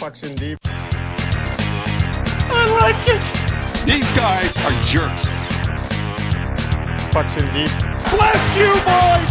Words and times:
Pucks 0.00 0.24
in 0.24 0.32
deep. 0.40 0.56
I 2.48 2.64
like 2.80 2.96
it. 3.04 3.20
These 3.84 4.08
guys 4.16 4.48
are 4.64 4.72
jerks. 4.88 5.28
Pucks 7.12 7.36
in 7.36 7.44
deep. 7.52 7.68
Bless 8.08 8.40
you, 8.56 8.72
boys. 8.88 9.28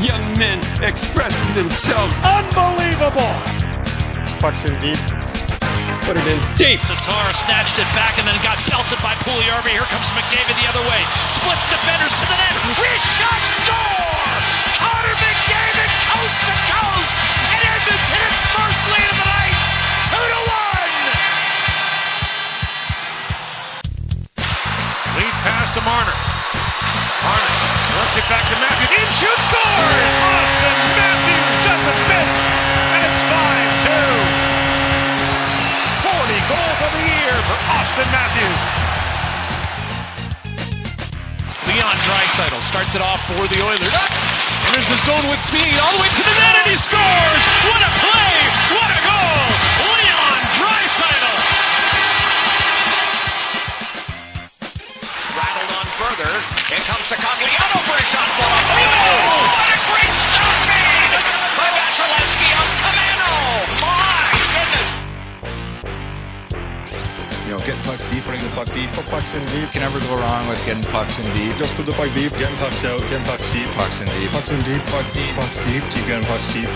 Young 0.00 0.24
men 0.40 0.64
expressing 0.80 1.52
themselves. 1.52 2.16
Unbelievable. 2.24 3.36
Pucks 4.40 4.64
in 4.64 4.72
deep. 4.80 4.96
Put 6.08 6.16
it 6.16 6.24
in 6.24 6.40
deep. 6.56 6.80
Tatar 6.88 7.28
snatched 7.36 7.76
it 7.76 7.88
back 7.92 8.16
and 8.16 8.24
then 8.24 8.40
got 8.40 8.56
belted 8.64 8.96
by 9.04 9.12
Puljujarvi. 9.28 9.76
Here 9.76 9.84
comes 9.92 10.08
McDavid 10.16 10.56
the 10.56 10.72
other 10.72 10.80
way. 10.88 11.04
Splits 11.28 11.68
defenders 11.68 12.16
to 12.16 12.24
the 12.32 12.36
net. 12.40 12.56
Wrist 12.80 13.08
shot 13.20 13.44
score! 13.44 14.24
Connor 14.80 15.16
McDavid 15.20 15.33
coast 16.24 16.40
to 16.48 16.56
coast. 16.72 17.20
And 17.52 17.60
Edmonton 17.68 18.22
its 18.32 18.48
first 18.48 18.82
lead 18.88 19.08
of 19.12 19.16
the 19.20 19.28
night. 19.28 19.56
Two 20.08 20.24
to 20.24 20.40
one. 20.48 20.92
Lead 25.20 25.36
pass 25.44 25.68
to 25.76 25.84
Marner. 25.84 26.16
Marner 27.28 27.52
lets 28.00 28.16
it 28.16 28.24
back 28.32 28.40
to 28.40 28.56
Matthews. 28.56 28.88
In 28.88 29.08
shoot 29.12 29.40
scores! 29.44 30.12
Austin 30.24 30.78
Matthews 30.96 31.56
doesn't 31.68 32.00
miss. 32.08 32.32
And 32.88 33.04
it's 33.04 33.20
5-2. 33.28 33.92
40 36.08 36.40
goals 36.48 36.80
of 36.88 36.90
the 36.96 37.04
year 37.04 37.36
for 37.44 37.56
Austin 37.68 38.08
Matthews. 38.08 38.60
Leon 41.68 41.96
Draisaitl 42.08 42.64
starts 42.64 42.94
it 42.96 43.02
off 43.04 43.20
for 43.28 43.44
the 43.44 43.60
Oilers. 43.60 44.33
And 44.64 44.72
there's 44.74 44.88
the 44.88 44.96
zone 44.96 45.28
with 45.28 45.40
speed 45.40 45.76
all 45.80 45.92
the 45.92 46.00
way 46.02 46.08
to 46.08 46.22
the 46.24 46.34
net, 46.40 46.56
and 46.64 46.68
he 46.72 46.76
scores! 46.76 47.42
What 47.68 47.80
a 47.84 47.90
play! 48.00 48.34
What 48.72 48.90
a 48.90 49.00
goal! 49.04 49.44
Leon 49.92 50.40
Draisaitl! 50.56 51.36
Rattled 55.36 55.70
on 55.78 55.86
further. 56.00 56.32
It 56.74 56.82
comes 56.88 57.06
to 57.12 57.16
Cogliano 57.20 57.78
for 57.84 57.96
a 57.96 58.06
shot 58.08 58.28
block. 58.40 58.64
Oh, 58.72 59.63
puck 68.54 68.70
deep. 68.72 68.88
Put 68.94 69.06
pucks 69.10 69.34
in 69.34 69.42
deep. 69.50 69.68
You 69.68 69.80
can 69.80 69.82
never 69.82 69.98
go 70.06 70.14
wrong 70.18 70.46
with 70.48 70.62
getting 70.66 70.82
pucks 70.94 71.18
in 71.22 71.26
deep. 71.34 71.54
Just 71.58 71.74
put 71.76 71.86
the 71.86 71.92
puck 71.92 72.10
deep. 72.14 72.30
Getting 72.38 72.56
pucks 72.62 72.84
out, 72.86 72.98
getting 73.10 73.26
pucks 73.26 73.52
deep, 73.52 73.68
pucks 73.74 74.00
in 74.00 74.08
deep. 74.18 74.30
Pucks 74.30 74.50
in 74.54 74.60
deep. 74.62 74.82
Puck 74.90 75.06
deep, 75.12 75.32
pucks 75.34 75.58
deep, 75.66 75.82
keep 75.90 76.04
getting 76.06 76.26
pucks 76.30 76.48
deep. 76.54 76.70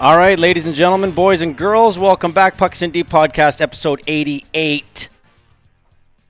All 0.00 0.18
right, 0.18 0.38
ladies 0.38 0.66
and 0.66 0.74
gentlemen, 0.74 1.12
boys 1.12 1.40
and 1.40 1.56
girls, 1.56 1.98
welcome 1.98 2.32
back. 2.32 2.58
Pucks 2.58 2.82
in 2.82 2.90
Deep 2.90 3.08
Podcast, 3.08 3.60
episode 3.62 4.02
88. 4.06 5.08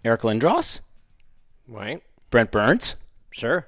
Eric 0.05 0.21
Lindros, 0.21 0.81
Right. 1.67 2.03
Brent 2.31 2.51
Burns. 2.53 2.95
Sure. 3.33 3.67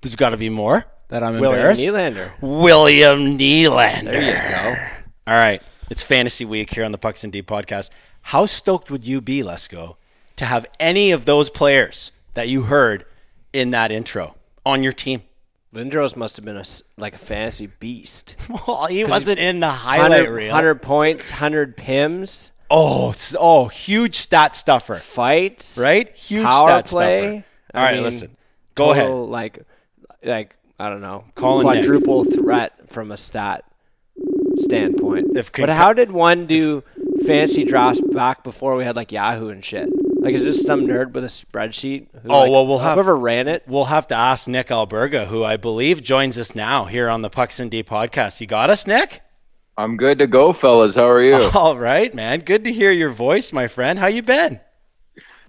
There's 0.00 0.16
got 0.16 0.30
to 0.30 0.36
be 0.36 0.48
more 0.48 0.84
that 1.08 1.22
I'm 1.22 1.34
William 1.40 1.54
embarrassed. 1.54 1.82
Nylander. 1.82 2.30
William 2.40 3.38
Nylander. 3.38 4.04
There 4.04 4.22
you 4.22 4.48
go. 4.76 5.32
All 5.32 5.36
right, 5.38 5.62
it's 5.90 6.02
fantasy 6.02 6.44
week 6.44 6.72
here 6.74 6.84
on 6.84 6.92
the 6.92 6.98
Pucks 6.98 7.24
and 7.24 7.32
Deep 7.32 7.46
Podcast. 7.46 7.90
How 8.22 8.46
stoked 8.46 8.90
would 8.90 9.06
you 9.06 9.20
be, 9.20 9.42
Lesko, 9.42 9.96
to 10.36 10.44
have 10.46 10.66
any 10.78 11.10
of 11.10 11.24
those 11.24 11.50
players 11.50 12.12
that 12.34 12.48
you 12.48 12.62
heard 12.62 13.04
in 13.52 13.70
that 13.72 13.92
intro 13.92 14.34
on 14.64 14.82
your 14.82 14.92
team? 14.92 15.22
Lindros 15.74 16.16
must 16.16 16.36
have 16.36 16.44
been 16.44 16.56
a 16.56 16.64
like 16.96 17.14
a 17.14 17.18
fantasy 17.18 17.66
beast. 17.66 18.36
Well, 18.66 18.86
he 18.86 19.04
wasn't 19.04 19.38
in 19.38 19.60
the 19.60 19.68
highlight 19.68 20.10
100, 20.10 20.30
reel. 20.32 20.48
100 20.48 20.82
points, 20.82 21.30
100 21.30 21.76
pims, 21.76 22.50
Oh, 22.72 23.12
oh, 23.38 23.66
huge 23.68 24.14
stat 24.16 24.54
stuffer. 24.56 24.94
fights, 24.96 25.76
right? 25.78 26.08
Huge 26.16 26.44
power 26.44 26.68
stat 26.68 26.86
play. 26.86 27.18
stuffer. 27.20 27.44
I 27.74 27.78
All 27.78 27.84
right, 27.84 27.94
mean, 27.94 28.02
listen. 28.04 28.36
Go 28.74 28.92
total, 28.94 29.20
ahead. 29.22 29.30
Like, 29.30 29.58
like 30.24 30.56
I 30.78 30.88
don't 30.88 31.00
know, 31.00 31.24
Colin 31.34 31.66
Nick. 31.66 31.84
quadruple 31.84 32.24
threat 32.24 32.90
from 32.90 33.10
a 33.12 33.16
stat 33.16 33.64
standpoint. 34.58 35.36
If 35.36 35.52
but 35.52 35.68
how 35.68 35.92
did 35.92 36.10
one 36.10 36.46
do 36.46 36.82
fancy 37.26 37.64
drafts 37.64 38.00
back 38.00 38.44
before 38.44 38.76
we 38.76 38.84
had 38.84 38.96
like 38.96 39.12
Yahoo 39.12 39.48
and 39.48 39.64
shit? 39.64 39.88
Like, 40.22 40.34
is 40.34 40.44
this 40.44 40.64
some 40.66 40.86
nerd 40.86 41.12
with 41.12 41.24
a 41.24 41.28
spreadsheet? 41.28 42.08
Who, 42.22 42.28
Oh, 42.28 42.40
like, 42.42 42.50
well, 42.50 42.66
we'll 42.66 42.78
have- 42.80 42.94
whoever 42.96 43.16
ran 43.16 43.48
it. 43.48 43.62
We'll 43.66 43.86
have 43.86 44.06
to 44.08 44.14
ask 44.14 44.46
Nick 44.48 44.66
Alberga, 44.68 45.26
who 45.28 45.42
I 45.44 45.56
believe 45.56 46.02
joins 46.02 46.38
us 46.38 46.54
now 46.54 46.84
here 46.84 47.08
on 47.08 47.22
the 47.22 47.30
Pucks 47.30 47.58
and 47.58 47.70
D 47.70 47.82
podcast. 47.82 48.38
You 48.40 48.46
got 48.46 48.68
us, 48.68 48.86
Nick? 48.86 49.22
I'm 49.78 49.96
good 49.96 50.18
to 50.18 50.26
go, 50.26 50.52
fellas. 50.52 50.94
How 50.96 51.08
are 51.08 51.22
you? 51.22 51.50
All 51.54 51.78
right, 51.78 52.12
man. 52.14 52.40
Good 52.40 52.64
to 52.64 52.72
hear 52.72 52.90
your 52.90 53.08
voice, 53.08 53.50
my 53.50 53.66
friend. 53.66 53.98
How 53.98 54.08
you 54.08 54.22
been? 54.22 54.60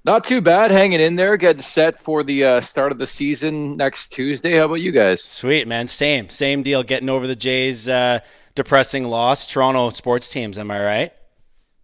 Not 0.03 0.23
too 0.23 0.41
bad, 0.41 0.71
hanging 0.71 0.99
in 0.99 1.15
there, 1.15 1.37
getting 1.37 1.61
set 1.61 2.03
for 2.03 2.23
the 2.23 2.43
uh, 2.43 2.61
start 2.61 2.91
of 2.91 2.97
the 2.97 3.05
season 3.05 3.77
next 3.77 4.07
Tuesday. 4.07 4.57
How 4.57 4.65
about 4.65 4.75
you 4.75 4.91
guys? 4.91 5.21
Sweet, 5.23 5.67
man. 5.67 5.87
Same, 5.87 6.29
same 6.29 6.63
deal. 6.63 6.81
Getting 6.81 7.07
over 7.07 7.27
the 7.27 7.35
Jays' 7.35 7.87
uh, 7.87 8.19
depressing 8.55 9.05
loss. 9.05 9.45
Toronto 9.45 9.91
sports 9.91 10.31
teams. 10.31 10.57
Am 10.57 10.71
I 10.71 10.83
right? 10.83 11.13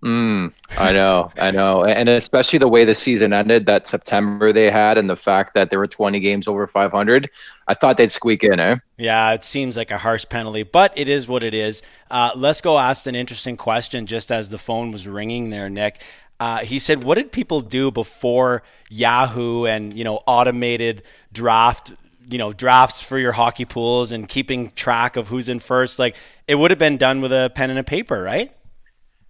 Mm, 0.03 0.53
I 0.77 0.93
know, 0.93 1.31
I 1.37 1.51
know, 1.51 1.83
and 1.83 2.07
especially 2.07 2.59
the 2.59 2.67
way 2.67 2.85
the 2.85 2.93
season 2.93 3.33
ended, 3.33 3.65
that 3.65 3.87
September 3.87 4.53
they 4.53 4.69
had, 4.69 4.97
and 4.97 5.09
the 5.09 5.15
fact 5.15 5.55
that 5.55 5.69
there 5.69 5.79
were 5.79 5.87
20 5.87 6.19
games 6.19 6.47
over 6.47 6.67
500. 6.67 7.29
I 7.67 7.73
thought 7.73 7.97
they'd 7.97 8.11
squeak 8.11 8.43
in, 8.43 8.59
eh? 8.59 8.77
Yeah, 8.97 9.33
it 9.33 9.43
seems 9.43 9.75
like 9.75 9.91
a 9.91 9.97
harsh 9.97 10.25
penalty, 10.29 10.63
but 10.63 10.95
it 10.97 11.09
is 11.09 11.27
what 11.27 11.43
it 11.43 11.53
is. 11.53 11.81
Uh, 12.11 12.31
let's 12.35 12.61
go 12.61 12.77
ask 12.77 13.07
an 13.07 13.15
interesting 13.15 13.57
question 13.57 14.05
just 14.05 14.31
as 14.31 14.49
the 14.49 14.57
phone 14.57 14.91
was 14.91 15.07
ringing 15.07 15.49
there, 15.49 15.69
Nick. 15.69 16.01
Uh, 16.39 16.59
he 16.59 16.79
said, 16.79 17.03
"What 17.03 17.15
did 17.15 17.31
people 17.31 17.61
do 17.61 17.91
before 17.91 18.63
Yahoo 18.89 19.65
and 19.65 19.93
you 19.93 20.03
know 20.03 20.21
automated 20.27 21.03
draft, 21.33 21.93
you 22.29 22.37
know 22.37 22.53
drafts 22.53 23.01
for 23.01 23.17
your 23.17 23.31
hockey 23.33 23.65
pools 23.65 24.11
and 24.11 24.27
keeping 24.27 24.71
track 24.71 25.15
of 25.15 25.29
who's 25.29 25.49
in 25.49 25.59
first? 25.59 25.99
Like 25.99 26.15
it 26.47 26.55
would 26.55 26.71
have 26.71 26.79
been 26.79 26.97
done 26.97 27.21
with 27.21 27.31
a 27.31 27.51
pen 27.55 27.69
and 27.69 27.79
a 27.79 27.83
paper, 27.83 28.21
right?" 28.21 28.51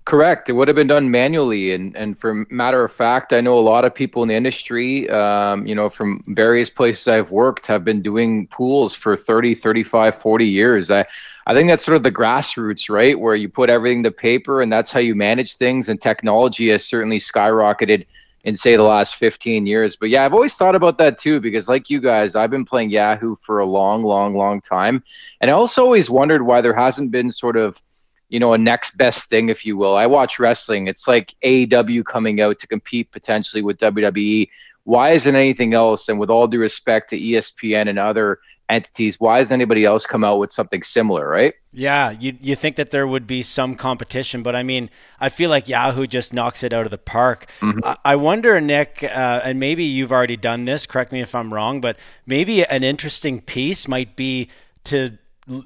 Correct. 0.08 0.48
It 0.48 0.54
would 0.54 0.70
have 0.70 0.76
been 0.76 0.88
done 0.88 1.12
manually, 1.12 1.74
and 1.74 1.94
and 1.98 2.18
for 2.18 2.46
matter 2.50 2.82
of 2.86 2.94
fact, 2.94 3.34
I 3.34 3.42
know 3.42 3.60
a 3.60 3.68
lot 3.74 3.84
of 3.84 3.94
people 3.94 4.24
in 4.24 4.30
the 4.30 4.36
industry, 4.36 5.10
um, 5.10 5.68
you 5.68 5.76
know, 5.76 5.90
from 5.90 6.24
various 6.28 6.70
places 6.70 7.10
I've 7.10 7.30
worked, 7.30 7.68
have 7.68 7.84
been 7.84 8.02
doing 8.02 8.48
pools 8.48 8.96
for 8.96 9.18
30, 9.18 9.54
35, 9.54 10.22
40 10.22 10.46
years. 10.46 10.90
I 10.92 11.06
I 11.46 11.54
think 11.54 11.68
that's 11.68 11.84
sort 11.84 11.98
of 11.98 12.04
the 12.04 12.12
grassroots, 12.12 12.90
right, 12.90 13.20
where 13.20 13.36
you 13.36 13.50
put 13.50 13.70
everything 13.70 14.02
to 14.04 14.12
paper, 14.12 14.62
and 14.62 14.72
that's 14.72 14.92
how 14.94 15.02
you 15.02 15.14
manage 15.14 15.56
things. 15.58 15.90
And 15.90 16.02
technology 16.02 16.70
has 16.70 16.86
certainly 16.86 17.20
skyrocketed 17.20 18.06
in 18.46 18.56
say 18.56 18.78
the 18.78 18.84
last 18.84 19.16
15 19.16 19.66
years. 19.68 19.98
But 19.98 20.10
yeah, 20.10 20.24
I've 20.24 20.34
always 20.34 20.56
thought 20.56 20.76
about 20.76 20.98
that 21.00 21.18
too, 21.20 21.42
because 21.42 21.68
like 21.68 21.90
you 21.90 22.00
guys, 22.00 22.34
I've 22.34 22.50
been 22.50 22.64
playing 22.64 22.92
Yahoo 22.92 23.36
for 23.42 23.60
a 23.60 23.66
long, 23.66 24.04
long, 24.04 24.36
long 24.38 24.62
time, 24.62 25.04
and 25.42 25.52
I 25.52 25.54
also 25.54 25.84
always 25.84 26.10
wondered 26.10 26.44
why 26.44 26.62
there 26.62 26.74
hasn't 26.74 27.12
been 27.12 27.30
sort 27.30 27.58
of 27.58 27.82
you 28.30 28.40
know, 28.40 28.54
a 28.54 28.58
next 28.58 28.98
best 28.98 29.30
thing, 29.30 29.50
if 29.50 29.66
you 29.66 29.78
will. 29.78 29.96
I 29.96 30.06
watch 30.06 30.40
wrestling. 30.40 30.88
It's 30.88 31.08
like 31.08 31.34
AEW 31.44 32.06
coming 32.06 32.42
out 32.42 32.60
to 32.60 32.68
compete 32.68 33.12
potentially 33.12 33.62
with 33.62 33.78
WWE. 33.78 34.50
Why 34.84 35.12
isn't 35.12 35.36
anything 35.36 35.74
else? 35.74 36.10
And 36.10 36.20
with 36.20 36.30
all 36.30 36.48
due 36.48 36.60
respect 36.60 37.10
to 37.12 37.20
ESPN 37.20 37.90
and 37.90 38.00
other 38.00 38.40
entities, 38.70 39.20
why 39.20 39.40
does 39.40 39.52
anybody 39.52 39.86
else 39.86 40.06
come 40.06 40.24
out 40.24 40.40
with 40.40 40.52
something 40.52 40.84
similar, 40.84 41.28
right? 41.28 41.54
Yeah, 41.72 42.12
you 42.12 42.34
you 42.40 42.56
think 42.56 42.76
that 42.78 42.92
there 42.92 43.08
would 43.08 43.28
be 43.28 43.44
some 43.44 43.76
competition, 43.76 44.44
but 44.44 44.56
I 44.56 44.64
mean, 44.64 44.90
I 45.20 45.30
feel 45.30 45.50
like 45.50 45.70
Yahoo 45.70 46.08
just 46.08 46.34
knocks 46.34 46.64
it 46.64 46.74
out 46.74 46.86
of 46.86 46.92
the 46.92 46.98
park. 46.98 47.46
I, 47.84 47.98
I 48.04 48.16
wonder, 48.16 48.60
Nick, 48.60 49.04
uh, 49.04 49.42
and 49.44 49.60
maybe 49.60 49.84
you've 49.84 50.12
already 50.12 50.38
done 50.38 50.66
this. 50.66 50.86
Correct 50.86 51.12
me 51.12 51.22
if 51.22 51.36
I'm 51.36 51.54
wrong, 51.54 51.80
but 51.80 51.98
maybe 52.26 52.66
an 52.66 52.84
interesting 52.84 53.42
piece 53.42 53.88
might 53.88 54.16
be 54.16 54.50
to 54.86 55.18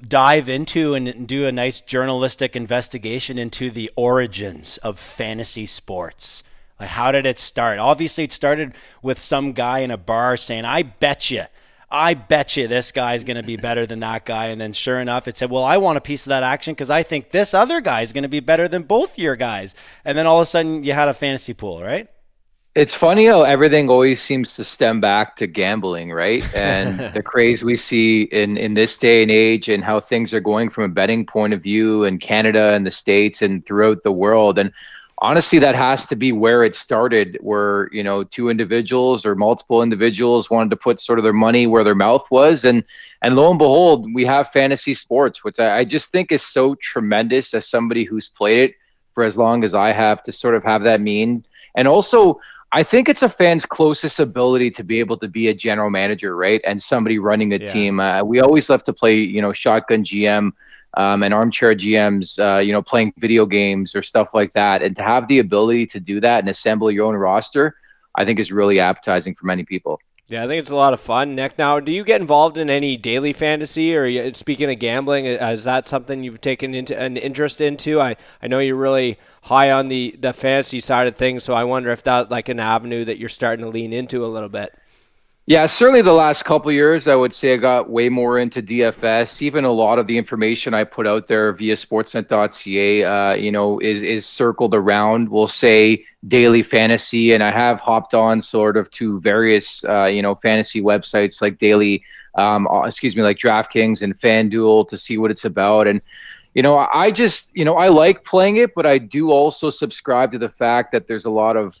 dive 0.06 0.48
into 0.48 0.94
and 0.94 1.26
do 1.26 1.46
a 1.46 1.52
nice 1.52 1.80
journalistic 1.80 2.54
investigation 2.54 3.38
into 3.38 3.70
the 3.70 3.90
origins 3.96 4.78
of 4.78 4.98
fantasy 4.98 5.66
sports. 5.66 6.44
Like, 6.78 6.90
how 6.90 7.12
did 7.12 7.26
it 7.26 7.38
start? 7.38 7.78
Obviously, 7.78 8.24
it 8.24 8.32
started 8.32 8.74
with 9.02 9.18
some 9.18 9.52
guy 9.52 9.80
in 9.80 9.90
a 9.90 9.96
bar 9.96 10.36
saying, 10.36 10.64
"I 10.64 10.82
bet 10.82 11.30
you." 11.30 11.44
I 11.94 12.14
bet 12.14 12.56
you 12.56 12.66
this 12.66 12.90
guy's 12.90 13.22
going 13.22 13.36
to 13.36 13.42
be 13.42 13.58
better 13.58 13.84
than 13.84 14.00
that 14.00 14.24
guy. 14.24 14.46
And 14.46 14.58
then 14.58 14.72
sure 14.72 14.98
enough, 14.98 15.28
it 15.28 15.36
said, 15.36 15.50
well, 15.50 15.62
I 15.62 15.76
want 15.76 15.98
a 15.98 16.00
piece 16.00 16.24
of 16.24 16.30
that 16.30 16.42
action 16.42 16.72
because 16.72 16.88
I 16.88 17.02
think 17.02 17.30
this 17.30 17.52
other 17.52 17.82
guy 17.82 18.00
is 18.00 18.14
going 18.14 18.22
to 18.22 18.30
be 18.30 18.40
better 18.40 18.66
than 18.66 18.84
both 18.84 19.18
your 19.18 19.36
guys. 19.36 19.74
And 20.02 20.16
then 20.16 20.26
all 20.26 20.38
of 20.38 20.44
a 20.44 20.46
sudden 20.46 20.84
you 20.84 20.94
had 20.94 21.08
a 21.08 21.14
fantasy 21.14 21.52
pool, 21.52 21.82
right? 21.82 22.08
It's 22.74 22.94
funny 22.94 23.26
how 23.26 23.42
everything 23.42 23.90
always 23.90 24.22
seems 24.22 24.54
to 24.56 24.64
stem 24.64 25.00
back 25.00 25.36
to 25.36 25.46
gambling, 25.46 26.10
right? 26.10 26.42
And 26.54 27.14
the 27.14 27.22
craze 27.22 27.62
we 27.62 27.76
see 27.76 28.22
in, 28.22 28.56
in 28.56 28.74
this 28.74 28.96
day 28.96 29.22
and 29.22 29.30
age 29.30 29.68
and 29.68 29.84
how 29.84 30.00
things 30.00 30.32
are 30.32 30.40
going 30.40 30.70
from 30.70 30.84
a 30.84 30.88
betting 30.88 31.26
point 31.26 31.52
of 31.52 31.62
view 31.62 32.04
in 32.04 32.18
Canada 32.18 32.72
and 32.72 32.86
the 32.86 32.90
States 32.90 33.42
and 33.42 33.64
throughout 33.66 34.02
the 34.04 34.12
world. 34.12 34.58
And 34.58 34.72
honestly, 35.22 35.58
that 35.60 35.74
has 35.74 36.06
to 36.06 36.16
be 36.16 36.32
where 36.32 36.64
it 36.64 36.74
started, 36.74 37.38
where 37.40 37.88
you 37.92 38.02
know 38.02 38.24
two 38.24 38.50
individuals 38.50 39.24
or 39.24 39.34
multiple 39.34 39.82
individuals 39.82 40.50
wanted 40.50 40.70
to 40.70 40.76
put 40.76 41.00
sort 41.00 41.18
of 41.18 41.22
their 41.22 41.32
money 41.32 41.66
where 41.66 41.84
their 41.84 41.94
mouth 41.94 42.26
was, 42.30 42.64
and 42.64 42.84
and 43.22 43.36
lo 43.36 43.48
and 43.48 43.58
behold, 43.58 44.06
we 44.12 44.26
have 44.26 44.50
fantasy 44.50 44.92
sports, 44.92 45.44
which 45.44 45.58
I, 45.58 45.78
I 45.78 45.84
just 45.84 46.10
think 46.10 46.32
is 46.32 46.42
so 46.42 46.74
tremendous 46.74 47.54
as 47.54 47.68
somebody 47.68 48.04
who's 48.04 48.28
played 48.28 48.70
it 48.70 48.74
for 49.14 49.24
as 49.24 49.38
long 49.38 49.62
as 49.62 49.74
I 49.74 49.92
have 49.92 50.22
to 50.24 50.32
sort 50.32 50.54
of 50.54 50.64
have 50.64 50.82
that 50.82 51.00
mean, 51.00 51.46
and 51.74 51.88
also. 51.88 52.38
I 52.74 52.82
think 52.82 53.08
it's 53.08 53.22
a 53.22 53.28
fan's 53.28 53.66
closest 53.66 54.18
ability 54.18 54.70
to 54.72 54.82
be 54.82 54.98
able 54.98 55.18
to 55.18 55.28
be 55.28 55.48
a 55.48 55.54
general 55.54 55.90
manager, 55.90 56.34
right? 56.36 56.60
And 56.66 56.82
somebody 56.82 57.18
running 57.18 57.52
a 57.52 57.58
Yeah. 57.58 57.70
team. 57.70 58.00
Uh, 58.00 58.22
we 58.24 58.40
always 58.40 58.70
love 58.70 58.82
to 58.84 58.92
play, 58.94 59.16
you 59.16 59.42
know, 59.42 59.52
shotgun 59.52 60.04
GM 60.04 60.52
um, 60.96 61.22
and 61.22 61.34
armchair 61.34 61.74
GMs, 61.74 62.38
uh, 62.38 62.60
you 62.60 62.72
know, 62.72 62.82
playing 62.82 63.12
video 63.18 63.44
games 63.44 63.94
or 63.94 64.02
stuff 64.02 64.32
like 64.32 64.52
that. 64.54 64.82
And 64.82 64.96
to 64.96 65.02
have 65.02 65.28
the 65.28 65.38
ability 65.38 65.86
to 65.86 66.00
do 66.00 66.20
that 66.20 66.40
and 66.40 66.48
assemble 66.48 66.90
your 66.90 67.06
own 67.06 67.14
roster, 67.14 67.76
I 68.14 68.24
think 68.24 68.40
is 68.40 68.50
really 68.50 68.80
appetizing 68.80 69.34
for 69.34 69.46
many 69.46 69.64
people. 69.64 70.00
Yeah, 70.32 70.44
I 70.44 70.46
think 70.46 70.60
it's 70.60 70.70
a 70.70 70.76
lot 70.76 70.94
of 70.94 71.00
fun. 71.00 71.34
Nick, 71.34 71.58
now, 71.58 71.78
do 71.78 71.92
you 71.92 72.04
get 72.04 72.22
involved 72.22 72.56
in 72.56 72.70
any 72.70 72.96
daily 72.96 73.34
fantasy, 73.34 73.94
or 73.94 74.32
speaking 74.32 74.70
of 74.70 74.78
gambling, 74.78 75.26
uh, 75.26 75.50
is 75.50 75.64
that 75.64 75.86
something 75.86 76.24
you've 76.24 76.40
taken 76.40 76.74
into 76.74 76.98
an 76.98 77.18
interest 77.18 77.60
into? 77.60 78.00
I, 78.00 78.16
I 78.42 78.46
know 78.46 78.58
you're 78.58 78.74
really 78.74 79.18
high 79.42 79.70
on 79.70 79.88
the 79.88 80.16
the 80.18 80.32
fantasy 80.32 80.80
side 80.80 81.06
of 81.06 81.16
things, 81.16 81.44
so 81.44 81.52
I 81.52 81.64
wonder 81.64 81.90
if 81.90 82.02
that's 82.02 82.30
like 82.30 82.48
an 82.48 82.60
avenue 82.60 83.04
that 83.04 83.18
you're 83.18 83.28
starting 83.28 83.62
to 83.62 83.70
lean 83.70 83.92
into 83.92 84.24
a 84.24 84.26
little 84.26 84.48
bit. 84.48 84.74
Yeah, 85.46 85.66
certainly 85.66 86.02
the 86.02 86.12
last 86.12 86.44
couple 86.44 86.70
years, 86.70 87.08
I 87.08 87.16
would 87.16 87.34
say 87.34 87.54
I 87.54 87.56
got 87.56 87.90
way 87.90 88.08
more 88.08 88.38
into 88.38 88.62
DFS. 88.62 89.42
Even 89.42 89.64
a 89.64 89.72
lot 89.72 89.98
of 89.98 90.06
the 90.06 90.16
information 90.16 90.72
I 90.72 90.84
put 90.84 91.04
out 91.04 91.26
there 91.26 91.52
via 91.52 91.74
Sportsnet.ca, 91.74 93.04
uh, 93.04 93.34
you 93.34 93.50
know, 93.50 93.80
is 93.80 94.02
is 94.02 94.24
circled 94.24 94.72
around. 94.72 95.28
We'll 95.28 95.48
say 95.48 96.04
daily 96.28 96.62
fantasy, 96.62 97.32
and 97.32 97.42
I 97.42 97.50
have 97.50 97.80
hopped 97.80 98.14
on 98.14 98.40
sort 98.40 98.76
of 98.76 98.88
to 98.92 99.18
various, 99.20 99.84
uh, 99.84 100.04
you 100.04 100.22
know, 100.22 100.36
fantasy 100.36 100.80
websites 100.80 101.42
like 101.42 101.58
Daily, 101.58 102.04
um, 102.36 102.68
uh, 102.68 102.82
excuse 102.84 103.16
me, 103.16 103.22
like 103.22 103.38
DraftKings 103.38 104.02
and 104.02 104.16
FanDuel 104.16 104.88
to 104.90 104.96
see 104.96 105.18
what 105.18 105.32
it's 105.32 105.44
about. 105.44 105.88
And 105.88 106.00
you 106.54 106.62
know, 106.62 106.86
I 106.94 107.10
just, 107.10 107.50
you 107.56 107.64
know, 107.64 107.76
I 107.76 107.88
like 107.88 108.24
playing 108.24 108.58
it, 108.58 108.74
but 108.76 108.86
I 108.86 108.98
do 108.98 109.30
also 109.30 109.70
subscribe 109.70 110.30
to 110.32 110.38
the 110.38 110.50
fact 110.50 110.92
that 110.92 111.08
there's 111.08 111.24
a 111.24 111.30
lot 111.30 111.56
of 111.56 111.74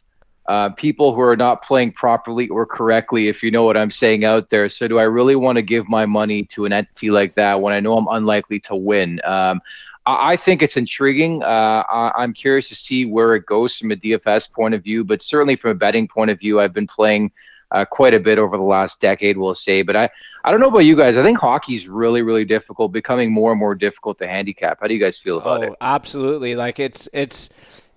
uh, 0.46 0.70
people 0.70 1.14
who 1.14 1.20
are 1.20 1.36
not 1.36 1.62
playing 1.62 1.92
properly 1.92 2.48
or 2.48 2.66
correctly, 2.66 3.28
if 3.28 3.42
you 3.42 3.50
know 3.50 3.62
what 3.62 3.76
I'm 3.76 3.90
saying 3.90 4.24
out 4.24 4.50
there. 4.50 4.68
So, 4.68 4.88
do 4.88 4.98
I 4.98 5.04
really 5.04 5.36
want 5.36 5.56
to 5.56 5.62
give 5.62 5.88
my 5.88 6.04
money 6.04 6.44
to 6.46 6.64
an 6.64 6.72
entity 6.72 7.10
like 7.10 7.34
that 7.36 7.60
when 7.60 7.72
I 7.72 7.80
know 7.80 7.96
I'm 7.96 8.08
unlikely 8.10 8.58
to 8.60 8.76
win? 8.76 9.20
Um, 9.24 9.60
I, 10.04 10.32
I 10.32 10.36
think 10.36 10.62
it's 10.62 10.76
intriguing. 10.76 11.42
Uh, 11.42 11.84
I, 11.88 12.12
I'm 12.16 12.32
curious 12.32 12.68
to 12.70 12.74
see 12.74 13.06
where 13.06 13.34
it 13.36 13.46
goes 13.46 13.76
from 13.76 13.92
a 13.92 13.96
DFS 13.96 14.50
point 14.50 14.74
of 14.74 14.82
view, 14.82 15.04
but 15.04 15.22
certainly 15.22 15.54
from 15.54 15.70
a 15.70 15.74
betting 15.74 16.08
point 16.08 16.30
of 16.30 16.40
view, 16.40 16.60
I've 16.60 16.74
been 16.74 16.88
playing. 16.88 17.32
Uh, 17.74 17.86
quite 17.86 18.12
a 18.12 18.20
bit 18.20 18.38
over 18.38 18.58
the 18.58 18.62
last 18.62 19.00
decade, 19.00 19.38
we'll 19.38 19.54
say. 19.54 19.80
But 19.80 19.96
I, 19.96 20.10
I 20.44 20.50
don't 20.50 20.60
know 20.60 20.68
about 20.68 20.80
you 20.80 20.94
guys. 20.94 21.16
I 21.16 21.22
think 21.22 21.38
hockey's 21.38 21.88
really, 21.88 22.20
really 22.20 22.44
difficult, 22.44 22.92
becoming 22.92 23.32
more 23.32 23.50
and 23.50 23.58
more 23.58 23.74
difficult 23.74 24.18
to 24.18 24.28
handicap. 24.28 24.76
How 24.82 24.88
do 24.88 24.92
you 24.92 25.00
guys 25.00 25.16
feel 25.16 25.38
about 25.38 25.60
oh, 25.60 25.68
it? 25.68 25.72
absolutely. 25.80 26.54
Like 26.54 26.78
it's 26.78 27.08
it's 27.14 27.48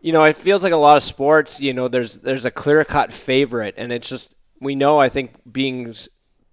you 0.01 0.13
know, 0.13 0.23
it 0.23 0.35
feels 0.35 0.63
like 0.63 0.73
a 0.73 0.77
lot 0.77 0.97
of 0.97 1.03
sports, 1.03 1.59
you 1.59 1.73
know, 1.73 1.87
there's 1.87 2.17
there's 2.17 2.45
a 2.45 2.51
clear-cut 2.51 3.11
favorite 3.11 3.75
and 3.77 3.91
it's 3.91 4.07
just 4.07 4.33
we 4.59 4.75
know 4.75 4.99
I 4.99 5.09
think 5.09 5.31
being 5.51 5.93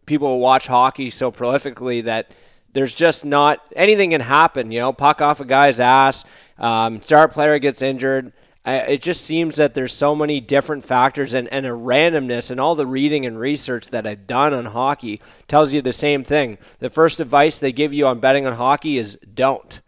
people 0.06 0.40
watch 0.40 0.66
hockey 0.66 1.10
so 1.10 1.30
prolifically 1.30 2.04
that 2.04 2.30
there's 2.72 2.94
just 2.94 3.24
not 3.24 3.60
anything 3.76 4.10
can 4.10 4.20
happen, 4.20 4.72
you 4.72 4.80
know, 4.80 4.92
puck 4.92 5.20
off 5.20 5.40
a 5.40 5.44
guy's 5.44 5.80
ass, 5.80 6.24
um, 6.58 7.02
star 7.02 7.28
player 7.28 7.58
gets 7.58 7.82
injured. 7.82 8.32
I, 8.64 8.76
it 8.76 9.02
just 9.02 9.22
seems 9.24 9.56
that 9.56 9.74
there's 9.74 9.92
so 9.92 10.14
many 10.14 10.40
different 10.40 10.84
factors 10.84 11.34
and, 11.34 11.48
and 11.48 11.66
a 11.66 11.70
randomness 11.70 12.50
and 12.50 12.60
all 12.60 12.74
the 12.74 12.86
reading 12.86 13.26
and 13.26 13.38
research 13.38 13.90
that 13.90 14.06
I've 14.06 14.26
done 14.26 14.54
on 14.54 14.66
hockey 14.66 15.20
tells 15.48 15.74
you 15.74 15.82
the 15.82 15.92
same 15.92 16.22
thing. 16.22 16.58
The 16.78 16.88
first 16.88 17.18
advice 17.18 17.58
they 17.58 17.72
give 17.72 17.92
you 17.92 18.06
on 18.06 18.20
betting 18.20 18.46
on 18.46 18.54
hockey 18.54 18.98
is 18.98 19.18
don't. 19.34 19.80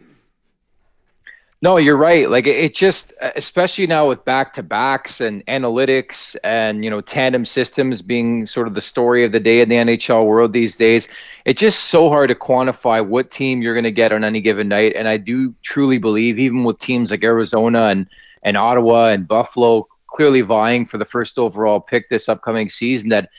No, 1.63 1.79
you're 1.79 1.97
right. 1.97 2.29
Like 2.29 2.47
it, 2.47 2.75
just, 2.75 3.15
uh, 3.23 3.31
especially 3.37 3.87
now 3.87 4.09
with 4.09 4.23
back 4.27 4.53
to 4.55 4.63
backs 4.63 5.23
and 5.23 5.45
analytics 5.47 6.37
and 6.45 6.85
you 6.85 6.91
know 6.91 7.01
tandem 7.01 7.47
systems 7.47 8.03
being 8.03 8.45
sort 8.45 8.69
of 8.69 8.75
the 8.75 8.83
story 8.83 9.25
of 9.25 9.33
the 9.33 9.41
day 9.41 9.63
in 9.63 9.71
the 9.71 9.77
NHL 9.77 10.27
world 10.27 10.53
these 10.53 10.77
days. 10.77 11.09
It's 11.47 11.61
just 11.61 11.85
so 11.85 12.11
hard 12.11 12.29
to 12.29 12.35
quantify 12.35 13.07
what 13.07 13.31
team 13.31 13.63
you're 13.63 13.75
going 13.75 13.85
to 13.85 13.91
get 13.91 14.13
on 14.13 14.25
any 14.25 14.43
given 14.43 14.69
night. 14.69 14.93
And 14.95 15.09
I 15.09 15.17
do 15.17 15.55
truly 15.63 15.97
believe, 15.97 16.39
even 16.39 16.65
with 16.65 16.79
teams 16.79 17.11
like 17.11 17.25
Arizona 17.25 17.85
and 17.85 18.07
and 18.43 18.59
Ottawa 18.59 19.09
and 19.09 19.27
Buffalo 19.27 19.89
clearly 20.09 20.43
vying 20.43 20.87
for 20.87 20.99
the 20.99 21.05
first 21.05 21.39
overall 21.39 21.81
pick 21.81 22.09
this 22.11 22.29
upcoming 22.29 22.69
season, 22.69 23.09
that 23.09 23.31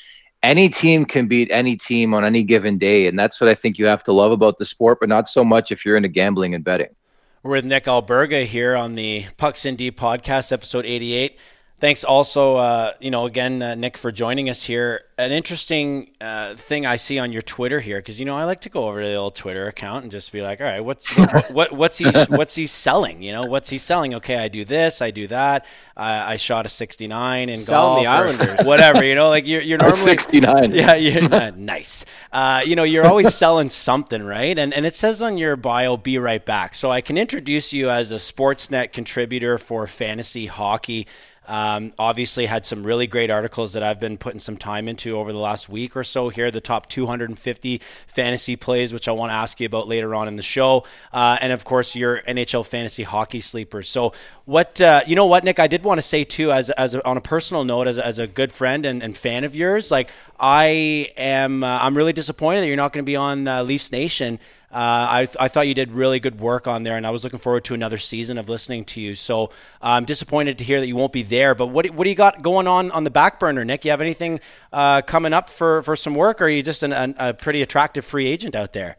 any 0.41 0.67
team 0.67 1.05
can 1.05 1.27
beat 1.27 1.49
any 1.51 1.77
team 1.77 2.13
on 2.13 2.25
any 2.25 2.43
given 2.43 2.77
day. 2.77 3.07
And 3.07 3.17
that's 3.17 3.39
what 3.39 3.49
I 3.49 3.55
think 3.55 3.77
you 3.77 3.85
have 3.85 4.03
to 4.05 4.13
love 4.13 4.31
about 4.31 4.57
the 4.57 4.65
sport, 4.65 4.99
but 4.99 5.09
not 5.09 5.27
so 5.27 5.43
much 5.43 5.71
if 5.71 5.85
you're 5.85 5.95
into 5.95 6.09
gambling 6.09 6.55
and 6.55 6.63
betting. 6.63 6.95
We're 7.45 7.57
with 7.57 7.65
Nick 7.65 7.83
Alberga 7.83 8.43
here 8.43 8.75
on 8.75 8.95
the 8.95 9.27
Pucks 9.37 9.67
in 9.67 9.75
Deep 9.75 9.99
podcast, 9.99 10.51
episode 10.51 10.83
88. 10.83 11.37
Thanks 11.77 12.05
also, 12.05 12.55
uh, 12.55 12.93
you 13.01 13.11
know, 13.11 13.25
again, 13.25 13.61
uh, 13.61 13.75
Nick, 13.75 13.97
for 13.97 14.09
joining 14.09 14.49
us 14.49 14.63
here. 14.63 15.01
An 15.17 15.33
interesting 15.33 16.09
uh, 16.21 16.55
thing 16.55 16.85
I 16.85 16.95
see 16.95 17.19
on 17.19 17.33
your 17.33 17.41
Twitter 17.41 17.81
here, 17.81 17.99
because 17.99 18.17
you 18.17 18.25
know 18.25 18.35
I 18.35 18.45
like 18.45 18.61
to 18.61 18.69
go 18.69 18.87
over 18.87 19.01
to 19.01 19.07
the 19.07 19.15
old 19.15 19.35
Twitter 19.35 19.67
account 19.67 20.03
and 20.03 20.11
just 20.11 20.31
be 20.31 20.41
like, 20.41 20.61
all 20.61 20.67
right, 20.67 20.79
what's 20.79 21.09
what, 21.17 21.51
what, 21.51 21.71
what's 21.73 21.97
he 21.97 22.09
what's 22.29 22.55
he 22.55 22.65
selling? 22.65 23.21
You 23.21 23.33
know, 23.33 23.45
what's 23.45 23.69
he 23.69 23.77
selling? 23.77 24.15
Okay, 24.15 24.37
I 24.37 24.47
do 24.47 24.63
this, 24.63 25.01
I 25.01 25.11
do 25.11 25.27
that. 25.27 25.65
I, 25.97 26.33
I 26.33 26.35
shot 26.37 26.65
a 26.65 26.69
69 26.69 27.49
in 27.49 27.57
Selling 27.57 28.03
the 28.03 28.09
golf, 28.09 28.17
Islanders. 28.17 28.59
whatever. 28.65 29.03
You 29.03 29.15
know, 29.15 29.27
like 29.27 29.45
you're 29.45 29.61
you're 29.61 29.77
normally 29.79 29.97
69. 29.97 30.71
yeah, 30.73 30.95
you're 30.95 31.33
uh, 31.33 31.51
nice. 31.57 32.05
Uh, 32.31 32.61
you 32.65 32.77
know, 32.77 32.83
you're 32.83 33.05
always 33.05 33.33
selling 33.33 33.67
something, 33.67 34.23
right? 34.23 34.57
And 34.57 34.73
and 34.73 34.85
it 34.85 34.95
says 34.95 35.21
on 35.21 35.37
your 35.37 35.57
bio, 35.57 35.97
"Be 35.97 36.17
right 36.19 36.45
back." 36.45 36.73
So 36.73 36.89
I 36.89 37.01
can 37.01 37.17
introduce 37.17 37.73
you 37.73 37.89
as 37.89 38.13
a 38.13 38.15
Sportsnet 38.15 38.93
contributor 38.93 39.57
for 39.57 39.87
fantasy 39.87 40.45
hockey. 40.45 41.05
Um, 41.47 41.93
obviously, 41.97 42.45
had 42.45 42.65
some 42.65 42.83
really 42.83 43.07
great 43.07 43.29
articles 43.29 43.73
that 43.73 43.83
I've 43.83 43.99
been 43.99 44.17
putting 44.17 44.39
some 44.39 44.57
time 44.57 44.87
into 44.87 45.17
over 45.17 45.31
the 45.31 45.39
last 45.39 45.69
week 45.69 45.95
or 45.95 46.03
so. 46.03 46.29
Here, 46.29 46.51
the 46.51 46.61
top 46.61 46.87
250 46.89 47.81
fantasy 48.07 48.55
plays, 48.55 48.93
which 48.93 49.07
I 49.07 49.11
want 49.11 49.29
to 49.31 49.35
ask 49.35 49.59
you 49.59 49.65
about 49.65 49.87
later 49.87 50.15
on 50.15 50.27
in 50.27 50.35
the 50.35 50.43
show, 50.43 50.85
uh, 51.13 51.37
and 51.41 51.51
of 51.51 51.63
course 51.63 51.95
your 51.95 52.21
NHL 52.21 52.65
fantasy 52.65 53.03
hockey 53.03 53.41
sleepers. 53.41 53.89
So, 53.89 54.13
what 54.45 54.79
uh, 54.81 55.01
you 55.07 55.15
know, 55.15 55.25
what 55.25 55.43
Nick, 55.43 55.59
I 55.59 55.67
did 55.67 55.83
want 55.83 55.97
to 55.97 56.03
say 56.03 56.23
too, 56.23 56.51
as 56.51 56.69
as 56.71 56.95
a, 56.95 57.07
on 57.07 57.17
a 57.17 57.21
personal 57.21 57.63
note, 57.63 57.87
as 57.87 57.99
as 57.99 58.19
a 58.19 58.27
good 58.27 58.51
friend 58.51 58.85
and, 58.85 59.03
and 59.03 59.15
fan 59.15 59.43
of 59.43 59.55
yours, 59.55 59.91
like 59.91 60.09
I 60.39 61.09
am, 61.17 61.63
uh, 61.63 61.79
I'm 61.81 61.95
really 61.95 62.13
disappointed 62.13 62.61
that 62.61 62.67
you're 62.67 62.75
not 62.75 62.93
going 62.93 63.03
to 63.03 63.09
be 63.09 63.15
on 63.15 63.47
uh, 63.47 63.63
Leafs 63.63 63.91
Nation. 63.91 64.39
Uh, 64.71 64.75
I, 64.75 65.27
I 65.39 65.47
thought 65.47 65.67
you 65.67 65.73
did 65.73 65.91
really 65.91 66.19
good 66.19 66.39
work 66.39 66.67
on 66.67 66.83
there, 66.83 66.97
and 66.97 67.07
I 67.07 67.09
was 67.09 67.23
looking 67.23 67.39
forward 67.39 67.63
to 67.65 67.73
another 67.73 67.97
season 67.97 68.37
of 68.37 68.49
listening 68.49 68.85
to 68.85 69.01
you. 69.01 69.15
So 69.15 69.51
I'm 69.81 70.05
disappointed 70.05 70.57
to 70.57 70.63
hear 70.63 70.79
that 70.79 70.87
you 70.87 70.95
won't 70.95 71.13
be 71.13 71.23
there. 71.23 71.55
But 71.55 71.67
what, 71.67 71.89
what 71.91 72.03
do 72.03 72.09
you 72.09 72.15
got 72.15 72.41
going 72.41 72.67
on 72.67 72.91
on 72.91 73.03
the 73.03 73.11
back 73.11 73.39
burner, 73.39 73.63
Nick? 73.63 73.85
You 73.85 73.91
have 73.91 74.01
anything 74.01 74.39
uh, 74.73 75.01
coming 75.01 75.33
up 75.33 75.49
for, 75.49 75.81
for 75.81 75.95
some 75.95 76.15
work, 76.15 76.41
or 76.41 76.45
are 76.45 76.49
you 76.49 76.63
just 76.63 76.83
an, 76.83 76.93
an, 76.93 77.15
a 77.17 77.33
pretty 77.33 77.61
attractive 77.61 78.05
free 78.05 78.27
agent 78.27 78.55
out 78.55 78.73
there? 78.73 78.97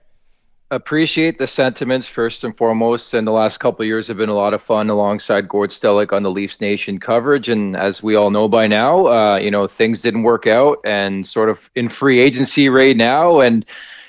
appreciate 0.71 1.39
the 1.39 1.47
sentiments 1.47 2.07
first 2.07 2.43
and 2.43 2.57
foremost. 2.57 3.15
And 3.15 3.27
the 3.27 3.33
last 3.33 3.59
couple 3.59 3.85
years 3.85 4.09
have 4.09 4.17
been 4.17 4.29
a 4.29 4.35
lot 4.35 4.55
of 4.55 4.63
fun 4.63 4.91
alongside 4.91 5.49
Gord 5.49 5.71
Stellick 5.71 6.13
on 6.13 6.23
the 6.23 6.31
Leafs 6.31 6.61
Nation 6.61 6.99
coverage. 6.99 7.49
And 7.49 7.77
as 7.77 8.03
we 8.03 8.17
all 8.17 8.31
know 8.31 8.49
by 8.49 8.67
now, 8.67 9.07
uh, 9.07 9.39
you 9.39 9.51
know 9.51 9.67
things 9.67 10.03
didn't 10.03 10.25
work 10.25 10.47
out, 10.47 10.79
and 10.85 11.27
sort 11.27 11.49
of 11.49 11.71
in 11.75 11.89
free 11.89 12.21
agency 12.21 12.69
right 12.69 12.97
now. 12.97 13.41
And 13.41 13.65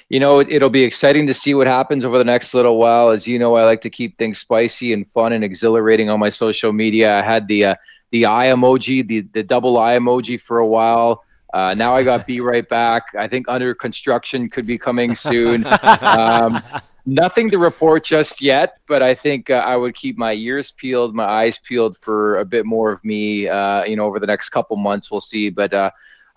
you 0.09 0.19
know 0.19 0.39
it, 0.39 0.49
it'll 0.49 0.69
be 0.69 0.83
exciting 0.83 1.27
to 1.27 1.33
see 1.33 1.53
what 1.53 1.67
happens 1.67 2.05
over 2.05 2.17
the 2.17 2.23
next 2.23 2.53
little 2.53 2.77
while. 2.77 3.09
As 3.09 3.27
you 3.27 3.39
know, 3.39 3.55
I 3.55 3.63
like 3.63 3.81
to 3.81 3.89
keep 3.89 4.17
things 4.17 4.39
spicy 4.39 4.93
and 4.93 5.09
fun 5.11 5.33
and 5.33 5.43
exhilarating 5.43 6.09
on 6.09 6.19
my 6.19 6.29
social 6.29 6.71
media. 6.71 7.19
I 7.19 7.21
had 7.21 7.47
the 7.47 7.65
uh, 7.65 7.75
the 8.11 8.25
eye 8.25 8.47
emoji, 8.47 9.05
the 9.05 9.21
the 9.33 9.43
double 9.43 9.77
eye 9.77 9.97
emoji 9.97 10.39
for 10.39 10.59
a 10.59 10.67
while. 10.67 11.23
Uh, 11.53 11.73
now 11.73 11.95
I 11.95 12.03
got 12.03 12.27
be 12.27 12.39
right 12.51 12.67
back. 12.67 13.03
I 13.17 13.27
think 13.27 13.47
under 13.49 13.73
construction 13.73 14.49
could 14.49 14.65
be 14.65 14.77
coming 14.77 15.15
soon. 15.15 15.65
Um, 16.01 16.61
nothing 17.05 17.49
to 17.49 17.57
report 17.57 18.03
just 18.03 18.41
yet, 18.41 18.79
but 18.87 19.01
I 19.01 19.15
think 19.15 19.49
uh, 19.49 19.55
I 19.55 19.75
would 19.75 19.95
keep 19.95 20.17
my 20.17 20.33
ears 20.33 20.71
peeled, 20.71 21.15
my 21.15 21.23
eyes 21.23 21.57
peeled 21.57 21.97
for 21.97 22.39
a 22.39 22.45
bit 22.45 22.65
more 22.65 22.91
of 22.91 23.03
me. 23.03 23.47
Uh, 23.47 23.83
you 23.85 23.95
know, 23.95 24.05
over 24.05 24.19
the 24.19 24.27
next 24.27 24.49
couple 24.49 24.75
months, 24.77 25.09
we'll 25.09 25.21
see. 25.21 25.49
But 25.49 25.73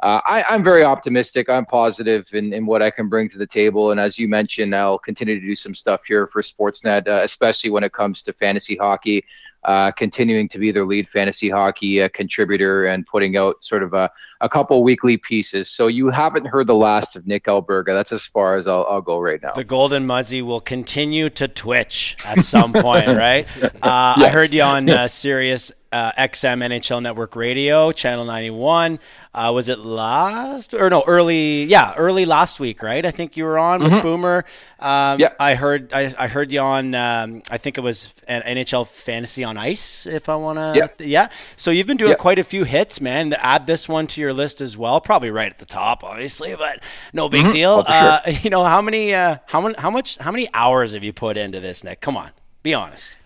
uh, 0.03 0.21
I, 0.25 0.43
I'm 0.49 0.65
very 0.65 0.83
optimistic. 0.83 1.49
I'm 1.51 1.67
positive 1.67 2.27
in, 2.33 2.53
in 2.53 2.65
what 2.65 2.81
I 2.81 2.91
can 2.91 3.09
bring 3.09 3.29
to 3.31 3.39
the 3.39 3.47
table. 3.47 3.91
And 3.91 4.01
as 4.01 4.19
you 4.19 4.29
mentioned, 4.29 4.75
I'll 4.75 4.99
continue 4.99 5.39
to 5.39 5.47
do 5.47 5.55
some 5.55 5.75
stuff 5.75 6.07
here 6.07 6.27
for 6.27 6.43
Sportsnet, 6.43 7.07
uh, 7.07 7.23
especially 7.23 7.71
when 7.71 7.85
it 7.85 7.93
comes 7.93 8.23
to 8.23 8.33
fantasy 8.33 8.77
hockey. 8.77 9.25
Uh, 9.63 9.91
continuing 9.91 10.49
to 10.49 10.59
be 10.59 10.73
their 10.73 10.87
lead 10.87 11.07
fantasy 11.07 11.51
hockey 11.51 12.01
uh, 12.01 12.09
contributor 12.15 12.87
and 12.87 13.07
putting 13.07 13.37
out 13.37 13.63
sort 13.63 13.83
of 13.83 13.93
a, 13.93 14.11
a 14.41 14.49
couple 14.49 14.83
weekly 14.83 15.19
pieces. 15.19 15.69
So 15.69 15.87
you 15.87 16.09
haven't 16.09 16.47
heard 16.47 16.67
the 16.67 16.75
last 16.75 17.15
of 17.15 17.27
Nick 17.27 17.45
Alberga. 17.45 17.89
That's 17.89 18.11
as 18.11 18.25
far 18.25 18.57
as 18.57 18.67
I'll, 18.67 18.87
I'll 18.89 19.03
go 19.03 19.19
right 19.19 19.39
now. 19.43 19.53
The 19.53 19.65
Golden 19.65 20.07
Muzzy 20.07 20.41
will 20.41 20.63
continue 20.63 21.29
to 21.29 21.47
twitch 21.47 22.17
at 22.25 22.43
some 22.43 22.73
point, 22.73 23.09
right? 23.09 23.47
Uh, 23.63 23.69
I 23.83 24.31
heard 24.33 24.55
you 24.55 24.63
on 24.63 24.89
uh, 24.89 25.09
Sirius 25.09 25.73
uh, 25.93 26.13
XM 26.13 26.63
NHL 26.65 27.03
Network 27.03 27.35
Radio, 27.35 27.91
Channel 27.93 28.25
91. 28.25 28.99
Uh, 29.35 29.51
was 29.55 29.69
it 29.69 29.79
last 29.81 30.73
or 30.75 30.89
no 30.91 31.03
early? 31.07 31.65
Yeah, 31.65 31.95
early 31.97 32.25
last 32.25 32.61
week, 32.61 32.83
right? 32.83 33.05
I 33.05 33.11
think 33.11 33.37
you 33.37 33.45
were 33.45 33.59
on 33.59 33.83
with 33.83 34.01
Boomer. 34.03 34.45
Um, 34.79 35.19
Yeah. 35.21 35.33
I 35.41 35.55
heard 35.55 35.93
I, 35.93 36.13
I 36.19 36.29
heard 36.29 36.53
you 36.53 36.61
on. 36.61 36.95
Um, 36.95 37.43
I 37.51 37.59
think 37.59 37.77
it 37.77 37.81
was 37.81 38.13
an 38.29 38.43
NHL 38.43 38.87
Fantasy 38.87 39.43
on 39.45 39.57
Ice. 39.57 40.07
If 40.07 40.29
I 40.29 40.37
want 40.37 40.59
to, 40.59 40.73
Yeah. 40.77 40.89
yeah. 40.99 41.29
So 41.57 41.71
you've 41.71 41.87
been 41.87 41.97
doing 41.97 42.13
Yeah. 42.13 42.17
quite 42.17 42.39
a 42.39 42.45
few 42.45 42.65
hits, 42.65 43.01
man. 43.01 43.33
Add 43.35 43.67
this 43.67 43.89
one 43.89 44.07
to 44.09 44.21
your 44.21 44.33
list 44.33 44.61
as 44.61 44.77
well. 44.77 45.01
Probably 45.01 45.31
right 45.31 45.51
at 45.51 45.59
the 45.59 45.67
top, 45.67 46.03
obviously, 46.05 46.55
but 46.57 46.83
no 47.13 47.29
big 47.29 47.51
deal. 47.53 47.71
Oh, 47.71 47.83
for 47.83 47.91
sure. 47.93 48.35
uh, 48.35 48.39
you 48.43 48.51
know 48.51 48.65
how 48.65 48.81
many? 48.83 49.15
Uh, 49.15 49.39
how 49.47 49.61
many? 49.61 49.75
How 49.79 49.91
much? 49.91 50.19
How 50.19 50.31
many 50.31 50.49
hours 50.55 50.95
have 50.95 51.03
you 51.05 51.13
put 51.13 51.37
into 51.37 51.61
this, 51.61 51.83
Nick? 51.85 52.01
Come 52.01 52.17
on, 52.17 52.31
be 52.63 52.75
honest. 52.75 53.17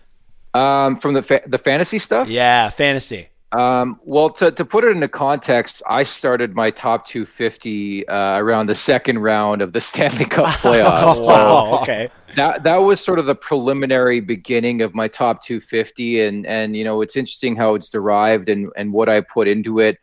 Um, 0.55 0.99
from 0.99 1.13
the 1.13 1.21
fa- 1.23 1.41
the 1.47 1.57
fantasy 1.57 1.99
stuff. 1.99 2.27
Yeah, 2.29 2.69
fantasy. 2.69 3.27
Um, 3.51 3.99
well, 4.03 4.29
to, 4.31 4.51
to 4.51 4.65
put 4.65 4.83
it 4.83 4.91
into 4.91 5.07
context, 5.07 5.81
I 5.87 6.03
started 6.03 6.55
my 6.55 6.71
top 6.71 7.07
250 7.07 8.05
uh, 8.07 8.13
around 8.37 8.67
the 8.67 8.75
second 8.75 9.19
round 9.19 9.61
of 9.61 9.71
the 9.71 9.79
Stanley 9.89 10.25
Cup 10.25 10.45
playoffs. 10.61 11.15
So 11.17 11.25
Wow. 11.25 11.79
Okay. 11.81 12.09
that 12.35 12.63
that 12.63 12.77
was 12.77 12.99
sort 13.01 13.19
of 13.19 13.25
the 13.27 13.35
preliminary 13.35 14.19
beginning 14.19 14.81
of 14.81 14.93
my 14.93 15.07
top 15.07 15.43
250, 15.43 16.21
and 16.21 16.45
and 16.45 16.75
you 16.75 16.83
know 16.83 17.01
it's 17.01 17.15
interesting 17.15 17.55
how 17.55 17.75
it's 17.75 17.89
derived 17.89 18.49
and 18.49 18.71
and 18.77 18.91
what 18.93 19.09
I 19.09 19.21
put 19.21 19.47
into 19.47 19.79
it. 19.79 19.97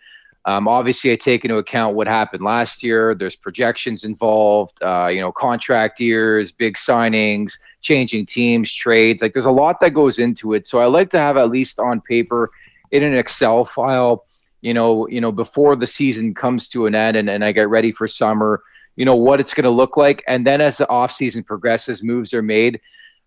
Um, 0.45 0.67
obviously, 0.67 1.13
I 1.13 1.17
take 1.17 1.45
into 1.45 1.59
account 1.59 1.95
what 1.95 2.09
happened 2.09 2.43
last 2.43 2.83
year. 2.83 3.15
There's 3.15 3.37
projections 3.37 4.03
involved, 4.03 4.83
uh, 4.83 5.07
you 5.07 5.21
know, 5.21 5.31
contract 5.31 6.01
years, 6.01 6.51
big 6.51 6.77
signings, 6.77 7.53
changing 7.81 8.27
teams, 8.27 8.73
trades. 8.73 9.23
Like 9.23 9.33
there's 9.35 9.45
a 9.45 9.51
lot 9.51 9.81
that 9.81 9.91
goes 9.91 10.19
into 10.19 10.55
it. 10.55 10.67
So 10.67 10.79
I 10.79 10.87
like 10.87 11.11
to 11.11 11.19
have 11.19 11.37
at 11.37 11.51
least 11.51 11.79
on 11.79 12.01
paper 12.01 12.51
in 12.91 13.05
an 13.05 13.17
Excel 13.17 13.65
file, 13.65 14.25
you 14.63 14.75
know, 14.75 15.07
you 15.09 15.21
know, 15.21 15.31
before 15.33 15.77
the 15.77 15.87
season 15.87 16.35
comes 16.35 16.69
to 16.71 16.87
an 16.87 16.95
end 16.95 17.17
and, 17.17 17.31
and 17.31 17.45
I 17.45 17.53
get 17.53 17.69
ready 17.69 17.93
for 17.93 18.09
summer, 18.09 18.63
you 18.97 19.05
know, 19.05 19.17
what 19.17 19.41
it's 19.41 19.55
going 19.55 19.65
to 19.65 19.71
look 19.71 19.97
like. 19.97 20.25
And 20.27 20.47
then 20.47 20.61
as 20.61 20.79
the 20.79 20.89
off 20.89 21.13
season 21.13 21.45
progresses, 21.45 22.03
moves 22.03 22.35
are 22.35 22.43
made. 22.43 22.81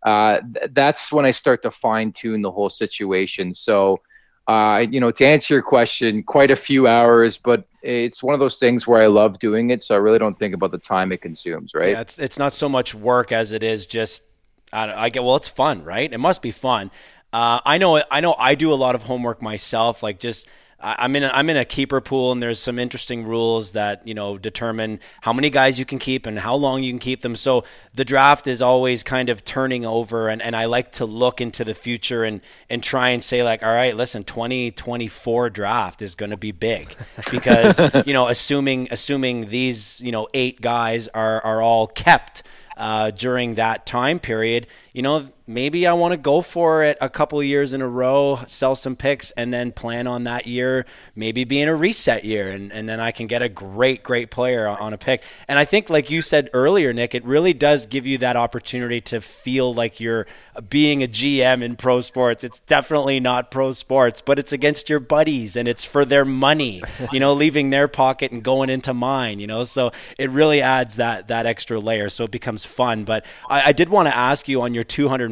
Uh, 0.06 0.40
th- 0.54 0.72
that's 0.74 1.12
when 1.12 1.26
I 1.26 1.32
start 1.32 1.64
to 1.64 1.72
fine 1.72 2.12
tune 2.12 2.42
the 2.42 2.52
whole 2.52 2.70
situation. 2.70 3.54
So, 3.54 4.02
uh, 4.48 4.86
you 4.90 5.00
know, 5.00 5.12
to 5.12 5.26
answer 5.26 5.56
your 5.56 5.64
question, 5.64 6.24
quite 6.24 6.52
a 6.52 6.56
few 6.56 6.88
hours, 6.88 7.38
but 7.38 7.66
it's 7.82 8.22
one 8.22 8.34
of 8.34 8.40
those 8.40 8.58
things 8.58 8.86
where 8.86 9.02
I 9.02 9.08
love 9.08 9.40
doing 9.40 9.72
it. 9.72 9.84
So 9.84 9.96
I 9.96 9.98
really 9.98 10.20
don't 10.20 10.38
think 10.38 10.54
about 10.54 10.72
the 10.72 10.78
time 10.78 11.12
it 11.12 11.22
consumes, 11.22 11.74
right? 11.74 11.92
Yeah, 11.92 12.02
it's 12.02 12.20
it's 12.20 12.38
not 12.38 12.54
so 12.54 12.70
much 12.70 12.94
work 12.94 13.32
as 13.32 13.52
it 13.52 13.64
is 13.64 13.86
just 13.86 14.24
I, 14.72 15.06
I 15.06 15.10
get 15.10 15.24
well, 15.24 15.36
it's 15.36 15.48
fun, 15.48 15.84
right? 15.84 16.12
It 16.12 16.20
must 16.20 16.42
be 16.42 16.52
fun. 16.52 16.92
Uh, 17.34 17.60
I 17.66 17.78
know 17.78 18.04
I 18.12 18.22
know 18.22 18.36
I 18.38 18.56
do 18.56 18.72
a 18.72 18.76
lot 18.76 18.96
of 18.96 19.04
homework 19.04 19.42
myself, 19.42 20.04
like 20.04 20.20
just. 20.20 20.48
I- 20.80 20.96
I'm 21.00 21.16
in 21.16 21.24
a, 21.24 21.28
I'm 21.34 21.50
in 21.50 21.58
a 21.58 21.66
keeper 21.66 22.02
pool, 22.02 22.32
and 22.32 22.42
there's 22.44 22.60
some 22.60 22.78
interesting 22.80 23.26
rules 23.26 23.72
that 23.72 24.06
you 24.08 24.14
know 24.14 24.38
determine 24.38 25.00
how 25.22 25.34
many 25.34 25.50
guys 25.50 25.80
you 25.80 25.86
can 25.86 26.00
keep 26.00 26.26
and 26.26 26.40
how 26.40 26.56
long 26.56 26.84
you 26.84 26.92
can 26.92 27.00
keep 27.00 27.22
them. 27.22 27.36
So 27.36 27.64
the 27.94 28.06
draft 28.06 28.48
is 28.48 28.62
always 28.62 29.04
kind 29.04 29.30
of 29.30 29.44
turning 29.46 29.86
over, 29.86 30.28
and, 30.30 30.42
and 30.42 30.56
I 30.56 30.66
like 30.66 30.92
to 30.94 31.06
look 31.06 31.40
into 31.42 31.64
the 31.64 31.74
future 31.74 32.24
and 32.24 32.42
and 32.70 32.84
try 32.84 33.10
and 33.10 33.24
say 33.24 33.42
like, 33.44 33.64
all 33.64 33.74
right, 33.74 33.96
listen, 33.96 34.24
2024 34.24 35.50
draft 35.50 36.02
is 36.02 36.16
going 36.16 36.32
to 36.32 36.38
be 36.38 36.52
big 36.52 36.94
because 37.32 37.80
you 38.06 38.14
know 38.14 38.28
assuming 38.28 38.88
assuming 38.92 39.50
these 39.50 40.00
you 40.02 40.12
know 40.12 40.28
eight 40.34 40.62
guys 40.62 41.08
are 41.10 41.42
are 41.46 41.62
all 41.62 41.88
kept 41.88 42.44
uh, 42.78 43.10
during 43.12 43.56
that 43.56 43.86
time 43.86 44.20
period, 44.20 44.68
you 44.94 45.02
know, 45.02 45.30
maybe 45.48 45.86
I 45.86 45.94
want 45.94 46.14
to 46.14 46.18
go 46.18 46.42
for 46.42 46.84
it 46.84 46.98
a 47.02 47.10
couple 47.10 47.40
of 47.40 47.46
years 47.46 47.74
in 47.74 47.82
a 47.82 47.88
row, 47.88 48.40
sell 48.48 48.76
some 48.76 48.96
picks, 48.96 49.32
and 49.32 49.54
then 49.54 49.72
plan 49.72 50.08
on 50.08 50.24
that 50.24 50.48
year 50.48 50.86
maybe 51.16 51.44
being 51.44 51.68
a 51.68 51.76
reset 51.76 52.26
year. 52.26 52.50
And, 52.50 52.72
and 52.72 52.88
then 52.90 53.00
I 53.00 53.12
can 53.12 53.28
get 53.28 53.42
a 53.42 53.50
great, 53.50 54.04
great 54.04 54.32
player 54.32 54.68
on, 54.68 54.94
a 54.94 54.98
pick. 54.98 55.24
And 55.48 55.60
I 55.60 55.66
think, 55.66 55.90
like 55.90 56.10
you 56.10 56.22
said 56.22 56.50
earlier, 56.54 56.94
Nick, 56.94 57.14
it 57.16 57.26
really 57.26 57.54
does 57.54 57.86
give 57.86 58.06
you 58.06 58.18
that 58.20 58.36
opportunity 58.36 59.02
to 59.02 59.20
feel 59.20 59.74
like 59.74 60.00
you're 60.00 60.26
being 60.70 61.04
a 61.04 61.08
GM 61.08 61.62
in 61.62 61.76
pro 61.76 62.02
sports. 62.02 62.44
It's 62.44 62.60
definitely 62.62 63.20
not 63.20 63.52
pro 63.52 63.72
sports, 63.72 64.22
but 64.22 64.40
it's 64.40 64.54
against 64.54 64.90
your 64.90 65.00
buddies 65.00 65.56
and 65.56 65.68
it's 65.68 65.84
for 65.84 66.06
their 66.06 66.24
money, 66.24 66.82
you 67.12 67.20
know, 67.20 67.34
leaving 67.34 67.72
their 67.72 67.88
pocket 67.88 68.32
and 68.32 68.44
going 68.44 68.70
into 68.70 68.94
mine, 68.94 69.40
you 69.40 69.48
know. 69.48 69.64
So 69.64 69.92
it 70.18 70.30
really 70.30 70.62
adds 70.62 70.96
that 70.96 71.28
that 71.28 71.46
extra 71.46 71.80
layer. 71.80 72.10
So 72.10 72.24
it 72.24 72.32
becomes 72.32 72.64
fun. 72.64 73.04
But 73.04 73.26
I, 73.50 73.70
I 73.70 73.72
did 73.74 73.90
want 73.90 74.08
to 74.08 74.16
ask 74.16 74.48
you 74.48 74.62
on 74.62 74.74
your 74.74 74.84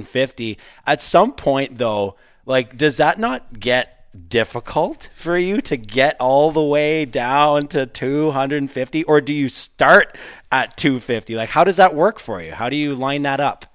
250, 0.03 0.57
at 0.86 1.01
some 1.01 1.33
point 1.33 1.77
though, 1.77 2.15
like 2.45 2.77
does 2.77 2.98
that 2.98 3.19
not 3.19 3.60
get 3.60 4.29
difficult 4.29 5.10
for 5.15 5.38
you 5.38 5.60
to 5.62 5.75
get 5.75 6.15
all 6.19 6.51
the 6.51 6.62
way 6.62 7.03
down 7.03 7.67
to 7.67 7.86
250 7.86 9.03
or 9.05 9.22
do 9.22 9.33
you 9.33 9.50
start 9.50 10.15
at 10.51 10.77
250 10.77 11.36
like 11.36 11.50
how 11.50 11.63
does 11.63 11.77
that 11.77 11.95
work 11.95 12.19
for 12.19 12.41
you? 12.41 12.53
How 12.53 12.69
do 12.69 12.75
you 12.75 12.93
line 12.93 13.24
that 13.24 13.39
up 13.39 13.73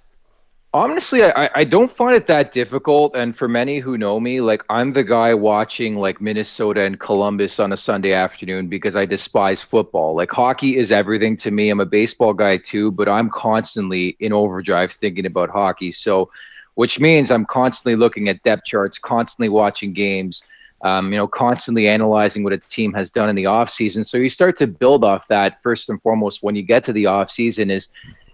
Honestly, 0.74 1.24
I, 1.24 1.48
I 1.54 1.64
don't 1.64 1.90
find 1.90 2.14
it 2.14 2.26
that 2.26 2.52
difficult. 2.52 3.16
And 3.16 3.34
for 3.34 3.48
many 3.48 3.78
who 3.78 3.96
know 3.96 4.20
me, 4.20 4.42
like 4.42 4.62
I'm 4.68 4.92
the 4.92 5.02
guy 5.02 5.32
watching 5.32 5.96
like 5.96 6.20
Minnesota 6.20 6.82
and 6.82 7.00
Columbus 7.00 7.58
on 7.58 7.72
a 7.72 7.76
Sunday 7.76 8.12
afternoon 8.12 8.68
because 8.68 8.94
I 8.94 9.06
despise 9.06 9.62
football. 9.62 10.14
Like 10.14 10.30
hockey 10.30 10.76
is 10.76 10.92
everything 10.92 11.38
to 11.38 11.50
me. 11.50 11.70
I'm 11.70 11.80
a 11.80 11.86
baseball 11.86 12.34
guy 12.34 12.58
too, 12.58 12.90
but 12.92 13.08
I'm 13.08 13.30
constantly 13.30 14.14
in 14.20 14.34
overdrive 14.34 14.92
thinking 14.92 15.24
about 15.24 15.48
hockey. 15.48 15.90
So, 15.90 16.30
which 16.74 17.00
means 17.00 17.30
I'm 17.30 17.46
constantly 17.46 17.96
looking 17.96 18.28
at 18.28 18.42
depth 18.42 18.66
charts, 18.66 18.98
constantly 18.98 19.48
watching 19.48 19.94
games, 19.94 20.42
um, 20.82 21.10
you 21.12 21.18
know, 21.18 21.26
constantly 21.26 21.88
analyzing 21.88 22.44
what 22.44 22.52
a 22.52 22.58
team 22.58 22.92
has 22.92 23.10
done 23.10 23.30
in 23.30 23.36
the 23.36 23.44
offseason. 23.44 24.06
So 24.06 24.18
you 24.18 24.28
start 24.28 24.58
to 24.58 24.66
build 24.66 25.02
off 25.02 25.28
that 25.28 25.62
first 25.62 25.88
and 25.88 26.00
foremost 26.02 26.42
when 26.42 26.54
you 26.54 26.62
get 26.62 26.84
to 26.84 26.92
the 26.92 27.04
offseason 27.04 27.70
is 27.70 27.88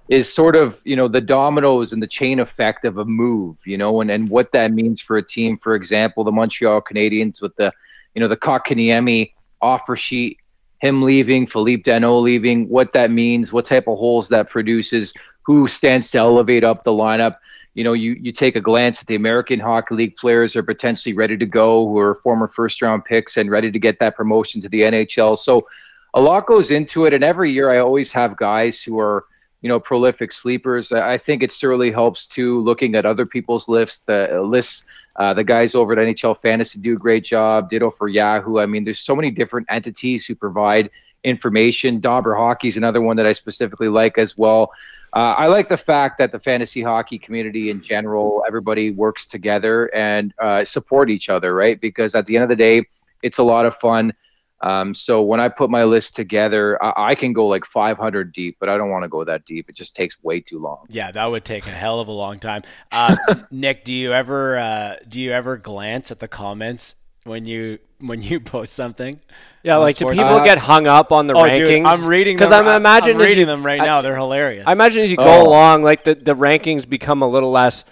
is 0.09 0.33
sort 0.33 0.55
of 0.55 0.81
you 0.85 0.97
know 0.97 1.09
the 1.09 1.21
dominoes 1.21 1.93
and 1.93 2.03
the 2.03 2.07
chain 2.07 2.39
effect 2.41 2.85
of 2.85 2.99
a 2.99 3.05
move 3.05 3.57
you 3.65 3.79
know 3.79 4.01
and, 4.01 4.11
and 4.11 4.29
what 4.29 4.53
that 4.53 4.73
means 4.73 5.01
for 5.01 5.17
a 5.17 5.23
team. 5.23 5.57
For 5.57 5.75
example 5.75 6.25
the 6.25 6.33
montreal 6.33 6.83
canadiens 6.83 7.41
with 7.41 7.57
the 7.57 7.73
you 8.15 8.21
know 8.21 8.29
the 8.29 8.37
Kotkaniemi 8.37 9.33
offer 9.63 9.97
sheet 9.97 10.39
him 10.81 11.03
leaving 11.03 11.47
phillip 11.47 11.83
danault 11.85 12.23
leaving 12.23 12.69
what 12.69 12.93
that 12.93 13.11
means 13.11 13.53
what 13.53 13.65
type 13.65 13.89
of 13.89 13.99
holes 13.99 14.29
that 14.29 14.51
produces 14.51 15.15
who 15.43 15.69
stands 15.69 16.11
to 16.11 16.19
elevate 16.19 16.65
up 16.65 16.85
the 16.85 16.91
lineup. 16.91 17.37
You 17.75 17.85
know 17.85 17.93
you, 17.93 18.13
you 18.13 18.31
take 18.31 18.57
a 18.57 18.61
glance 18.61 19.01
at 19.01 19.07
the 19.07 19.15
american 19.15 19.59
hockey 19.59 19.95
league 19.95 20.17
players 20.17 20.55
are 20.55 20.63
potentially 20.63 21.15
ready 21.15 21.37
to 21.39 21.47
go 21.47 21.87
who 21.89 21.99
are 21.99 22.17
former 22.17 22.47
first 22.47 22.83
round 22.83 23.05
picks 23.05 23.37
and 23.39 23.51
ready 23.51 23.71
to 23.73 23.79
get 23.79 23.99
that 24.01 24.17
promotion 24.17 24.61
to 24.61 24.69
the 24.69 24.83
nhl 24.83 25.39
so 25.39 25.67
a 26.13 26.21
lot 26.21 26.47
goes 26.47 26.71
into 26.71 27.07
it 27.07 27.13
and 27.13 27.25
every 27.25 27.51
year 27.51 27.71
i 27.71 27.79
always 27.79 28.13
have 28.13 28.37
guys 28.37 28.81
who 28.81 29.01
are 29.01 29.25
you 29.65 29.69
know, 29.69 29.81
prolific 29.81 30.31
sleepers. 30.31 30.93
I 30.93 31.17
think 31.17 31.43
it 31.43 31.51
certainly 31.51 31.91
helps 31.91 32.27
too. 32.27 32.61
Looking 32.61 32.95
at 32.97 33.07
other 33.07 33.25
people's 33.25 33.67
lists, 33.67 34.03
the 34.05 34.37
uh, 34.37 34.43
lists, 34.43 34.85
uh, 35.17 35.33
the 35.33 35.43
guys 35.43 35.75
over 35.75 35.95
at 35.95 35.99
NHL 35.99 36.39
Fantasy 36.43 36.79
do 36.79 36.97
a 36.97 36.99
great 36.99 37.25
job. 37.25 37.71
Ditto 37.71 37.91
for 37.91 38.07
Yahoo. 38.07 38.59
I 38.59 38.67
mean, 38.67 38.85
there's 38.85 39.01
so 39.01 39.17
many 39.17 39.31
different 39.31 39.67
entities 39.71 40.27
who 40.27 40.35
provide 40.35 40.91
information. 41.25 41.99
Dobber 41.99 42.35
Hockey 42.35 42.69
is 42.69 42.77
another 42.77 43.01
one 43.01 43.17
that 43.17 43.25
I 43.25 43.33
specifically 43.33 43.89
like 43.89 44.19
as 44.19 44.37
well. 44.37 44.71
Uh, 45.15 45.33
I 45.39 45.47
like 45.47 45.71
the 45.71 45.79
fact 45.79 46.19
that 46.19 46.31
the 46.31 46.39
fantasy 46.39 46.83
hockey 46.83 47.19
community 47.19 47.71
in 47.71 47.81
general, 47.81 48.45
everybody 48.47 48.91
works 48.91 49.25
together 49.25 49.87
and 49.95 50.35
uh, 50.41 50.67
support 50.67 51.09
each 51.09 51.31
other, 51.31 51.55
right? 51.55 51.81
Because 51.81 52.15
at 52.15 52.27
the 52.27 52.37
end 52.37 52.43
of 52.43 52.51
the 52.51 52.57
day, 52.57 52.87
it's 53.23 53.39
a 53.39 53.43
lot 53.43 53.65
of 53.65 53.75
fun. 53.77 54.13
Um, 54.61 54.95
so 54.95 55.21
when 55.23 55.41
I 55.41 55.49
put 55.49 55.69
my 55.69 55.85
list 55.85 56.17
together, 56.17 56.83
I, 56.83 57.11
I 57.11 57.15
can 57.15 57.33
go 57.35 57.47
like 57.47 57.65
500 57.67 58.33
deep, 58.33 58.57
but 58.61 58.69
I 58.71 58.79
don't 58.79 58.89
want 58.91 59.03
to 59.03 59.09
go 59.09 59.23
that 59.25 59.45
deep. 59.45 59.69
It 59.69 59.77
just 59.77 59.95
takes 59.95 60.17
way 60.23 60.41
too 60.41 60.59
long. 60.59 60.87
Yeah, 60.89 61.11
that 61.11 61.27
would 61.27 61.45
take 61.45 61.67
a 61.67 61.71
hell 61.71 62.01
of 62.01 62.09
a 62.09 62.13
long 62.13 62.39
time. 62.39 62.63
Uh, 62.91 63.17
Nick, 63.51 63.85
do 63.85 63.93
you 63.93 64.13
ever 64.13 64.57
uh, 64.57 64.97
do 65.07 65.21
you 65.21 65.33
ever 65.33 65.57
glance 65.59 66.11
at 66.11 66.21
the 66.21 66.29
comments 66.29 66.95
when 67.25 67.45
you 67.45 67.79
when 68.01 68.23
you 68.23 68.41
post 68.41 68.73
something? 68.73 69.21
Yeah, 69.63 69.77
on 69.77 69.83
like 69.83 69.97
do 69.97 70.05
Sports- 70.07 70.19
people 70.19 70.41
get 70.41 70.57
hung 70.59 70.87
up 70.87 71.11
on 71.13 71.27
the 71.27 71.35
Oh, 71.35 71.43
rankings? 71.43 71.67
dude, 71.69 71.85
I'm 71.87 72.07
reading 72.07 72.37
because 72.37 72.51
them. 72.51 72.67
I'm 72.67 72.77
imagining 72.77 73.17
I'm 73.17 73.23
as 73.23 73.29
reading 73.29 73.41
you- 73.41 73.47
them 73.47 73.67
right 73.67 73.81
I- 73.81 73.85
now. 73.85 74.01
They're 74.03 74.17
hilarious. 74.17 74.65
I 74.67 74.73
imagine 74.73 75.03
as 75.03 75.11
you 75.11 75.17
go 75.19 75.25
Oh. 75.25 75.49
along, 75.49 75.83
like 75.83 76.05
the, 76.05 76.15
the 76.15 76.35
rankings 76.35 76.89
become 76.89 77.23
a 77.23 77.29
little 77.29 77.51
less, 77.51 77.85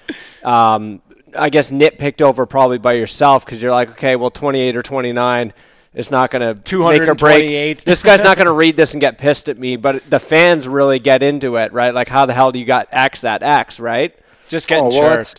um, 0.43 1.03
I 1.37 1.51
guess, 1.51 1.71
nitpicked 1.71 2.23
over 2.23 2.47
probably 2.47 2.79
by 2.79 2.93
yourself 2.93 3.45
because 3.45 3.63
you're 3.63 3.73
like, 3.73 3.91
okay, 3.91 4.17
well, 4.17 4.31
28 4.31 4.77
or 4.77 4.83
29 4.83 5.53
is 5.95 6.11
not 6.11 6.31
going 6.31 6.41
to 6.41 6.55
make 6.55 7.03
or 7.03 7.15
break. 7.15 7.43
228. 7.45 7.79
this 7.85 8.03
guy's 8.03 8.25
not 8.25 8.37
going 8.37 8.47
to 8.47 8.53
read 8.53 8.77
this 8.77 8.95
and 8.95 9.01
get 9.01 9.19
pissed 9.19 9.49
at 9.49 9.59
me, 9.59 9.77
but 9.77 10.09
the 10.09 10.19
fans 10.19 10.67
really 10.67 10.99
get 10.99 11.23
into 11.23 11.57
it, 11.57 11.73
right? 11.73 11.95
Like, 11.95 12.09
how 12.09 12.27
the 12.27 12.33
hell 12.33 12.51
do 12.53 12.59
you 12.59 12.65
got 12.65 12.89
X 12.91 13.21
that 13.23 13.43
X, 13.43 13.79
right? 13.81 14.15
just 14.49 14.69
getting 14.69 14.85
Oh, 14.85 14.89
well, 14.89 15.13
it's- 15.13 15.35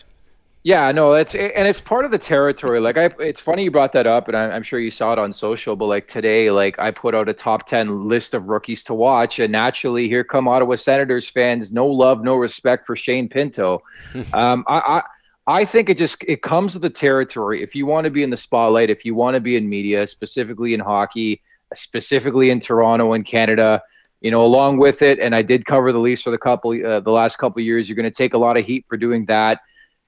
Yeah, 0.64 0.90
no, 0.92 1.12
it's 1.12 1.34
and 1.34 1.68
it's 1.68 1.80
part 1.80 2.04
of 2.06 2.10
the 2.10 2.18
territory. 2.18 2.80
Like 2.80 2.96
I, 2.96 3.10
it's 3.20 3.40
funny 3.40 3.64
you 3.64 3.70
brought 3.70 3.92
that 3.92 4.06
up, 4.06 4.28
and 4.28 4.36
I, 4.36 4.50
I'm 4.50 4.62
sure 4.62 4.80
you 4.80 4.90
saw 4.90 5.12
it 5.12 5.18
on 5.18 5.32
social. 5.34 5.76
But 5.76 5.84
like 5.86 6.08
today, 6.08 6.50
like 6.50 6.78
I 6.78 6.90
put 6.90 7.14
out 7.14 7.28
a 7.28 7.34
top 7.34 7.66
ten 7.68 8.08
list 8.08 8.32
of 8.32 8.46
rookies 8.46 8.82
to 8.84 8.94
watch, 8.94 9.38
and 9.40 9.52
naturally, 9.52 10.08
here 10.08 10.24
come 10.24 10.48
Ottawa 10.48 10.76
Senators 10.76 11.28
fans. 11.28 11.70
No 11.70 11.86
love, 11.86 12.24
no 12.24 12.34
respect 12.36 12.86
for 12.86 12.96
Shane 12.96 13.28
Pinto. 13.28 13.82
um, 14.32 14.64
I, 14.66 15.02
I 15.46 15.64
think 15.64 15.90
it 15.90 15.98
just 15.98 16.22
it 16.26 16.42
comes 16.42 16.74
with 16.74 16.82
the 16.82 16.90
territory. 16.90 17.62
If 17.62 17.74
you 17.74 17.84
want 17.86 18.04
to 18.04 18.10
be 18.10 18.22
in 18.22 18.30
the 18.30 18.36
spotlight, 18.36 18.88
if 18.88 19.04
you 19.04 19.14
want 19.14 19.34
to 19.34 19.40
be 19.40 19.56
in 19.56 19.68
media, 19.68 20.06
specifically 20.06 20.72
in 20.72 20.80
hockey, 20.80 21.42
specifically 21.74 22.50
in 22.50 22.60
Toronto 22.60 23.12
and 23.12 23.26
Canada, 23.26 23.82
you 24.22 24.30
know, 24.30 24.42
along 24.42 24.78
with 24.78 25.02
it, 25.02 25.18
and 25.18 25.34
I 25.34 25.42
did 25.42 25.66
cover 25.66 25.92
the 25.92 25.98
Leafs 25.98 26.22
for 26.22 26.30
the 26.30 26.38
couple 26.38 26.70
uh, 26.70 27.00
the 27.00 27.10
last 27.10 27.36
couple 27.36 27.60
years. 27.60 27.88
You're 27.88 27.96
going 27.96 28.10
to 28.10 28.16
take 28.16 28.32
a 28.32 28.38
lot 28.38 28.56
of 28.56 28.64
heat 28.64 28.86
for 28.88 28.96
doing 28.96 29.26
that. 29.26 29.60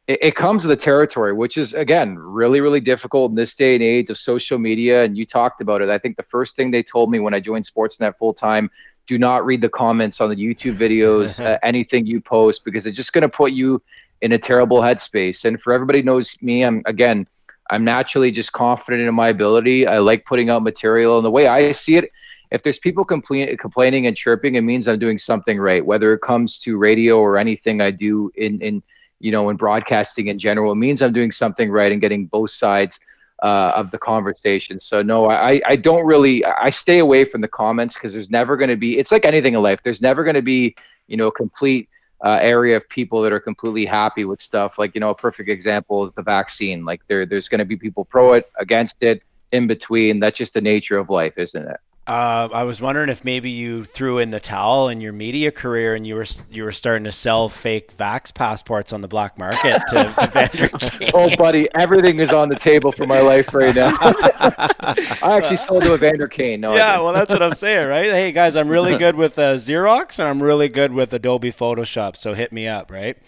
It, 0.06 0.18
it 0.22 0.36
comes 0.36 0.64
with 0.64 0.78
the 0.78 0.82
territory, 0.82 1.34
which 1.34 1.58
is 1.58 1.74
again 1.74 2.16
really 2.18 2.60
really 2.60 2.80
difficult 2.80 3.30
in 3.30 3.34
this 3.34 3.54
day 3.54 3.74
and 3.74 3.82
age 3.82 4.08
of 4.08 4.16
social 4.16 4.58
media. 4.58 5.04
And 5.04 5.18
you 5.18 5.26
talked 5.26 5.60
about 5.60 5.82
it. 5.82 5.90
I 5.90 5.98
think 5.98 6.16
the 6.16 6.22
first 6.22 6.56
thing 6.56 6.70
they 6.70 6.82
told 6.82 7.10
me 7.10 7.18
when 7.18 7.34
I 7.34 7.40
joined 7.40 7.66
Sportsnet 7.66 8.16
full 8.16 8.32
time 8.32 8.70
do 9.06 9.18
not 9.18 9.44
read 9.46 9.60
the 9.60 9.68
comments 9.68 10.20
on 10.20 10.30
the 10.30 10.36
YouTube 10.36 10.76
videos, 10.76 11.44
uh, 11.44 11.58
anything 11.62 12.06
you 12.06 12.20
post, 12.20 12.64
because 12.64 12.86
it's 12.86 12.96
just 12.96 13.12
going 13.12 13.22
to 13.22 13.28
put 13.28 13.52
you 13.52 13.82
in 14.26 14.32
a 14.32 14.38
terrible 14.38 14.80
headspace. 14.82 15.44
And 15.44 15.62
for 15.62 15.72
everybody 15.72 16.02
knows 16.02 16.36
me, 16.42 16.64
I'm 16.64 16.82
again, 16.84 17.28
I'm 17.70 17.84
naturally 17.84 18.32
just 18.32 18.52
confident 18.52 19.08
in 19.08 19.14
my 19.14 19.28
ability. 19.28 19.86
I 19.86 19.98
like 19.98 20.24
putting 20.24 20.50
out 20.50 20.64
material, 20.64 21.16
and 21.16 21.24
the 21.24 21.30
way 21.30 21.46
I 21.46 21.70
see 21.70 21.96
it, 21.96 22.10
if 22.50 22.64
there's 22.64 22.78
people 22.78 23.04
complain, 23.04 23.56
complaining 23.56 24.08
and 24.08 24.16
chirping, 24.16 24.56
it 24.56 24.62
means 24.62 24.88
I'm 24.88 24.98
doing 24.98 25.16
something 25.16 25.58
right. 25.58 25.84
Whether 25.84 26.12
it 26.12 26.22
comes 26.22 26.58
to 26.60 26.76
radio 26.76 27.18
or 27.18 27.38
anything 27.38 27.80
I 27.80 27.92
do 27.92 28.32
in 28.34 28.60
in 28.60 28.82
you 29.20 29.30
know 29.30 29.48
in 29.48 29.56
broadcasting 29.56 30.26
in 30.26 30.40
general, 30.40 30.72
it 30.72 30.76
means 30.86 31.02
I'm 31.02 31.12
doing 31.12 31.30
something 31.30 31.70
right 31.70 31.92
and 31.92 32.00
getting 32.00 32.26
both 32.26 32.50
sides 32.50 32.98
uh, 33.44 33.72
of 33.76 33.92
the 33.92 33.98
conversation. 33.98 34.80
So 34.80 35.02
no, 35.02 35.30
I 35.30 35.60
I 35.64 35.76
don't 35.76 36.04
really 36.04 36.44
I 36.44 36.70
stay 36.70 36.98
away 36.98 37.24
from 37.24 37.42
the 37.42 37.48
comments 37.62 37.94
because 37.94 38.12
there's 38.12 38.30
never 38.30 38.56
going 38.56 38.70
to 38.70 38.76
be. 38.76 38.98
It's 38.98 39.12
like 39.12 39.24
anything 39.24 39.54
in 39.54 39.62
life. 39.62 39.80
There's 39.84 40.02
never 40.02 40.24
going 40.24 40.34
to 40.42 40.42
be 40.42 40.74
you 41.06 41.16
know 41.16 41.30
complete 41.30 41.88
uh, 42.26 42.38
area 42.42 42.76
of 42.76 42.88
people 42.88 43.22
that 43.22 43.32
are 43.32 43.38
completely 43.38 43.86
happy 43.86 44.24
with 44.24 44.42
stuff. 44.42 44.80
Like 44.80 44.96
you 44.96 45.00
know, 45.00 45.10
a 45.10 45.14
perfect 45.14 45.48
example 45.48 46.02
is 46.02 46.12
the 46.12 46.24
vaccine. 46.24 46.84
Like 46.84 47.00
there, 47.06 47.24
there's 47.24 47.48
going 47.48 47.60
to 47.60 47.64
be 47.64 47.76
people 47.76 48.04
pro 48.04 48.32
it, 48.32 48.50
against 48.58 49.04
it, 49.04 49.22
in 49.52 49.68
between. 49.68 50.18
That's 50.18 50.36
just 50.36 50.52
the 50.52 50.60
nature 50.60 50.98
of 50.98 51.08
life, 51.08 51.38
isn't 51.38 51.68
it? 51.68 51.76
Uh, 52.06 52.48
I 52.52 52.62
was 52.62 52.80
wondering 52.80 53.08
if 53.08 53.24
maybe 53.24 53.50
you 53.50 53.82
threw 53.82 54.18
in 54.18 54.30
the 54.30 54.38
towel 54.38 54.88
in 54.88 55.00
your 55.00 55.12
media 55.12 55.50
career 55.50 55.92
and 55.92 56.06
you 56.06 56.14
were 56.14 56.26
you 56.48 56.62
were 56.62 56.70
starting 56.70 57.02
to 57.02 57.10
sell 57.10 57.48
fake 57.48 57.96
vax 57.96 58.32
passports 58.32 58.92
on 58.92 59.00
the 59.00 59.08
black 59.08 59.36
market 59.36 59.82
to 59.88 60.14
Evander 60.22 60.68
Kane. 60.68 61.10
Oh, 61.14 61.34
buddy, 61.34 61.68
everything 61.74 62.20
is 62.20 62.32
on 62.32 62.48
the 62.48 62.54
table 62.54 62.92
for 62.92 63.08
my 63.08 63.20
life 63.20 63.52
right 63.52 63.74
now. 63.74 63.96
I 64.00 65.36
actually 65.36 65.56
sold 65.56 65.82
to 65.82 65.94
Evander 65.94 66.28
Kane. 66.28 66.60
No, 66.60 66.76
yeah, 66.76 67.00
well, 67.00 67.12
that's 67.12 67.30
what 67.30 67.42
I'm 67.42 67.54
saying, 67.54 67.88
right? 67.88 68.06
Hey, 68.06 68.30
guys, 68.30 68.54
I'm 68.54 68.68
really 68.68 68.96
good 68.98 69.16
with 69.16 69.36
uh, 69.36 69.54
Xerox 69.54 70.20
and 70.20 70.28
I'm 70.28 70.40
really 70.40 70.68
good 70.68 70.92
with 70.92 71.12
Adobe 71.12 71.50
Photoshop, 71.50 72.14
so 72.14 72.34
hit 72.34 72.52
me 72.52 72.68
up, 72.68 72.92
right? 72.92 73.18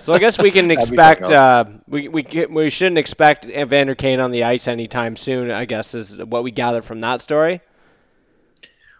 so 0.00 0.12
I 0.12 0.18
guess 0.18 0.38
we 0.38 0.50
can 0.50 0.70
expect 0.70 1.30
uh, 1.30 1.64
we 1.88 2.08
we 2.08 2.26
we 2.50 2.68
shouldn't 2.68 2.98
expect 2.98 3.46
Evander 3.46 3.94
Kane 3.94 4.20
on 4.20 4.30
the 4.30 4.44
ice 4.44 4.68
anytime 4.68 5.16
soon. 5.16 5.50
I 5.50 5.64
guess 5.64 5.94
is 5.94 6.16
what 6.18 6.42
we 6.42 6.50
gathered 6.50 6.84
from 6.84 7.00
that 7.00 7.22
story. 7.22 7.45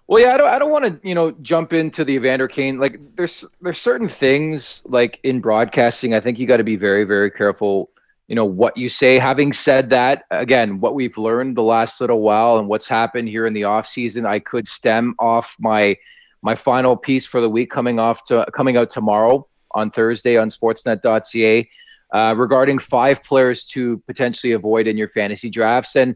Well, 0.09 0.23
yeah, 0.23 0.35
I 0.35 0.37
don't, 0.37 0.49
I 0.49 0.59
don't 0.59 0.71
want 0.71 0.85
to, 0.85 1.09
you 1.09 1.15
know, 1.15 1.33
jump 1.43 1.73
into 1.73 2.05
the 2.05 2.15
Evander 2.15 2.47
Kane. 2.47 2.79
Like, 2.79 3.01
there's 3.17 3.45
there's 3.61 3.81
certain 3.81 4.09
things 4.09 4.83
like 4.85 5.19
in 5.25 5.41
broadcasting. 5.41 6.15
I 6.15 6.21
think 6.21 6.39
you 6.39 6.47
got 6.47 6.59
to 6.59 6.65
be 6.65 6.77
very, 6.77 7.05
very 7.05 7.31
careful. 7.31 7.91
You 8.29 8.37
know 8.37 8.45
what 8.45 8.77
you 8.77 8.89
say. 8.89 9.19
Having 9.19 9.53
said 9.53 9.91
that, 9.91 10.25
again, 10.31 10.81
what 10.81 10.95
we've 10.95 11.17
learned 11.17 11.57
the 11.57 11.63
last 11.63 12.01
little 12.01 12.23
while 12.23 12.59
and 12.59 12.69
what's 12.69 12.87
happened 12.89 13.29
here 13.29 13.47
in 13.47 13.55
the 13.55 13.65
off 13.65 13.87
season, 13.89 14.27
I 14.27 14.39
could 14.39 14.69
stem 14.69 15.15
off 15.19 15.57
my 15.59 15.97
my 16.43 16.55
final 16.55 16.97
piece 16.97 17.27
for 17.27 17.41
the 17.41 17.49
week 17.49 17.71
coming 17.71 17.99
off 17.99 18.25
to 18.27 18.47
coming 18.55 18.77
out 18.77 18.91
tomorrow 18.91 19.47
on 19.73 19.91
Thursday 19.91 20.37
on 20.37 20.51
Sportsnet.ca 20.51 21.69
uh, 22.13 22.35
regarding 22.37 22.79
five 22.79 23.23
players 23.25 23.65
to 23.67 23.99
potentially 24.07 24.53
avoid 24.53 24.87
in 24.87 24.97
your 24.97 25.09
fantasy 25.09 25.51
drafts 25.51 25.97
and 25.97 26.15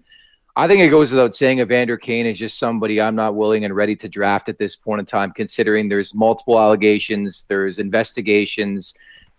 I 0.61 0.69
think 0.69 0.83
it 0.83 0.91
goes 0.91 1.11
without 1.11 1.35
saying 1.35 1.61
Evander 1.61 1.97
Kane 1.97 2.27
is 2.27 2.37
just 2.37 2.59
somebody 2.59 3.01
I'm 3.01 3.15
not 3.15 3.35
willing 3.35 3.65
and 3.65 3.75
ready 3.75 3.97
to 3.97 4.11
draft 4.11 4.51
at 4.51 4.59
this 4.59 4.77
point 4.77 5.01
in 5.01 5.07
time, 5.07 5.33
considering 5.33 5.89
there's 5.89 6.15
multiple 6.15 6.61
allegations, 6.61 7.47
there's 7.49 7.79
investigations, 7.79 8.93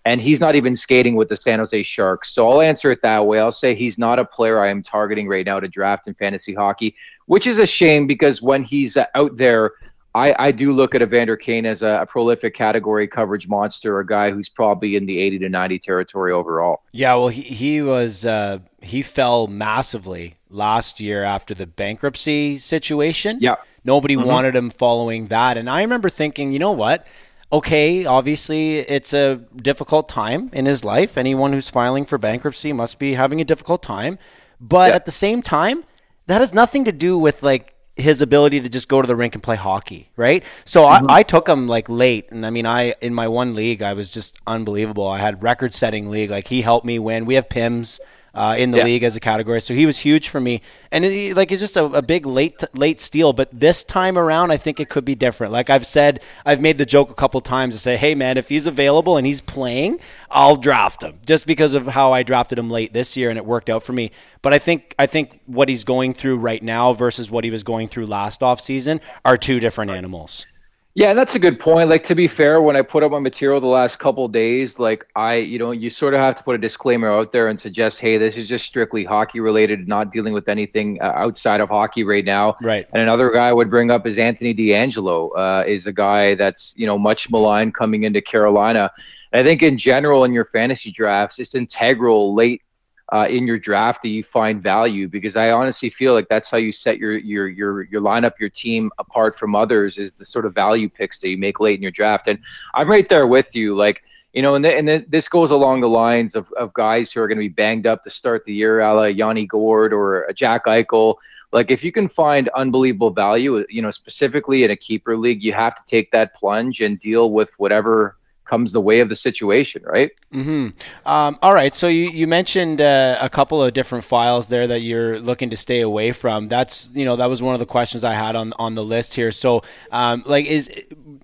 and 0.06 0.20
he's 0.20 0.40
not 0.40 0.56
even 0.56 0.76
skating 0.76 1.16
with 1.16 1.30
the 1.30 1.36
San 1.36 1.60
Jose 1.60 1.84
Sharks. 1.84 2.34
So 2.34 2.50
I'll 2.50 2.62
answer 2.62 2.92
it 2.92 3.04
that 3.04 3.24
way. 3.24 3.40
I'll 3.40 3.52
say 3.52 3.76
he's 3.76 4.00
not 4.00 4.18
a 4.18 4.26
player 4.26 4.62
I 4.62 4.72
am 4.72 4.82
targeting 4.82 5.28
right 5.28 5.46
now 5.46 5.60
to 5.60 5.68
draft 5.68 6.08
in 6.08 6.16
fantasy 6.16 6.56
hockey, 6.56 6.96
which 7.28 7.46
is 7.46 7.60
a 7.60 7.68
shame 7.68 8.08
because 8.08 8.42
when 8.42 8.64
he's 8.64 8.98
out 9.14 9.38
there, 9.38 9.74
I, 10.14 10.48
I 10.48 10.52
do 10.52 10.74
look 10.74 10.94
at 10.94 11.02
Evander 11.02 11.38
Kane 11.38 11.66
as 11.66 11.82
a, 11.82 12.02
a, 12.02 12.06
prolific 12.06 12.54
category 12.54 13.08
coverage 13.08 13.48
monster, 13.48 14.00
a 14.00 14.06
guy 14.06 14.32
who's 14.32 14.50
probably 14.50 14.98
in 14.98 15.06
the 15.06 15.18
80 15.20 15.40
to 15.40 15.50
90 15.50 15.80
territory 15.80 16.34
overall. 16.34 16.82
Yeah, 16.92 17.16
well, 17.16 17.30
he, 17.30 17.42
he 17.42 17.82
was, 17.82 18.26
uh, 18.26 18.60
he 18.82 19.04
fell 19.04 19.48
massively 19.48 20.36
last 20.50 21.00
year 21.00 21.24
after 21.24 21.54
the 21.54 21.66
bankruptcy 21.66 22.58
situation. 22.58 23.38
Yeah. 23.40 23.56
Nobody 23.86 24.18
mm-hmm. 24.18 24.28
wanted 24.28 24.56
him 24.56 24.70
following 24.70 25.28
that. 25.28 25.58
And 25.58 25.70
I 25.70 25.82
remember 25.82 26.10
thinking, 26.10 26.52
you 26.52 26.60
know 26.60 26.72
what? 26.72 27.08
Okay, 27.54 28.06
obviously 28.06 28.80
it's 28.80 29.14
a 29.14 29.38
difficult 29.56 30.10
time 30.10 30.50
in 30.52 30.66
his 30.66 30.84
life. 30.84 31.18
Anyone 31.18 31.54
who's 31.54 31.70
filing 31.70 32.06
for 32.06 32.18
bankruptcy 32.18 32.74
must 32.74 33.00
be 33.00 33.14
having 33.14 33.40
a 33.40 33.46
difficult 33.46 33.82
time. 33.82 34.20
But 34.60 34.92
yeah. 34.92 34.96
at 34.96 35.06
the 35.06 35.12
same 35.12 35.42
time, 35.42 35.86
that 36.28 36.40
has 36.40 36.54
nothing 36.54 36.86
to 36.86 36.92
do 36.92 37.18
with 37.18 37.44
like 37.44 37.74
his 37.96 38.22
ability 38.22 38.62
to 38.62 38.70
just 38.70 38.88
go 38.88 39.02
to 39.02 39.08
the 39.08 39.16
rink 39.16 39.36
and 39.36 39.44
play 39.44 39.56
hockey, 39.56 40.10
right? 40.16 40.44
So 40.66 40.84
mm-hmm. 40.84 41.10
I, 41.10 41.18
I, 41.18 41.24
took 41.24 41.48
him 41.48 41.68
like 41.68 41.90
late, 41.90 42.32
and 42.32 42.46
I 42.46 42.50
mean, 42.50 42.66
I 42.66 42.96
in 43.02 43.14
my 43.14 43.28
one 43.28 43.54
league, 43.54 43.82
I 43.82 43.94
was 43.94 44.10
just 44.10 44.38
unbelievable. 44.48 45.08
I 45.08 45.20
had 45.20 45.44
record-setting 45.44 46.10
league. 46.10 46.30
Like 46.30 46.48
he 46.48 46.62
helped 46.62 46.86
me 46.86 47.00
win. 47.00 47.26
We 47.26 47.36
have 47.36 47.50
Pims 47.50 48.00
uh, 48.34 48.56
in 48.58 48.72
the 48.72 48.78
yeah. 48.78 48.86
league 48.86 49.04
as 49.04 49.16
a 49.16 49.20
category. 49.20 49.60
So 49.62 49.74
he 49.74 49.86
was 49.86 50.00
huge 50.00 50.30
for 50.30 50.40
me, 50.40 50.62
and 50.92 51.04
it, 51.04 51.36
like 51.36 51.52
it's 51.52 51.62
just 51.62 51.78
a, 51.78 51.86
a, 51.86 52.02
big 52.02 52.26
late 52.26 52.64
late 52.74 53.02
steal. 53.02 53.34
But 53.34 53.50
this 53.52 53.84
time 53.84 54.18
around, 54.18 54.52
I 54.52 54.58
think 54.58 54.80
it 54.80 54.90
could 54.90 55.06
be 55.06 55.16
different. 55.16 55.52
Like 55.52 55.70
I've 55.70 55.86
said, 55.86 56.24
I've 56.46 56.62
made 56.62 56.78
the 56.78 56.86
joke 56.86 57.10
a 57.10 57.14
couple 57.14 57.42
times 57.42 57.76
to 57.76 57.80
say, 57.80 57.98
"Hey 57.98 58.16
man, 58.16 58.38
if 58.38 58.50
he's 58.50 58.68
available 58.68 59.18
and 59.18 59.28
he's 59.28 59.42
playing, 59.42 60.00
I'll 60.30 60.56
draft 60.56 61.04
him," 61.04 61.20
just 61.26 61.46
because 61.46 61.74
of 61.74 61.88
how 61.88 62.14
I 62.14 62.24
drafted 62.24 62.58
him 62.58 62.70
late 62.70 62.94
this 62.94 63.18
year 63.18 63.30
and 63.30 63.38
it 63.38 63.46
worked 63.46 63.70
out 63.70 63.84
for 63.84 63.94
me. 63.94 64.12
But 64.42 64.54
I 64.54 64.60
think 64.60 64.96
I 64.98 65.08
think 65.08 65.40
what 65.46 65.70
he's 65.70 65.84
going 65.84 66.14
through 66.14 66.38
right 66.38 66.64
now 66.64 66.94
versus 66.94 67.30
what 67.30 67.44
he 67.44 67.52
was 67.52 67.64
going 67.64 67.88
through 67.88 68.08
last 68.08 68.42
off 68.42 68.62
season 68.62 69.02
are 69.26 69.38
two 69.38 69.60
different 69.60 69.92
animals. 69.92 70.46
Yeah, 70.94 71.14
that's 71.14 71.36
a 71.36 71.40
good 71.40 71.58
point. 71.58 71.90
Like 71.90 72.04
to 72.06 72.16
be 72.16 72.28
fair, 72.28 72.62
when 72.62 72.76
I 72.76 72.82
put 72.82 73.02
up 73.02 73.12
my 73.12 73.20
material 73.20 73.62
the 73.62 73.68
last 73.68 73.98
couple 73.98 74.28
days, 74.28 74.78
like 74.78 75.08
I, 75.16 75.36
you 75.36 75.58
know, 75.58 75.72
you 75.72 75.90
sort 75.90 76.14
of 76.14 76.20
have 76.20 76.36
to 76.38 76.44
put 76.44 76.56
a 76.56 76.58
disclaimer 76.58 77.10
out 77.10 77.32
there 77.32 77.48
and 77.48 77.60
suggest, 77.60 78.00
hey, 78.00 78.18
this 78.18 78.36
is 78.36 78.48
just 78.48 78.66
strictly 78.66 79.06
hockey 79.06 79.40
related, 79.40 79.88
not 79.88 80.12
dealing 80.12 80.34
with 80.34 80.50
anything 80.50 81.00
uh, 81.02 81.14
outside 81.16 81.62
of 81.62 81.70
hockey 81.70 82.04
right 82.04 82.26
now. 82.26 82.56
Right. 82.62 82.88
And 82.92 83.02
another 83.02 83.32
guy 83.32 83.48
I 83.48 83.54
would 83.54 83.70
bring 83.70 83.90
up 83.90 84.06
is 84.06 84.20
Anthony 84.20 84.54
DeAngelo, 84.54 85.30
uh, 85.38 85.64
is 85.66 85.88
a 85.88 85.94
guy 85.94 86.36
that's 86.36 86.74
you 86.76 86.86
know 86.86 86.98
much 86.98 87.30
maligned 87.30 87.74
coming 87.74 88.04
into 88.04 88.22
Carolina. 88.22 88.92
I 89.32 89.44
think 89.44 89.64
in 89.64 89.78
general 89.78 90.26
in 90.26 90.34
your 90.34 90.46
fantasy 90.46 90.92
drafts, 90.92 91.40
it's 91.40 91.56
integral 91.56 92.36
late 92.36 92.64
uh, 93.12 93.28
in 93.30 93.46
your 93.46 93.60
draft 93.60 94.02
that 94.02 94.10
you 94.10 94.24
find 94.24 94.64
value 94.64 95.08
because 95.08 95.36
I 95.36 95.52
honestly 95.52 95.90
feel 95.90 96.14
like 96.14 96.30
that's 96.30 96.50
how 96.50 96.58
you 96.58 96.72
set 96.72 96.98
your 96.98 97.18
your 97.18 97.50
your 97.50 97.84
your 97.84 98.02
lineup, 98.02 98.40
your 98.40 98.50
team 98.50 98.90
apart 99.00 99.38
from 99.38 99.54
others 99.54 99.98
is 99.98 100.14
the 100.14 100.26
sort 100.26 100.46
of 100.46 100.56
value 100.56 100.88
picks 100.88 101.20
that 101.20 101.30
you 101.30 101.38
make 101.38 101.60
late 101.60 101.76
in 101.76 101.82
your 101.82 101.92
draft. 101.92 102.28
And 102.28 102.40
I'm 102.74 102.90
right 102.90 103.08
there 103.10 103.28
with 103.28 103.54
you, 103.54 103.76
like 103.76 104.04
you 104.34 104.42
know, 104.42 104.56
and 104.56 104.64
the, 104.64 104.74
and 104.74 104.88
the, 104.88 105.06
this 105.10 105.28
goes 105.28 105.52
along 105.52 105.82
the 105.82 105.90
lines 105.90 106.36
of, 106.36 106.50
of 106.54 106.74
guys 106.74 107.12
who 107.12 107.20
are 107.20 107.28
going 107.28 107.38
to 107.38 107.44
be 107.44 107.50
banged 107.50 107.86
up 107.86 108.02
to 108.06 108.10
start 108.10 108.46
the 108.46 108.54
year, 108.54 108.80
a 108.80 108.94
la 108.94 109.04
Yanni 109.04 109.46
Gourde 109.46 109.92
or 109.92 110.32
Jack 110.34 110.66
Eichel. 110.66 111.16
Like 111.52 111.70
if 111.70 111.84
you 111.84 111.92
can 111.92 112.08
find 112.08 112.48
unbelievable 112.56 113.10
value, 113.10 113.66
you 113.70 113.82
know, 113.82 113.92
specifically 113.92 114.64
in 114.64 114.72
a 114.72 114.76
keeper 114.78 115.18
league, 115.18 115.44
you 115.44 115.52
have 115.52 115.76
to 115.76 115.82
take 115.86 116.12
that 116.12 116.34
plunge 116.34 116.80
and 116.80 116.98
deal 116.98 117.32
with 117.32 117.52
whatever 117.58 118.16
comes 118.52 118.74
the 118.74 118.82
way 118.82 119.00
of 119.00 119.08
the 119.08 119.16
situation, 119.16 119.82
right? 119.86 120.12
Mm-hmm. 120.34 120.68
Um, 121.10 121.40
all 121.42 121.54
right. 121.54 121.74
So 121.74 121.88
you, 121.88 122.10
you 122.10 122.28
mentioned 122.28 122.82
uh, 122.82 123.18
a 123.22 123.30
couple 123.30 123.64
of 123.64 123.74
different 123.74 124.04
files 124.04 124.50
there 124.50 124.68
that 124.68 124.82
you're 124.82 125.20
looking 125.20 125.50
to 125.52 125.58
stay 125.58 125.80
away 125.80 126.12
from. 126.12 126.50
That's 126.50 126.92
you 126.94 127.06
know 127.06 127.16
that 127.16 127.28
was 127.28 127.42
one 127.42 127.56
of 127.56 127.60
the 127.60 127.66
questions 127.66 128.04
I 128.04 128.14
had 128.14 128.36
on 128.36 128.54
on 128.60 128.76
the 128.76 128.84
list 128.84 129.16
here. 129.16 129.32
So 129.32 129.64
um, 129.92 130.24
like 130.26 130.46
is 130.46 130.70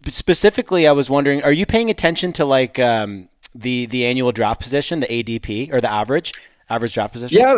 specifically, 0.07 0.87
I 0.87 0.93
was 0.93 1.09
wondering, 1.09 1.43
are 1.43 1.51
you 1.51 1.65
paying 1.65 1.89
attention 1.89 2.31
to 2.33 2.45
like 2.45 2.79
um, 2.79 3.27
the 3.53 3.87
the 3.87 4.05
annual 4.05 4.31
draft 4.31 4.61
position, 4.61 5.01
the 5.01 5.07
ADP 5.07 5.73
or 5.73 5.81
the 5.81 5.91
average 5.91 6.33
average 6.69 6.93
draft 6.93 7.11
position? 7.11 7.41
Yeah. 7.41 7.57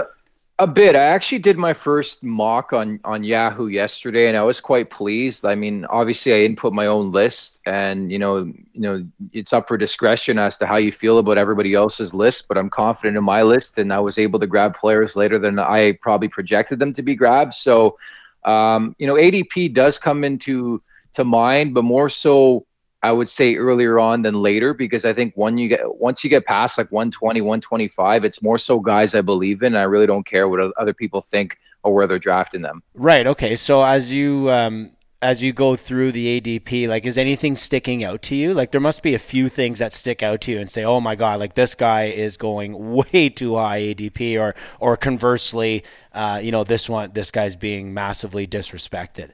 A 0.61 0.67
bit. 0.67 0.93
I 0.93 1.03
actually 1.03 1.39
did 1.39 1.57
my 1.57 1.73
first 1.73 2.21
mock 2.21 2.73
on 2.73 2.99
on 3.05 3.23
Yahoo 3.23 3.67
yesterday, 3.67 4.27
and 4.27 4.35
I 4.35 4.43
was 4.43 4.59
quite 4.59 4.89
pleased. 4.89 5.45
I 5.45 5.55
mean, 5.55 5.85
obviously, 5.85 6.33
I 6.33 6.39
input 6.39 6.73
my 6.73 6.85
own 6.85 7.13
list, 7.13 7.59
and 7.65 8.11
you 8.11 8.19
know, 8.19 8.39
you 8.39 8.81
know, 8.81 9.07
it's 9.31 9.53
up 9.53 9.69
for 9.69 9.77
discretion 9.77 10.37
as 10.37 10.57
to 10.57 10.65
how 10.65 10.75
you 10.75 10.91
feel 10.91 11.19
about 11.19 11.37
everybody 11.37 11.75
else's 11.75 12.13
list. 12.13 12.49
But 12.49 12.57
I'm 12.57 12.69
confident 12.69 13.15
in 13.15 13.23
my 13.23 13.41
list, 13.41 13.77
and 13.77 13.93
I 13.93 13.99
was 14.01 14.17
able 14.17 14.37
to 14.37 14.47
grab 14.47 14.75
players 14.75 15.15
later 15.15 15.39
than 15.39 15.59
I 15.59 15.93
probably 16.01 16.27
projected 16.27 16.77
them 16.77 16.93
to 16.95 17.01
be 17.03 17.15
grabbed. 17.15 17.53
So, 17.53 17.97
um, 18.43 18.97
you 18.99 19.07
know, 19.07 19.15
ADP 19.15 19.73
does 19.73 19.97
come 19.97 20.25
into 20.25 20.81
to 21.13 21.23
mind, 21.23 21.73
but 21.73 21.85
more 21.85 22.09
so 22.09 22.65
I 23.01 23.11
would 23.11 23.29
say 23.29 23.55
earlier 23.55 23.97
on 23.97 24.23
than 24.23 24.35
later 24.35 24.73
because 24.73 25.05
I 25.05 25.13
think 25.13 25.33
when 25.35 25.57
you 25.57 25.69
get 25.69 25.99
once 25.99 26.23
you 26.23 26.29
get 26.29 26.45
past 26.45 26.77
like 26.77 26.91
120, 26.91 27.41
125, 27.41 28.25
it's 28.25 28.41
more 28.41 28.59
so 28.59 28.79
guys 28.79 29.15
I 29.15 29.21
believe 29.21 29.63
in. 29.63 29.75
I 29.75 29.83
really 29.83 30.07
don't 30.07 30.25
care 30.25 30.49
what 30.49 30.59
other 30.77 30.93
people 30.93 31.21
think 31.21 31.57
or 31.83 31.93
where 31.93 32.07
they're 32.07 32.19
drafting 32.19 32.61
them. 32.61 32.83
Right. 32.93 33.25
Okay. 33.25 33.55
So 33.55 33.83
as 33.83 34.11
you 34.11 34.49
um, 34.49 34.91
as 35.21 35.43
you 35.43 35.53
go 35.53 35.77
through 35.77 36.11
the 36.11 36.41
ADP, 36.41 36.89
like 36.89 37.05
is 37.05 37.17
anything 37.17 37.55
sticking 37.55 38.03
out 38.03 38.21
to 38.23 38.35
you? 38.35 38.53
Like 38.53 38.71
there 38.71 38.81
must 38.81 39.01
be 39.01 39.15
a 39.15 39.19
few 39.19 39.47
things 39.47 39.79
that 39.79 39.93
stick 39.93 40.21
out 40.21 40.41
to 40.41 40.51
you 40.51 40.59
and 40.59 40.69
say, 40.69 40.83
"Oh 40.83 40.99
my 40.99 41.15
god, 41.15 41.39
like 41.39 41.55
this 41.55 41.75
guy 41.75 42.05
is 42.05 42.35
going 42.35 42.95
way 43.13 43.29
too 43.29 43.55
high 43.55 43.81
ADP," 43.81 44.39
or 44.39 44.55
or 44.79 44.97
conversely, 44.97 45.83
uh, 46.13 46.39
you 46.43 46.51
know, 46.51 46.65
this 46.65 46.89
one, 46.89 47.11
this 47.13 47.31
guy's 47.31 47.55
being 47.55 47.93
massively 47.93 48.45
disrespected. 48.45 49.31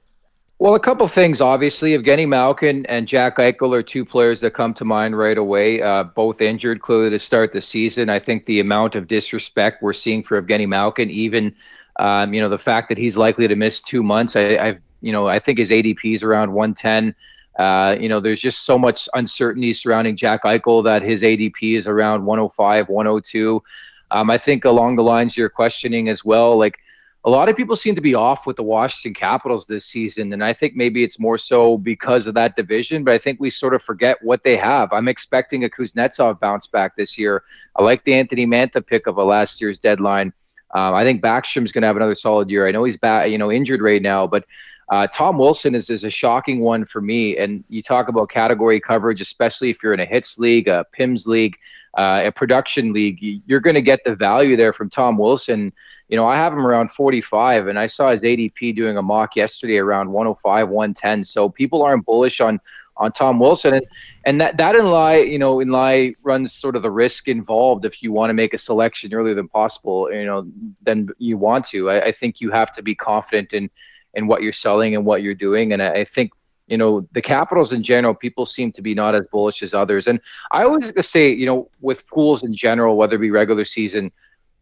Well, 0.57 0.75
a 0.75 0.79
couple 0.79 1.05
things. 1.09 1.41
Obviously, 1.41 1.97
Evgeny 1.97 2.25
Malkin 2.25 2.85
and 2.85 3.09
Jack 3.09 3.37
Eichel 3.37 3.75
are 3.75 3.83
two 3.83 4.05
players 4.05 4.39
that 4.39 4.53
come 4.53 4.73
to 4.75 4.85
mind 4.85 5.17
right 5.17 5.37
away. 5.37 5.81
Uh, 5.81 6.03
both 6.03 6.39
injured 6.39 6.81
clearly 6.81 7.09
to 7.09 7.19
start 7.19 7.51
the 7.51 7.59
season. 7.59 8.09
I 8.09 8.19
think 8.19 8.45
the 8.45 8.61
amount 8.61 8.95
of 8.95 9.07
disrespect 9.07 9.83
we're 9.83 9.91
seeing 9.91 10.23
for 10.23 10.41
Evgeny 10.41 10.65
Malkin, 10.65 11.09
even 11.09 11.53
um, 11.97 12.33
you 12.33 12.39
know 12.39 12.47
the 12.47 12.57
fact 12.57 12.87
that 12.87 12.97
he's 12.97 13.17
likely 13.17 13.49
to 13.49 13.55
miss 13.57 13.81
two 13.81 14.01
months. 14.01 14.37
I, 14.37 14.57
I've 14.57 14.81
you 15.01 15.11
know 15.11 15.27
I 15.27 15.39
think 15.39 15.59
his 15.59 15.71
ADP 15.71 16.15
is 16.15 16.23
around 16.23 16.53
110. 16.53 17.13
Uh, 17.59 17.95
you 17.99 18.07
know, 18.07 18.21
there's 18.21 18.41
just 18.41 18.65
so 18.65 18.77
much 18.77 19.09
uncertainty 19.13 19.73
surrounding 19.73 20.15
Jack 20.15 20.43
Eichel 20.43 20.83
that 20.85 21.01
his 21.01 21.21
ADP 21.21 21.77
is 21.77 21.87
around 21.87 22.25
105, 22.25 22.89
102. 22.89 23.63
Um, 24.11 24.29
I 24.29 24.37
think 24.37 24.65
along 24.65 24.95
the 24.95 25.03
lines 25.03 25.35
you're 25.35 25.49
questioning 25.49 26.09
as 26.09 26.23
well, 26.23 26.57
like 26.57 26.77
a 27.25 27.29
lot 27.29 27.49
of 27.49 27.57
people 27.57 27.75
seem 27.75 27.95
to 27.95 28.01
be 28.01 28.13
off 28.13 28.45
with 28.45 28.55
the 28.55 28.63
Washington 28.63 29.15
Capitals 29.19 29.65
this 29.65 29.85
season, 29.85 30.31
and 30.31 30.43
I 30.43 30.53
think 30.53 30.75
maybe 30.75 31.03
it's 31.03 31.19
more 31.19 31.39
so 31.39 31.75
because 31.75 32.27
of 32.27 32.35
that 32.35 32.55
division. 32.55 33.03
But 33.03 33.15
I 33.15 33.17
think 33.17 33.39
we 33.39 33.49
sort 33.49 33.73
of 33.73 33.81
forget 33.81 34.17
what 34.21 34.43
they 34.43 34.55
have. 34.57 34.93
I'm 34.93 35.07
expecting 35.07 35.63
a 35.63 35.69
Kuznetsov 35.69 36.39
bounce 36.39 36.67
back 36.67 36.95
this 36.95 37.17
year. 37.17 37.43
I 37.75 37.83
like 37.83 38.03
the 38.03 38.13
Anthony 38.13 38.45
Mantha 38.45 38.85
pick 38.85 39.07
of 39.07 39.17
a 39.17 39.23
last 39.23 39.59
year's 39.59 39.79
deadline. 39.79 40.33
Um, 40.75 40.93
I 40.93 41.03
think 41.03 41.23
Backstrom's 41.23 41.71
going 41.71 41.81
to 41.81 41.87
have 41.87 41.95
another 41.95 42.13
solid 42.13 42.49
year. 42.51 42.67
I 42.67 42.71
know 42.71 42.83
he's 42.83 42.99
you 43.01 43.37
know, 43.39 43.51
injured 43.51 43.81
right 43.81 44.01
now, 44.01 44.27
but 44.27 44.45
uh, 44.89 45.07
Tom 45.07 45.39
Wilson 45.39 45.73
is, 45.73 45.89
is 45.89 46.03
a 46.03 46.11
shocking 46.11 46.59
one 46.59 46.85
for 46.85 47.01
me. 47.01 47.37
And 47.37 47.63
you 47.69 47.81
talk 47.81 48.07
about 48.07 48.29
category 48.29 48.79
coverage, 48.79 49.19
especially 49.19 49.71
if 49.71 49.81
you're 49.81 49.95
in 49.95 49.99
a 49.99 50.05
hits 50.05 50.37
league, 50.37 50.67
a 50.67 50.85
PIMS 50.91 51.25
league, 51.25 51.57
uh, 51.97 52.21
a 52.25 52.31
production 52.31 52.93
league, 52.93 53.17
you're 53.47 53.61
going 53.61 53.75
to 53.75 53.81
get 53.81 54.01
the 54.05 54.15
value 54.15 54.55
there 54.55 54.73
from 54.73 54.91
Tom 54.91 55.17
Wilson 55.17 55.73
you 56.07 56.17
know, 56.17 56.25
I 56.27 56.35
have 56.35 56.53
him 56.53 56.65
around 56.65 56.91
45, 56.91 57.67
and 57.67 57.79
I 57.79 57.87
saw 57.87 58.11
his 58.11 58.21
ADP 58.21 58.75
doing 58.75 58.97
a 58.97 59.01
mock 59.01 59.35
yesterday 59.35 59.77
around 59.77 60.11
105, 60.11 60.69
110. 60.69 61.23
So 61.23 61.49
people 61.49 61.81
aren't 61.81 62.05
bullish 62.05 62.39
on 62.41 62.59
on 62.97 63.11
Tom 63.11 63.39
Wilson, 63.39 63.73
and 63.73 63.85
and 64.25 64.39
that 64.39 64.57
that 64.57 64.75
in 64.75 64.85
lie, 64.85 65.17
you 65.17 65.39
know, 65.39 65.59
in 65.59 65.69
lie 65.69 66.13
runs 66.23 66.53
sort 66.53 66.75
of 66.75 66.81
the 66.83 66.91
risk 66.91 67.27
involved 67.27 67.85
if 67.85 68.01
you 68.01 68.11
want 68.11 68.29
to 68.29 68.33
make 68.33 68.53
a 68.53 68.57
selection 68.57 69.13
earlier 69.13 69.33
than 69.33 69.49
possible, 69.49 70.11
you 70.13 70.25
know, 70.25 70.47
then 70.83 71.09
you 71.17 71.37
want 71.37 71.65
to. 71.67 71.89
I, 71.89 72.05
I 72.05 72.11
think 72.11 72.39
you 72.39 72.51
have 72.51 72.73
to 72.75 72.83
be 72.83 72.95
confident 72.95 73.53
in 73.53 73.69
in 74.13 74.27
what 74.27 74.43
you're 74.43 74.53
selling 74.53 74.95
and 74.95 75.05
what 75.05 75.21
you're 75.21 75.35
doing, 75.35 75.73
and 75.73 75.81
I, 75.81 75.89
I 75.91 76.05
think 76.05 76.31
you 76.67 76.77
know 76.77 77.07
the 77.11 77.21
capitals 77.21 77.73
in 77.73 77.83
general 77.83 78.13
people 78.13 78.45
seem 78.45 78.71
to 78.73 78.81
be 78.81 78.93
not 78.93 79.13
as 79.13 79.27
bullish 79.27 79.61
as 79.61 79.75
others 79.75 80.07
and 80.07 80.19
i 80.51 80.63
always 80.63 80.91
say 81.05 81.31
you 81.31 81.45
know 81.45 81.69
with 81.79 82.07
pools 82.07 82.41
in 82.41 82.55
general 82.55 82.97
whether 82.97 83.17
it 83.17 83.19
be 83.19 83.29
regular 83.29 83.63
season 83.63 84.11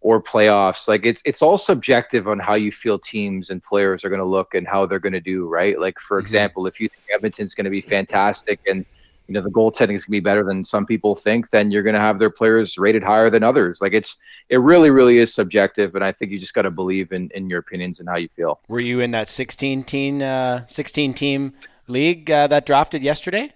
or 0.03 0.21
playoffs 0.21 0.87
like 0.87 1.05
it's 1.05 1.21
it's 1.25 1.41
all 1.41 1.57
subjective 1.57 2.27
on 2.27 2.37
how 2.37 2.53
you 2.53 2.71
feel 2.71 2.99
teams 2.99 3.49
and 3.49 3.63
players 3.63 4.03
are 4.03 4.09
going 4.09 4.19
to 4.19 4.25
look 4.25 4.53
and 4.53 4.67
how 4.67 4.85
they're 4.85 4.99
going 4.99 5.13
to 5.13 5.21
do 5.21 5.47
right? 5.47 5.79
Like 5.79 5.97
for 5.99 6.17
mm-hmm. 6.17 6.25
example 6.25 6.67
if 6.67 6.79
you 6.79 6.89
think 6.89 7.03
edmonton's 7.13 7.55
going 7.55 7.65
to 7.65 7.71
be 7.71 7.81
fantastic 7.81 8.59
and 8.67 8.85
you 9.27 9.33
know 9.33 9.41
the 9.41 9.49
goaltending 9.49 9.95
is 9.95 10.03
going 10.03 10.11
to 10.11 10.11
be 10.11 10.19
better 10.19 10.43
than 10.43 10.65
some 10.65 10.85
people 10.85 11.15
think 11.15 11.49
then 11.49 11.71
you're 11.71 11.83
going 11.83 11.95
to 11.95 12.01
have 12.01 12.19
their 12.19 12.29
players 12.29 12.77
rated 12.77 13.01
higher 13.01 13.29
than 13.29 13.41
others. 13.41 13.79
Like 13.81 13.93
it's 13.93 14.17
it 14.49 14.57
really 14.57 14.89
really 14.89 15.17
is 15.17 15.33
subjective 15.33 15.95
and 15.95 16.03
i 16.03 16.11
think 16.11 16.31
you 16.31 16.39
just 16.39 16.53
got 16.53 16.63
to 16.63 16.71
believe 16.71 17.13
in 17.13 17.31
in 17.33 17.49
your 17.49 17.59
opinions 17.59 17.99
and 17.99 18.09
how 18.09 18.17
you 18.17 18.29
feel. 18.35 18.59
Were 18.67 18.81
you 18.81 18.99
in 18.99 19.11
that 19.11 19.29
16 19.29 19.83
team 19.85 20.21
uh, 20.21 20.65
16 20.67 21.13
team 21.13 21.53
league 21.87 22.29
uh, 22.29 22.47
that 22.47 22.65
drafted 22.65 23.01
yesterday 23.01 23.53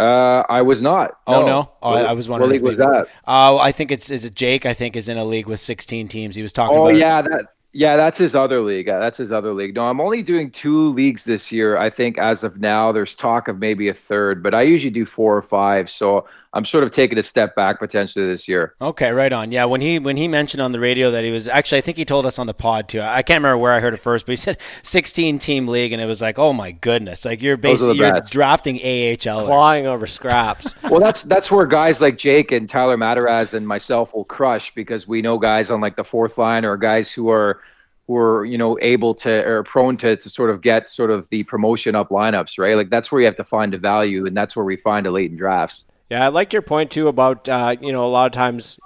uh, 0.00 0.46
I 0.48 0.62
was 0.62 0.80
not. 0.80 1.18
Oh 1.26 1.44
no, 1.44 1.70
oh, 1.82 1.92
I, 1.92 2.02
I, 2.04 2.12
was 2.12 2.26
wondering. 2.26 2.48
What 2.48 2.54
league 2.54 2.62
was 2.62 2.78
that? 2.78 3.06
Oh, 3.26 3.58
I 3.58 3.70
think 3.70 3.92
it's 3.92 4.10
is 4.10 4.24
it 4.24 4.34
Jake? 4.34 4.64
I 4.64 4.72
think 4.72 4.96
is 4.96 5.08
in 5.08 5.18
a 5.18 5.24
league 5.24 5.46
with 5.46 5.60
16 5.60 6.08
teams. 6.08 6.34
He 6.34 6.42
was 6.42 6.52
talking. 6.52 6.78
Oh 6.78 6.86
about 6.88 6.96
yeah, 6.96 7.20
that 7.20 7.54
yeah, 7.72 7.96
that's 7.96 8.16
his 8.16 8.34
other 8.34 8.62
league. 8.62 8.88
Uh, 8.88 8.98
that's 8.98 9.18
his 9.18 9.30
other 9.30 9.52
league. 9.52 9.74
No, 9.74 9.84
I'm 9.84 10.00
only 10.00 10.22
doing 10.22 10.50
two 10.50 10.88
leagues 10.88 11.24
this 11.24 11.52
year. 11.52 11.76
I 11.76 11.90
think 11.90 12.16
as 12.16 12.42
of 12.42 12.58
now, 12.58 12.92
there's 12.92 13.14
talk 13.14 13.46
of 13.46 13.58
maybe 13.58 13.88
a 13.88 13.94
third, 13.94 14.42
but 14.42 14.54
I 14.54 14.62
usually 14.62 14.90
do 14.90 15.04
four 15.04 15.36
or 15.36 15.42
five. 15.42 15.90
So 15.90 16.26
I'm 16.52 16.64
sort 16.64 16.82
of 16.82 16.90
taking 16.90 17.16
a 17.16 17.22
step 17.22 17.54
back 17.54 17.78
potentially 17.78 18.26
this 18.26 18.48
year. 18.48 18.74
Okay, 18.80 19.12
right 19.12 19.32
on. 19.32 19.52
Yeah, 19.52 19.66
when 19.66 19.80
he 19.80 20.00
when 20.00 20.16
he 20.16 20.26
mentioned 20.26 20.60
on 20.60 20.72
the 20.72 20.80
radio 20.80 21.12
that 21.12 21.22
he 21.22 21.30
was 21.30 21.46
actually, 21.46 21.78
I 21.78 21.80
think 21.82 21.96
he 21.96 22.04
told 22.04 22.26
us 22.26 22.40
on 22.40 22.48
the 22.48 22.54
pod 22.54 22.88
too. 22.88 23.00
I 23.00 23.22
can't 23.22 23.38
remember 23.38 23.58
where 23.58 23.72
I 23.72 23.78
heard 23.78 23.94
it 23.94 23.98
first, 23.98 24.26
but 24.26 24.32
he 24.32 24.36
said 24.36 24.60
16 24.82 25.38
team 25.38 25.68
league, 25.68 25.92
and 25.92 26.02
it 26.02 26.06
was 26.06 26.20
like, 26.20 26.40
oh 26.40 26.52
my 26.52 26.72
goodness, 26.72 27.24
like 27.24 27.40
you're 27.40 27.56
basically 27.56 27.98
you're 27.98 28.20
drafting 28.22 28.76
AHL, 28.78 29.46
clawing 29.46 29.86
over 29.86 30.08
scraps. 30.08 30.74
well, 30.90 30.98
that's 30.98 31.22
that's 31.22 31.52
where 31.52 31.66
guys 31.66 32.00
like 32.00 32.18
Jake 32.18 32.50
and 32.50 32.68
Tyler 32.68 32.96
Mataraz 32.96 33.54
and 33.54 33.66
myself 33.66 34.12
will 34.12 34.24
crush 34.24 34.74
because 34.74 35.06
we 35.06 35.22
know 35.22 35.38
guys 35.38 35.70
on 35.70 35.80
like 35.80 35.94
the 35.94 36.04
fourth 36.04 36.36
line 36.36 36.64
or 36.64 36.76
guys 36.76 37.12
who 37.12 37.30
are 37.30 37.60
who 38.08 38.16
are 38.16 38.44
you 38.44 38.58
know 38.58 38.76
able 38.82 39.14
to 39.14 39.46
or 39.46 39.62
prone 39.62 39.96
to, 39.98 40.16
to 40.16 40.28
sort 40.28 40.50
of 40.50 40.62
get 40.62 40.90
sort 40.90 41.12
of 41.12 41.28
the 41.30 41.44
promotion 41.44 41.94
up 41.94 42.08
lineups 42.08 42.58
right 42.58 42.74
like 42.74 42.90
that's 42.90 43.12
where 43.12 43.20
you 43.20 43.24
have 43.24 43.36
to 43.36 43.44
find 43.44 43.72
the 43.72 43.78
value 43.78 44.26
and 44.26 44.36
that's 44.36 44.56
where 44.56 44.64
we 44.64 44.74
find 44.74 45.06
a 45.06 45.10
late 45.12 45.30
in 45.30 45.36
drafts 45.36 45.84
yeah 46.10 46.24
i 46.24 46.28
liked 46.28 46.52
your 46.52 46.62
point 46.62 46.90
too 46.90 47.08
about 47.08 47.48
uh, 47.48 47.74
you 47.80 47.92
know 47.92 48.04
a 48.04 48.08
lot 48.08 48.26
of 48.26 48.32
times 48.32 48.78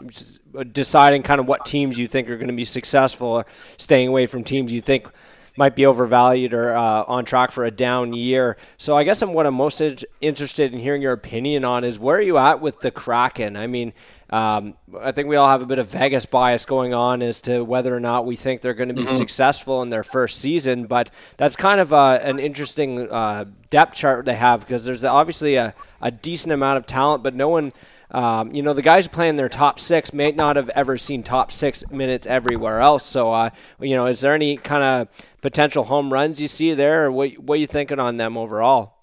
deciding 0.72 1.22
kind 1.22 1.40
of 1.40 1.46
what 1.46 1.64
teams 1.64 1.98
you 1.98 2.06
think 2.06 2.30
are 2.30 2.36
going 2.36 2.48
to 2.48 2.54
be 2.54 2.64
successful 2.64 3.28
or 3.28 3.46
staying 3.76 4.08
away 4.08 4.26
from 4.26 4.44
teams 4.44 4.72
you 4.72 4.80
think 4.80 5.08
might 5.56 5.76
be 5.76 5.86
overvalued 5.86 6.52
or 6.52 6.76
uh, 6.76 7.04
on 7.06 7.24
track 7.24 7.52
for 7.52 7.64
a 7.64 7.70
down 7.70 8.12
year. 8.12 8.56
So 8.76 8.96
I 8.96 9.04
guess 9.04 9.22
I'm, 9.22 9.32
what 9.32 9.46
I'm 9.46 9.54
most 9.54 9.80
interested 10.20 10.72
in 10.72 10.80
hearing 10.80 11.02
your 11.02 11.12
opinion 11.12 11.64
on 11.64 11.84
is 11.84 11.98
where 11.98 12.16
are 12.16 12.22
you 12.22 12.38
at 12.38 12.60
with 12.60 12.80
the 12.80 12.90
Kraken? 12.90 13.56
I 13.56 13.66
mean, 13.66 13.92
um, 14.34 14.74
I 15.00 15.12
think 15.12 15.28
we 15.28 15.36
all 15.36 15.48
have 15.48 15.62
a 15.62 15.66
bit 15.66 15.78
of 15.78 15.86
Vegas 15.90 16.26
bias 16.26 16.66
going 16.66 16.92
on 16.92 17.22
as 17.22 17.40
to 17.42 17.62
whether 17.62 17.94
or 17.94 18.00
not 18.00 18.26
we 18.26 18.34
think 18.34 18.62
they're 18.62 18.74
going 18.74 18.88
to 18.88 18.94
be 18.94 19.04
mm-hmm. 19.04 19.14
successful 19.14 19.80
in 19.82 19.90
their 19.90 20.02
first 20.02 20.40
season. 20.40 20.86
But 20.86 21.10
that's 21.36 21.54
kind 21.54 21.80
of 21.80 21.92
uh, 21.92 22.18
an 22.20 22.40
interesting 22.40 23.08
uh, 23.12 23.44
depth 23.70 23.94
chart 23.94 24.24
they 24.24 24.34
have 24.34 24.58
because 24.58 24.84
there's 24.84 25.04
obviously 25.04 25.54
a, 25.54 25.72
a 26.00 26.10
decent 26.10 26.52
amount 26.52 26.78
of 26.78 26.86
talent, 26.86 27.22
but 27.22 27.34
no 27.34 27.48
one. 27.48 27.70
Um, 28.10 28.54
you 28.54 28.62
know, 28.62 28.74
the 28.74 28.82
guys 28.82 29.08
playing 29.08 29.36
their 29.36 29.48
top 29.48 29.80
six 29.80 30.12
may 30.12 30.30
not 30.30 30.54
have 30.54 30.68
ever 30.70 30.96
seen 30.96 31.24
top 31.24 31.50
six 31.50 31.88
minutes 31.90 32.28
everywhere 32.28 32.80
else. 32.80 33.04
So, 33.04 33.32
uh, 33.32 33.50
you 33.80 33.96
know, 33.96 34.06
is 34.06 34.20
there 34.20 34.34
any 34.34 34.56
kind 34.56 34.84
of 34.84 35.26
potential 35.42 35.84
home 35.84 36.12
runs 36.12 36.40
you 36.40 36.46
see 36.46 36.74
there, 36.74 37.06
or 37.06 37.12
what, 37.12 37.38
what 37.38 37.54
are 37.54 37.60
you 37.60 37.66
thinking 37.66 37.98
on 37.98 38.16
them 38.16 38.36
overall? 38.36 38.94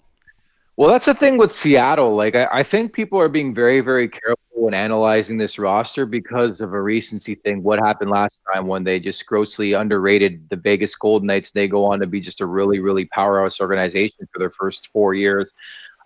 Well, 0.76 0.90
that's 0.90 1.04
the 1.04 1.14
thing 1.14 1.36
with 1.36 1.52
Seattle. 1.52 2.16
Like, 2.16 2.34
I, 2.34 2.46
I 2.52 2.62
think 2.62 2.94
people 2.94 3.20
are 3.20 3.28
being 3.28 3.54
very, 3.54 3.80
very 3.80 4.08
careful 4.08 4.41
when 4.62 4.74
analyzing 4.74 5.36
this 5.36 5.58
roster 5.58 6.06
because 6.06 6.60
of 6.60 6.72
a 6.72 6.80
recency 6.80 7.34
thing. 7.34 7.64
What 7.64 7.80
happened 7.80 8.10
last 8.10 8.38
time 8.54 8.68
when 8.68 8.84
they 8.84 9.00
just 9.00 9.26
grossly 9.26 9.72
underrated 9.72 10.48
the 10.50 10.56
Vegas 10.56 10.94
Golden 10.94 11.26
Knights? 11.26 11.50
They 11.50 11.66
go 11.66 11.84
on 11.84 11.98
to 11.98 12.06
be 12.06 12.20
just 12.20 12.40
a 12.40 12.46
really, 12.46 12.78
really 12.78 13.06
powerhouse 13.06 13.60
organization 13.60 14.28
for 14.32 14.38
their 14.38 14.50
first 14.50 14.88
four 14.92 15.14
years. 15.14 15.50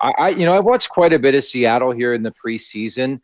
I, 0.01 0.13
I 0.19 0.29
you 0.31 0.47
know, 0.47 0.57
I've 0.57 0.65
watched 0.65 0.89
quite 0.89 1.13
a 1.13 1.19
bit 1.19 1.35
of 1.35 1.45
Seattle 1.45 1.93
here 1.93 2.15
in 2.15 2.23
the 2.23 2.33
preseason 2.45 3.21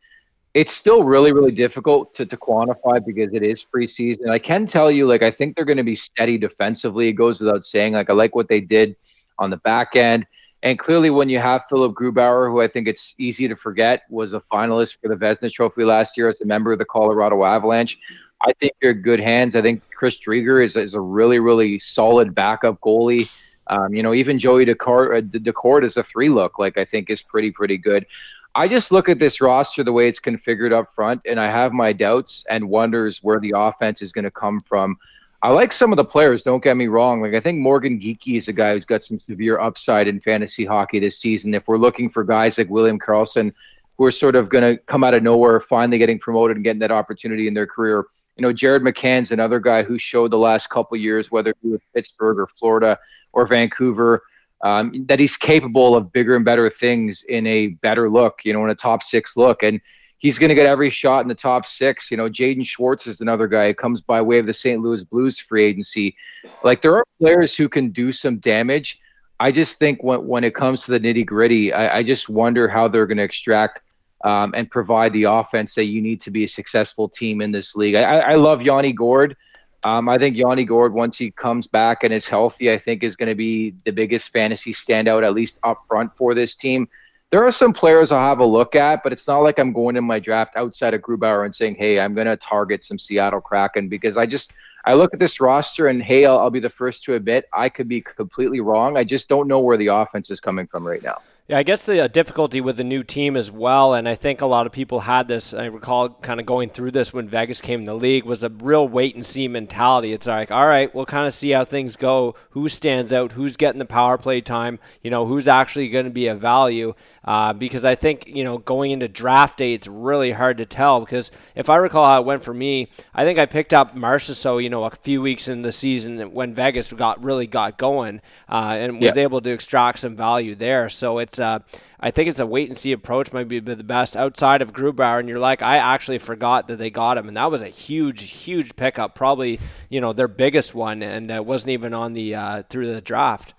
it's 0.55 0.75
still 0.75 1.03
really 1.03 1.33
really 1.33 1.51
difficult 1.51 2.15
to, 2.15 2.27
to 2.27 2.37
quantify 2.37 3.03
because 3.07 3.33
it 3.33 3.43
is 3.43 3.65
preseason 3.65 4.29
i 4.29 4.39
can 4.39 4.67
tell 4.67 4.91
you 4.91 5.07
like 5.07 5.23
i 5.23 5.31
think 5.31 5.57
they're 5.57 5.65
going 5.65 5.79
to 5.79 5.83
be 5.83 5.97
steady 5.97 6.37
defensively 6.37 7.09
it 7.09 7.15
goes 7.15 7.41
without 7.41 7.65
saying 7.65 7.95
like 7.95 8.11
i 8.11 8.13
like 8.13 8.35
what 8.35 8.49
they 8.49 8.61
did 8.61 8.95
on 9.39 9.49
the 9.49 9.57
back 9.59 9.97
end 9.97 10.27
and 10.63 10.79
clearly 10.79 11.11
when 11.11 11.29
you 11.29 11.39
have 11.39 11.63
philipp 11.69 11.93
grubauer 11.93 12.51
who 12.51 12.61
i 12.61 12.69
think 12.69 12.89
it's 12.89 13.15
easy 13.19 13.49
to 13.49 13.57
forget 13.57 14.03
was 14.11 14.33
a 14.33 14.41
finalist 14.53 14.99
for 15.01 15.09
the 15.09 15.15
Vezina 15.15 15.53
trophy 15.53 15.85
last 15.85 16.17
year 16.17 16.29
as 16.29 16.41
a 16.41 16.47
member 16.47 16.73
of 16.73 16.79
the 16.79 16.85
colorado 16.85 17.45
avalanche 17.45 17.99
i 18.43 18.53
think 18.55 18.73
you're 18.83 18.93
in 18.93 19.03
good 19.03 19.21
hands. 19.21 19.55
I 19.55 19.63
think 19.63 19.83
chris 19.97 20.17
driedger 20.19 20.65
is, 20.65 20.77
is 20.77 20.95
a 20.95 21.01
really 21.01 21.39
really 21.39 21.79
solid 21.79 22.35
backup 22.35 22.81
goalie. 22.81 23.31
Um, 23.69 23.95
you 23.95 24.03
know 24.03 24.15
even 24.15 24.39
joey 24.39 24.67
Daccord, 24.67 25.83
uh, 25.83 25.85
is 25.85 25.97
a 25.97 26.03
three 26.03 26.29
look 26.29 26.59
like 26.59 26.77
i 26.77 26.85
think 26.85 27.11
is 27.11 27.23
pretty 27.23 27.51
pretty 27.51 27.79
good. 27.79 28.07
I 28.55 28.69
just 28.69 28.93
look 28.93 29.09
at 29.09 29.19
this 29.19 29.41
roster 29.41 29.83
the 29.83 29.93
way 29.93 30.09
it's 30.09 30.21
configured 30.21 30.73
up 30.73 30.95
front, 30.95 31.23
and 31.27 31.41
I 31.41 31.51
have 31.51 31.73
my 31.73 31.93
doubts 31.93 32.45
and 32.51 32.69
wonders 32.69 33.23
where 33.23 33.41
the 33.41 33.55
offense 33.57 34.03
is 34.03 34.13
going 34.13 34.25
to 34.25 34.31
come 34.31 34.61
from. 34.61 34.99
I 35.43 35.49
like 35.51 35.73
some 35.73 35.93
of 35.93 35.97
the 35.97 36.05
players. 36.05 36.45
Don't 36.45 36.63
get 36.63 36.77
me 36.77 36.87
wrong. 36.87 37.21
Like 37.21 37.35
I 37.35 37.41
think 37.41 37.59
Morgan 37.59 37.99
Geekie 37.99 38.37
is 38.37 38.47
a 38.47 38.53
guy 38.53 38.75
who's 38.75 38.85
got 38.85 39.03
some 39.03 39.19
severe 39.19 39.59
upside 39.59 40.07
in 40.07 40.21
fantasy 40.21 40.65
hockey 40.65 41.01
this 41.01 41.19
season. 41.19 41.53
If 41.53 41.67
we're 41.67 41.79
looking 41.79 42.09
for 42.09 42.23
guys 42.23 42.59
like 42.59 42.71
William 42.71 42.99
Karlsson, 42.99 43.53
who 43.99 44.05
are 44.05 44.13
sort 44.13 44.37
of 44.37 44.49
going 44.49 44.77
to 44.77 44.83
come 44.85 45.03
out 45.03 45.15
of 45.15 45.23
nowhere, 45.23 45.59
finally 45.59 45.99
getting 45.99 46.19
promoted 46.19 46.57
and 46.57 46.65
getting 46.65 46.81
that 46.81 46.93
opportunity 46.93 47.49
in 47.49 47.55
their 47.55 47.67
career. 47.67 48.05
You 48.37 48.43
know, 48.43 48.53
Jared 48.53 48.83
McCann's 48.83 49.33
another 49.33 49.59
guy 49.59 49.83
who 49.83 49.99
showed 49.99 50.31
the 50.31 50.39
last 50.39 50.71
couple 50.71 50.97
years, 50.97 51.31
whether 51.31 51.53
he 51.61 51.69
was 51.69 51.81
Pittsburgh 51.95 52.39
or 52.39 52.47
Florida 52.47 52.99
or 53.33 53.47
Vancouver, 53.47 54.23
um, 54.63 55.05
that 55.09 55.19
he's 55.19 55.37
capable 55.37 55.97
of 55.97 56.13
bigger 56.13 56.37
and 56.37 56.45
better 56.45 56.71
things 56.71 57.25
in 57.29 57.47
a 57.49 57.69
better 57.83 58.09
look, 58.09 58.41
you 58.45 58.53
know, 58.53 58.65
in 58.65 58.71
a 58.71 58.75
top 58.75 59.03
six 59.03 59.37
look. 59.37 59.63
And 59.63 59.81
he's 60.23 60.39
going 60.39 60.49
to 60.49 60.55
get 60.55 60.67
every 60.67 60.89
shot 60.89 61.23
in 61.23 61.29
the 61.29 61.35
top 61.35 61.67
six. 61.67 62.11
You 62.11 62.17
know, 62.17 62.31
Jaden 62.31 62.65
Schwartz 62.65 63.09
is 63.09 63.21
another 63.21 63.49
guy 63.49 63.67
who 63.67 63.75
comes 63.75 64.01
by 64.01 64.23
way 64.23 64.39
of 64.39 64.47
the 64.47 64.55
St. 64.55 64.81
Louis 64.81 65.03
Blues 65.03 65.39
free 65.39 65.65
agency. 65.65 66.17
Like 66.63 66.81
there 66.81 66.97
are 66.97 67.05
players 67.21 67.57
who 67.57 67.69
can 67.69 67.91
do 67.91 68.13
some 68.13 68.39
damage. 68.39 69.01
I 69.41 69.51
just 69.51 69.79
think 69.79 70.03
when, 70.05 70.25
when 70.27 70.45
it 70.45 70.55
comes 70.55 70.83
to 70.83 70.93
the 70.93 71.01
nitty 71.01 71.27
gritty, 71.27 71.73
I, 71.73 71.99
I 71.99 72.03
just 72.05 72.29
wonder 72.29 72.69
how 72.69 72.87
they're 72.87 73.09
going 73.09 73.19
to 73.19 73.25
extract 73.25 73.81
um, 74.25 74.55
and 74.57 74.71
provide 74.71 75.13
the 75.13 75.25
offense 75.25 75.75
that 75.75 75.87
you 75.87 76.01
need 76.01 76.21
to 76.21 76.31
be 76.31 76.45
a 76.45 76.49
successful 76.49 77.09
team 77.09 77.41
in 77.41 77.51
this 77.51 77.75
league. 77.75 77.97
I, 77.97 78.21
I 78.21 78.35
love 78.37 78.63
Yanni 78.63 78.93
Gourde. 78.93 79.37
Um, 79.83 80.09
I 80.09 80.19
think 80.19 80.37
Yanni 80.37 80.65
Gourde, 80.65 80.93
once 80.93 81.19
he 81.19 81.33
comes 81.33 81.67
back 81.67 82.05
and 82.05 82.15
is 82.15 82.27
healthy, 82.27 82.71
I 82.71 82.79
think 82.79 83.03
is 83.03 83.17
going 83.17 83.29
to 83.29 83.35
be 83.35 83.75
the 83.85 83.91
biggest 83.91 84.29
fantasy 84.29 84.73
standout, 84.73 85.27
at 85.27 85.35
least 85.35 85.59
up 85.65 85.83
front 85.89 86.17
for 86.17 86.33
this 86.33 86.55
team. 86.55 86.89
There 87.33 87.47
are 87.47 87.51
some 87.51 87.73
players 87.73 88.13
I'll 88.13 88.29
have 88.29 88.41
a 88.41 88.45
look 88.45 88.75
at, 88.75 89.03
but 89.03 89.11
it's 89.11 89.27
not 89.27 89.39
like 89.39 89.59
I'm 89.59 89.73
going 89.73 89.97
in 89.97 90.05
my 90.05 90.19
draft 90.19 90.55
outside 90.55 90.93
of 90.93 91.01
Grubauer 91.01 91.47
and 91.47 91.55
saying, 91.55 91.77
"Hey, 91.77 91.99
I'm 91.99 92.15
going 92.15 92.27
to 92.27 92.37
target 92.37 92.85
some 92.85 92.99
Seattle 92.99 93.41
Kraken," 93.41 93.89
because 93.89 94.19
I 94.19 94.27
just 94.27 94.53
I 94.85 94.93
look 94.93 95.15
at 95.15 95.19
this 95.19 95.41
roster 95.41 95.87
and 95.87 96.03
hey, 96.03 96.27
I'll, 96.27 96.39
I'll 96.39 96.51
be 96.51 96.61
the 96.61 96.69
first 96.69 97.05
to 97.05 97.15
admit 97.15 97.49
I 97.55 97.71
could 97.71 97.89
be 97.89 98.03
completely 98.03 98.61
wrong. 98.61 98.99
I 98.99 99.05
just 99.05 99.31
don't 99.31 99.49
know 99.49 99.61
where 99.61 99.79
the 99.79 99.87
offense 99.87 100.31
is 100.31 100.41
coming 100.41 100.67
from 100.67 100.87
right 100.87 101.03
now. 101.03 101.23
Yeah, 101.49 101.59
I 101.59 101.65
guess 101.65 101.87
the 101.87 102.05
uh, 102.05 102.07
difficulty 102.07 102.61
with 102.61 102.77
the 102.77 102.85
new 102.85 103.03
team 103.03 103.37
as 103.37 103.51
well, 103.51 103.95
and 103.95 104.09
I 104.09 104.15
think 104.15 104.41
a 104.41 104.47
lot 104.47 104.65
of 104.65 104.71
people 104.71 105.01
had 105.01 105.27
this. 105.27 105.53
I 105.53 105.65
recall 105.65 106.11
kind 106.11 106.39
of 106.39 106.47
going 106.47 106.71
through 106.71 106.93
this 106.93 107.13
when 107.13 107.29
Vegas 107.29 107.61
came 107.61 107.81
in 107.81 107.85
the 107.85 107.97
league 107.97 108.25
was 108.25 108.45
a 108.45 108.49
real 108.49 108.87
wait 108.87 109.17
and 109.17 109.27
see 109.27 109.49
mentality. 109.49 110.13
It's 110.13 110.29
like, 110.29 110.53
all 110.53 110.69
right, 110.69 110.95
we'll 110.95 111.05
kind 111.05 111.27
of 111.27 111.35
see 111.35 111.51
how 111.51 111.65
things 111.65 111.97
go. 111.97 112.37
Who 112.51 112.69
stands 112.69 113.13
out? 113.13 113.33
Who's 113.33 113.57
getting 113.57 113.81
the 113.81 113.85
power 113.85 114.19
play 114.19 114.41
time? 114.41 114.79
You 115.03 115.11
know, 115.11 115.27
who's 115.27 115.49
actually 115.49 115.89
going 115.89 116.05
to 116.05 116.13
be 116.13 116.29
a 116.29 116.37
value? 116.37 116.95
Uh, 117.25 117.53
because 117.53 117.85
I 117.85 117.97
think 117.97 118.29
you 118.29 118.45
know 118.45 118.59
going 118.59 118.93
into 118.93 119.09
draft 119.09 119.59
day, 119.59 119.75
it's 119.75 119.89
really 119.89 120.31
hard 120.31 120.59
to 120.59 120.65
tell. 120.65 121.01
Because 121.01 121.33
if 121.57 121.69
I 121.69 121.75
recall 121.75 122.07
how 122.07 122.21
it 122.21 122.25
went 122.25 122.45
for 122.45 122.55
me, 122.55 122.87
I 123.17 123.25
think 123.25 123.41
I 123.41 123.47
picked 123.47 123.75
up 123.75 123.97
Marchessault, 123.97 124.63
you 124.63 124.71
know, 124.71 124.85
a 124.85 124.91
few 124.91 125.21
weeks 125.21 125.49
in 125.49 125.63
the 125.63 125.73
season 125.73 126.35
when 126.35 126.55
Vegas 126.55 126.93
got 126.93 127.25
really 127.25 127.49
got 127.49 127.79
going 127.79 128.21
uh, 128.49 128.77
and 128.79 129.01
was 129.01 129.17
yeah. 129.17 129.25
able 129.25 129.41
to 129.41 129.51
extract 129.51 129.99
some 129.99 130.15
value 130.15 130.55
there. 130.55 130.89
So 130.89 131.19
uh, 131.41 131.61
I 132.01 132.11
think 132.11 132.29
it's 132.29 132.41
a 132.41 132.47
wait 132.47 132.69
and 132.69 132.77
see 132.77 132.93
approach 132.93 133.33
might 133.33 133.49
be 133.49 133.61
the 133.61 133.77
best 133.77 134.17
outside 134.17 134.63
of 134.63 134.73
Grubauer. 134.73 135.21
And 135.21 135.29
you're 135.29 135.39
like, 135.39 135.63
I 135.63 135.77
actually 135.77 136.19
forgot 136.19 136.69
that 136.69 136.79
they 136.79 136.91
got 136.91 137.19
him, 137.19 137.29
and 137.29 137.37
that 137.37 137.51
was 137.51 137.63
a 137.63 137.69
huge, 137.69 138.31
huge 138.31 138.77
pickup, 138.77 139.15
probably 139.15 139.61
you 139.89 140.01
know 140.01 140.13
their 140.13 140.29
biggest 140.29 140.75
one, 140.75 141.03
and 141.03 141.31
it 141.31 141.45
wasn't 141.45 141.71
even 141.71 141.95
on 141.95 142.13
the 142.13 142.35
uh, 142.35 142.63
through 142.69 142.93
the 142.93 143.01
draft. 143.01 143.55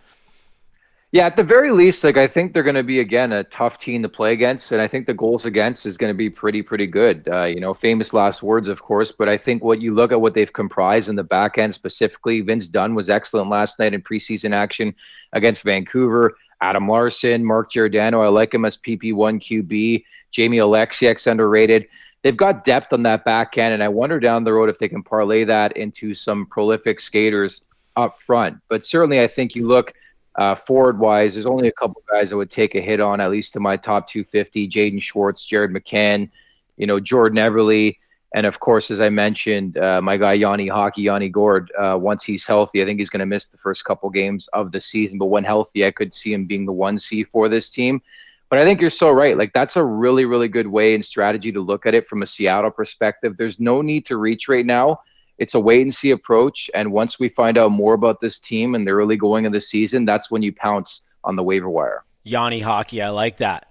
Yeah, 1.14 1.28
at 1.28 1.36
the 1.36 1.44
very 1.44 1.70
least, 1.70 2.04
like 2.04 2.18
I 2.18 2.26
think 2.26 2.54
they're 2.54 2.64
going 2.64 2.74
to 2.74 2.82
be 2.82 3.00
again 3.00 3.34
a 3.34 3.44
tough 3.44 3.78
team 3.78 4.02
to 4.02 4.10
play 4.10 4.34
against, 4.34 4.72
and 4.72 4.82
I 4.82 4.88
think 4.88 5.06
the 5.06 5.14
goals 5.14 5.46
against 5.46 5.86
is 5.86 5.96
going 5.96 6.12
to 6.12 6.18
be 6.18 6.28
pretty, 6.28 6.64
pretty 6.64 6.88
good. 6.88 7.30
Uh, 7.32 7.44
you 7.44 7.60
know, 7.60 7.76
famous 7.76 8.14
last 8.14 8.42
words, 8.42 8.68
of 8.68 8.82
course, 8.82 9.12
but 9.12 9.30
I 9.30 9.38
think 9.38 9.64
what 9.64 9.80
you 9.80 9.94
look 9.94 10.12
at 10.12 10.20
what 10.20 10.34
they've 10.34 10.52
comprised 10.52 11.10
in 11.10 11.16
the 11.16 11.24
back 11.24 11.60
end 11.60 11.76
specifically, 11.76 12.42
Vince 12.42 12.68
Dunn 12.68 12.96
was 12.96 13.12
excellent 13.12 13.52
last 13.52 13.78
night 13.78 13.94
in 13.94 14.02
preseason 14.02 14.56
action 14.56 14.96
against 15.34 15.62
Vancouver. 15.62 16.36
Adam 16.64 16.88
Larsson, 16.88 17.44
Mark 17.44 17.72
Giordano, 17.72 18.22
I 18.22 18.30
like 18.30 18.54
him 18.54 18.64
as 18.64 18.78
PP1 18.78 19.14
QB. 19.14 20.06
Jamie 20.32 20.58
Oleksiak's 20.58 21.28
underrated. 21.28 21.88
They've 22.22 22.38
got 22.38 22.64
depth 22.64 22.94
on 22.94 23.04
that 23.04 23.26
back 23.26 23.58
end, 23.58 23.74
and 23.74 23.84
I 23.84 23.90
wonder 23.90 24.18
down 24.18 24.46
the 24.46 24.54
road 24.54 24.70
if 24.70 24.78
they 24.78 24.88
can 24.88 25.04
parlay 25.04 25.44
that 25.44 25.76
into 25.76 26.16
some 26.16 26.46
prolific 26.46 27.02
skaters 27.02 27.66
up 27.98 28.18
front. 28.22 28.60
But 28.70 28.86
certainly, 28.86 29.20
I 29.20 29.28
think 29.28 29.56
you 29.56 29.68
look 29.68 29.94
uh, 30.36 30.56
forward 30.56 31.00
wise, 31.00 31.34
there's 31.34 31.46
only 31.46 31.68
a 31.68 31.74
couple 31.74 32.02
guys 32.10 32.32
I 32.32 32.36
would 32.36 32.50
take 32.50 32.76
a 32.76 32.82
hit 32.82 33.02
on, 33.02 33.20
at 33.20 33.30
least 33.30 33.52
to 33.54 33.60
my 33.60 33.76
top 33.76 34.08
250 34.08 34.70
Jaden 34.70 35.04
Schwartz, 35.04 35.44
Jared 35.44 35.72
McCann, 35.72 36.30
you 36.78 36.88
know, 36.88 36.98
Jordan 36.98 37.40
Eberle. 37.40 37.98
And 38.34 38.46
of 38.46 38.60
course, 38.60 38.90
as 38.90 39.00
I 39.00 39.10
mentioned, 39.10 39.78
uh, 39.78 40.02
my 40.02 40.18
guy 40.18 40.34
Yanni 40.34 40.68
Hockey, 40.68 41.04
Yanni 41.04 41.30
Gourde, 41.30 41.72
uh, 41.78 41.98
once 42.00 42.24
he's 42.24 42.48
healthy, 42.48 42.82
I 42.82 42.86
think 42.86 43.00
he's 43.00 43.10
going 43.10 43.20
to 43.20 43.28
miss 43.28 43.46
the 43.46 43.58
first 43.58 43.86
couple 43.86 44.10
games 44.10 44.48
of 44.54 44.72
the 44.72 44.82
season. 44.82 45.20
But 45.20 45.28
when 45.28 45.44
healthy, 45.44 45.86
I 45.86 45.92
could 45.92 46.14
see 46.14 46.34
him 46.34 46.46
being 46.46 46.66
the 46.66 46.74
one 46.74 46.98
C 46.98 47.24
for 47.24 47.48
this 47.48 47.70
team. 47.70 48.02
But 48.50 48.60
I 48.60 48.66
think 48.66 48.82
you're 48.82 48.90
so 48.90 49.12
right. 49.12 49.38
Like, 49.38 49.54
that's 49.54 49.76
a 49.76 49.84
really, 49.84 50.26
really 50.26 50.48
good 50.48 50.68
way 50.68 50.96
and 50.96 51.06
strategy 51.06 51.52
to 51.52 51.62
look 51.62 51.86
at 51.86 51.94
it 51.94 52.08
from 52.08 52.24
a 52.24 52.28
Seattle 52.28 52.72
perspective. 52.72 53.38
There's 53.38 53.60
no 53.60 53.82
need 53.82 54.06
to 54.08 54.18
reach 54.18 54.48
right 54.48 54.66
now 54.66 55.00
it's 55.38 55.54
a 55.54 55.60
wait 55.60 55.82
and 55.82 55.94
see 55.94 56.12
approach. 56.12 56.70
And 56.74 56.92
once 56.92 57.20
we 57.20 57.30
find 57.30 57.58
out 57.58 57.72
more 57.72 57.94
about 57.94 58.22
this 58.22 58.40
team 58.40 58.76
and 58.76 58.86
the 58.86 58.92
early 58.92 59.18
going 59.18 59.46
of 59.46 59.54
the 59.54 59.62
season, 59.62 60.06
that's 60.06 60.30
when 60.30 60.42
you 60.42 60.54
pounce 60.54 61.02
on 61.24 61.36
the 61.36 61.44
waiver 61.44 61.70
wire. 61.70 62.04
Yanni 62.24 62.60
hockey, 62.60 63.02
I 63.02 63.10
like 63.10 63.38
that. 63.38 63.68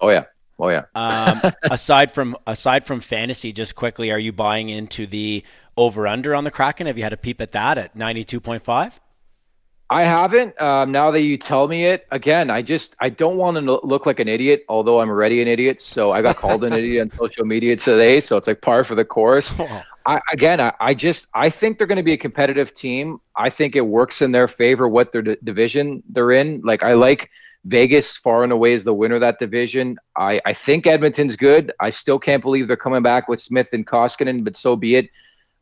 Oh 0.00 0.08
yeah. 0.08 0.24
Oh 0.60 0.68
yeah. 0.68 0.84
um, 0.94 1.52
aside 1.64 2.12
from 2.12 2.36
aside 2.46 2.84
from 2.84 3.00
fantasy, 3.00 3.52
just 3.52 3.74
quickly, 3.74 4.10
are 4.10 4.18
you 4.18 4.32
buying 4.32 4.68
into 4.68 5.06
the 5.06 5.44
over 5.76 6.06
under 6.06 6.34
on 6.34 6.44
the 6.44 6.50
Kraken? 6.50 6.86
Have 6.86 6.98
you 6.98 7.04
had 7.04 7.12
a 7.12 7.16
peep 7.16 7.40
at 7.40 7.52
that 7.52 7.78
at 7.78 7.96
ninety 7.96 8.24
two 8.24 8.40
point 8.40 8.62
five? 8.62 9.00
I 9.92 10.04
haven't. 10.04 10.60
Um, 10.62 10.92
now 10.92 11.10
that 11.10 11.22
you 11.22 11.36
tell 11.36 11.66
me 11.66 11.86
it 11.86 12.06
again, 12.12 12.48
I 12.48 12.62
just 12.62 12.94
I 13.00 13.08
don't 13.08 13.36
want 13.36 13.56
to 13.56 13.80
look 13.84 14.06
like 14.06 14.20
an 14.20 14.28
idiot. 14.28 14.64
Although 14.68 15.00
I'm 15.00 15.10
already 15.10 15.42
an 15.42 15.48
idiot, 15.48 15.82
so 15.82 16.12
I 16.12 16.22
got 16.22 16.36
called 16.36 16.62
an 16.62 16.72
idiot 16.72 17.10
on 17.10 17.10
social 17.18 17.44
media 17.44 17.74
today. 17.76 18.20
So 18.20 18.36
it's 18.36 18.46
like 18.46 18.60
par 18.60 18.84
for 18.84 18.94
the 18.94 19.04
course. 19.04 19.52
I, 20.06 20.20
again, 20.32 20.60
I, 20.60 20.72
I, 20.80 20.94
just 20.94 21.26
I 21.34 21.50
think 21.50 21.76
they're 21.76 21.86
going 21.86 21.96
to 21.96 22.02
be 22.02 22.14
a 22.14 22.18
competitive 22.18 22.72
team. 22.72 23.20
I 23.36 23.50
think 23.50 23.76
it 23.76 23.82
works 23.82 24.22
in 24.22 24.32
their 24.32 24.48
favor 24.48 24.88
what 24.88 25.12
their 25.12 25.22
d- 25.22 25.36
division 25.44 26.02
they're 26.08 26.32
in. 26.32 26.62
Like 26.62 26.82
I 26.82 26.94
like 26.94 27.30
Vegas 27.64 28.16
far 28.16 28.42
and 28.42 28.52
away 28.52 28.72
is 28.72 28.84
the 28.84 28.94
winner 28.94 29.16
of 29.16 29.20
that 29.20 29.38
division. 29.38 29.98
I, 30.16 30.40
I 30.46 30.54
think 30.54 30.86
Edmonton's 30.86 31.36
good. 31.36 31.72
I 31.78 31.90
still 31.90 32.18
can't 32.18 32.42
believe 32.42 32.68
they're 32.68 32.76
coming 32.76 33.02
back 33.02 33.28
with 33.28 33.40
Smith 33.40 33.68
and 33.72 33.86
Koskinen, 33.86 34.44
but 34.44 34.56
so 34.56 34.76
be 34.76 34.96
it. 34.96 35.10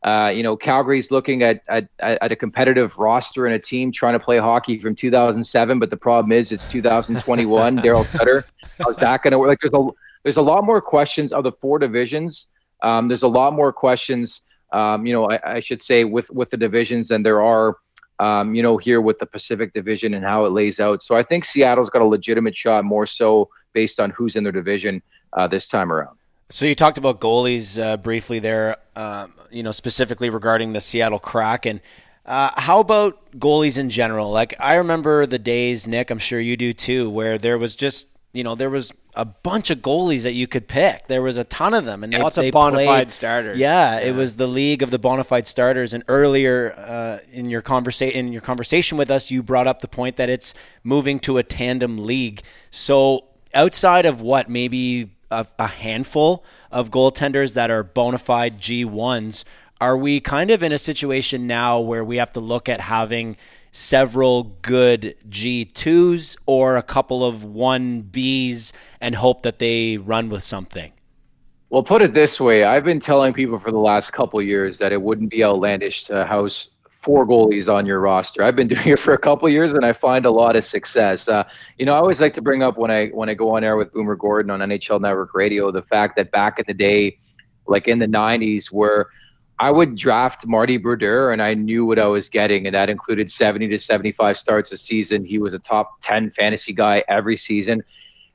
Uh, 0.01 0.31
you 0.33 0.43
know, 0.43 0.55
Calgary's 0.55 1.11
looking 1.11 1.43
at, 1.43 1.61
at 1.67 1.89
at 1.99 2.31
a 2.31 2.35
competitive 2.35 2.97
roster 2.97 3.47
and 3.47 3.55
a 3.55 3.59
team 3.59 3.91
trying 3.91 4.13
to 4.13 4.19
play 4.19 4.37
hockey 4.37 4.79
from 4.79 4.95
2007, 4.95 5.77
but 5.77 5.89
the 5.89 5.97
problem 5.97 6.31
is 6.31 6.53
it's 6.53 6.67
2021. 6.67 7.79
Daryl 7.79 8.05
Sutter, 8.05 8.45
how's 8.79 8.95
that 8.97 9.21
going 9.23 9.31
to 9.31 9.39
work? 9.39 9.49
Like, 9.49 9.59
there's 9.59 9.73
a 9.73 9.89
there's 10.23 10.37
a 10.37 10.41
lot 10.41 10.63
more 10.63 10.81
questions 10.81 11.33
of 11.33 11.43
the 11.43 11.51
four 11.51 11.79
divisions 11.79 12.47
um, 12.81 13.07
there's 13.07 13.23
a 13.23 13.27
lot 13.27 13.53
more 13.53 13.73
questions, 13.73 14.41
um, 14.71 15.05
you 15.05 15.13
know, 15.13 15.29
I, 15.29 15.55
I, 15.55 15.59
should 15.59 15.81
say 15.81 16.03
with 16.03 16.29
with 16.31 16.49
the 16.49 16.57
divisions 16.57 17.09
than 17.09 17.23
there 17.23 17.41
are, 17.41 17.77
um, 18.19 18.53
you 18.53 18.61
know, 18.61 18.77
here 18.77 19.01
with 19.01 19.19
the 19.19 19.25
Pacific 19.25 19.73
Division 19.73 20.13
and 20.13 20.25
how 20.25 20.45
it 20.45 20.49
lays 20.49 20.79
out. 20.79 21.01
So 21.01 21.15
I 21.15 21.23
think 21.23 21.45
Seattle's 21.45 21.89
got 21.89 22.01
a 22.01 22.05
legitimate 22.05 22.55
shot, 22.55 22.83
more 22.83 23.07
so 23.07 23.49
based 23.73 23.99
on 23.99 24.09
who's 24.11 24.35
in 24.35 24.43
their 24.43 24.51
division 24.51 25.01
uh, 25.33 25.47
this 25.47 25.67
time 25.67 25.91
around. 25.91 26.17
So 26.49 26.65
you 26.65 26.75
talked 26.75 26.97
about 26.97 27.21
goalies 27.21 27.81
uh, 27.81 27.97
briefly 27.97 28.39
there, 28.39 28.77
um, 28.95 29.33
you 29.51 29.61
know, 29.61 29.71
specifically 29.71 30.29
regarding 30.29 30.73
the 30.73 30.81
Seattle 30.81 31.19
Kraken. 31.19 31.79
Uh, 32.25 32.51
how 32.57 32.79
about 32.79 33.31
goalies 33.39 33.77
in 33.77 33.89
general? 33.89 34.31
Like 34.31 34.53
I 34.59 34.75
remember 34.75 35.25
the 35.25 35.39
days, 35.39 35.87
Nick. 35.87 36.09
I'm 36.09 36.19
sure 36.19 36.39
you 36.39 36.57
do 36.57 36.73
too, 36.73 37.09
where 37.09 37.37
there 37.37 37.57
was 37.57 37.75
just 37.75 38.07
you 38.33 38.43
know 38.43 38.55
there 38.55 38.69
was 38.69 38.91
a 39.19 39.25
bunch 39.25 39.69
of 39.69 39.79
goalies 39.79 40.23
that 40.23 40.31
you 40.31 40.47
could 40.47 40.69
pick. 40.69 41.07
There 41.07 41.21
was 41.21 41.35
a 41.35 41.43
ton 41.43 41.73
of 41.73 41.83
them, 41.83 42.05
and 42.05 42.13
they, 42.13 42.21
lots 42.21 42.37
they 42.37 42.47
of 42.47 42.53
bona 42.53 42.77
played, 42.77 42.87
fide 42.87 43.11
starters. 43.11 43.57
Yeah, 43.57 43.99
yeah, 43.99 44.07
it 44.07 44.15
was 44.15 44.37
the 44.37 44.47
league 44.47 44.81
of 44.81 44.91
the 44.91 44.97
bona 44.97 45.25
fide 45.25 45.45
starters. 45.45 45.93
And 45.93 46.05
earlier 46.07 46.73
uh, 46.77 47.17
in 47.33 47.49
your 47.49 47.61
conversation 47.61 48.27
in 48.27 48.31
your 48.31 48.41
conversation 48.41 48.97
with 48.97 49.11
us, 49.11 49.29
you 49.29 49.43
brought 49.43 49.67
up 49.67 49.81
the 49.81 49.89
point 49.89 50.15
that 50.15 50.29
it's 50.29 50.53
moving 50.85 51.19
to 51.19 51.37
a 51.37 51.43
tandem 51.43 52.05
league. 52.05 52.41
So 52.71 53.25
outside 53.53 54.05
of 54.05 54.21
what 54.21 54.49
maybe 54.49 55.11
a, 55.29 55.45
a 55.59 55.67
handful 55.67 56.45
of 56.71 56.89
goaltenders 56.89 57.55
that 57.55 57.69
are 57.69 57.83
bona 57.83 58.19
fide 58.19 58.61
G 58.61 58.85
ones, 58.85 59.43
are 59.81 59.97
we 59.97 60.21
kind 60.21 60.49
of 60.49 60.63
in 60.63 60.71
a 60.71 60.77
situation 60.77 61.45
now 61.45 61.81
where 61.81 62.05
we 62.05 62.17
have 62.17 62.31
to 62.33 62.39
look 62.39 62.69
at 62.69 62.79
having 62.79 63.35
several 63.71 64.55
good 64.61 65.15
G2s 65.29 66.37
or 66.45 66.77
a 66.77 66.83
couple 66.83 67.23
of 67.23 67.37
1Bs 67.45 68.73
and 68.99 69.15
hope 69.15 69.43
that 69.43 69.59
they 69.59 69.97
run 69.97 70.29
with 70.29 70.43
something? 70.43 70.91
Well, 71.69 71.83
put 71.83 72.01
it 72.01 72.13
this 72.13 72.39
way 72.39 72.63
I've 72.63 72.83
been 72.83 72.99
telling 72.99 73.33
people 73.33 73.59
for 73.59 73.71
the 73.71 73.77
last 73.77 74.11
couple 74.11 74.41
years 74.41 74.79
that 74.79 74.91
it 74.91 75.01
wouldn't 75.01 75.29
be 75.29 75.43
outlandish 75.43 76.05
to 76.05 76.25
house 76.25 76.71
four 77.01 77.25
goalies 77.25 77.71
on 77.73 77.85
your 77.85 77.99
roster. 77.99 78.43
I've 78.43 78.55
been 78.55 78.67
doing 78.75 78.87
it 78.87 78.99
for 78.99 79.13
a 79.13 79.17
couple 79.17 79.47
years 79.49 79.73
and 79.73 79.85
I 79.85 79.93
find 79.93 80.25
a 80.25 80.31
lot 80.31 80.55
of 80.55 80.63
success. 80.63 81.27
Uh, 81.27 81.43
you 81.77 81.85
know, 81.85 81.93
I 81.93 81.97
always 81.97 82.19
like 82.19 82.33
to 82.35 82.41
bring 82.41 82.63
up 82.63 82.77
when 82.77 82.91
I 82.91 83.07
when 83.09 83.29
I 83.29 83.33
go 83.33 83.55
on 83.55 83.63
air 83.63 83.77
with 83.77 83.93
Boomer 83.93 84.15
Gordon 84.15 84.49
on 84.49 84.59
NHL 84.59 84.99
Network 85.01 85.33
Radio 85.33 85.71
the 85.71 85.81
fact 85.83 86.15
that 86.17 86.31
back 86.31 86.59
in 86.59 86.65
the 86.67 86.73
day, 86.73 87.17
like 87.67 87.87
in 87.87 87.99
the 87.99 88.07
90s, 88.07 88.71
where 88.71 89.07
I 89.59 89.71
would 89.71 89.97
draft 89.97 90.47
Marty 90.47 90.77
Brodeur, 90.77 91.33
and 91.33 91.41
I 91.41 91.53
knew 91.53 91.85
what 91.85 91.99
I 91.99 92.05
was 92.05 92.29
getting, 92.29 92.65
and 92.65 92.73
that 92.73 92.89
included 92.89 93.29
70 93.29 93.67
to 93.67 93.77
75 93.77 94.37
starts 94.37 94.71
a 94.71 94.77
season. 94.77 95.25
He 95.25 95.37
was 95.37 95.53
a 95.53 95.59
top 95.59 95.99
10 96.01 96.31
fantasy 96.31 96.71
guy 96.71 97.03
every 97.09 97.35
season. 97.35 97.83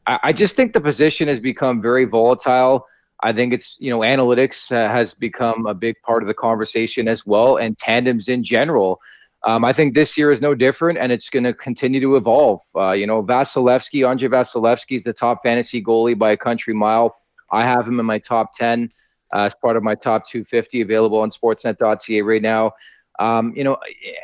I, 0.07 0.19
I 0.25 0.33
just 0.35 0.55
think 0.55 0.75
the 0.75 0.83
position 0.83 1.29
has 1.29 1.41
become 1.41 1.81
very 1.81 2.05
volatile. 2.05 2.87
I 3.23 3.33
think 3.33 3.55
it's, 3.55 3.79
you 3.81 3.89
know, 3.89 4.01
analytics 4.01 4.71
uh, 4.71 4.93
has 4.93 5.15
become 5.15 5.65
a 5.65 5.73
big 5.73 5.97
part 6.03 6.23
of 6.23 6.27
the 6.27 6.35
conversation 6.35 7.09
as 7.09 7.25
well, 7.25 7.57
and 7.57 7.79
tandems 7.79 8.29
in 8.29 8.45
general. 8.45 9.01
Um, 9.45 9.65
I 9.65 9.73
think 9.73 9.95
this 9.95 10.19
year 10.19 10.31
is 10.31 10.43
no 10.43 10.55
different, 10.55 10.99
and 10.99 11.11
it's 11.11 11.31
going 11.31 11.45
to 11.45 11.55
continue 11.55 12.01
to 12.01 12.17
evolve. 12.17 12.61
Uh, 12.77 12.93
you 12.93 13.07
know, 13.07 13.23
Vasilevskiy, 13.23 14.07
Andrei 14.07 14.29
Vasilevskiy 14.29 14.97
is 14.97 15.05
the 15.05 15.13
top 15.15 15.43
fantasy 15.43 15.83
goalie 15.83 16.19
by 16.19 16.33
a 16.33 16.37
country 16.37 16.75
mile. 16.75 17.17
I 17.51 17.63
have 17.63 17.89
him 17.89 17.99
in 17.99 18.05
my 18.05 18.19
top 18.19 18.55
10 18.57 18.91
uh, 19.33 19.43
as 19.43 19.55
part 19.55 19.77
of 19.77 19.83
my 19.83 19.95
top 19.95 20.29
250 20.29 20.81
available 20.81 21.19
on 21.19 21.31
sportsnet.ca 21.31 22.23
right 22.23 22.43
now. 22.43 22.73
Um, 23.19 23.53
you 23.55 23.63
know, 23.63 23.77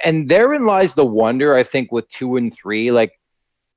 and 0.04 0.28
therein 0.28 0.66
lies 0.66 0.94
the 0.94 1.04
wonder, 1.04 1.54
I 1.54 1.62
think, 1.62 1.92
with 1.92 2.08
two 2.08 2.36
and 2.36 2.52
three. 2.52 2.90
Like, 2.90 3.18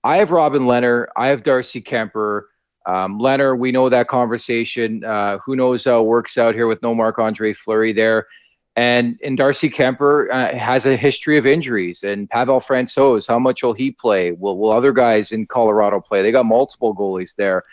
I 0.03 0.17
have 0.17 0.31
Robin 0.31 0.63
Lehner, 0.63 1.07
I 1.15 1.27
have 1.27 1.43
Darcy 1.43 1.81
Kuemper. 1.81 2.43
Um, 2.85 3.19
Lehner, 3.19 3.57
we 3.57 3.71
know 3.71 3.89
that 3.89 4.07
conversation. 4.07 5.03
Uh, 5.03 5.37
who 5.45 5.55
knows 5.55 5.85
how 5.85 6.01
it 6.01 6.05
works 6.05 6.37
out 6.37 6.55
here 6.55 6.67
with 6.67 6.81
no 6.81 6.93
Marc 6.93 7.19
Andre 7.19 7.53
Fleury 7.53 7.93
there. 7.93 8.27
And 8.75 9.19
and 9.23 9.37
Darcy 9.37 9.69
Kuemper 9.69 10.31
uh, 10.31 10.57
has 10.57 10.85
a 10.87 10.97
history 10.97 11.37
of 11.37 11.45
injuries. 11.45 12.03
And 12.03 12.29
Pavel 12.29 12.59
Francouz, 12.59 13.27
how 13.27 13.37
much 13.37 13.61
will 13.61 13.73
he 13.73 13.91
play? 13.91 14.31
Will 14.31 14.57
will 14.57 14.71
other 14.71 14.91
guys 14.91 15.31
in 15.31 15.45
Colorado 15.45 16.01
play? 16.01 16.23
They 16.23 16.31
got 16.31 16.47
multiple 16.47 16.95
goalies 16.95 17.35
there, 17.35 17.63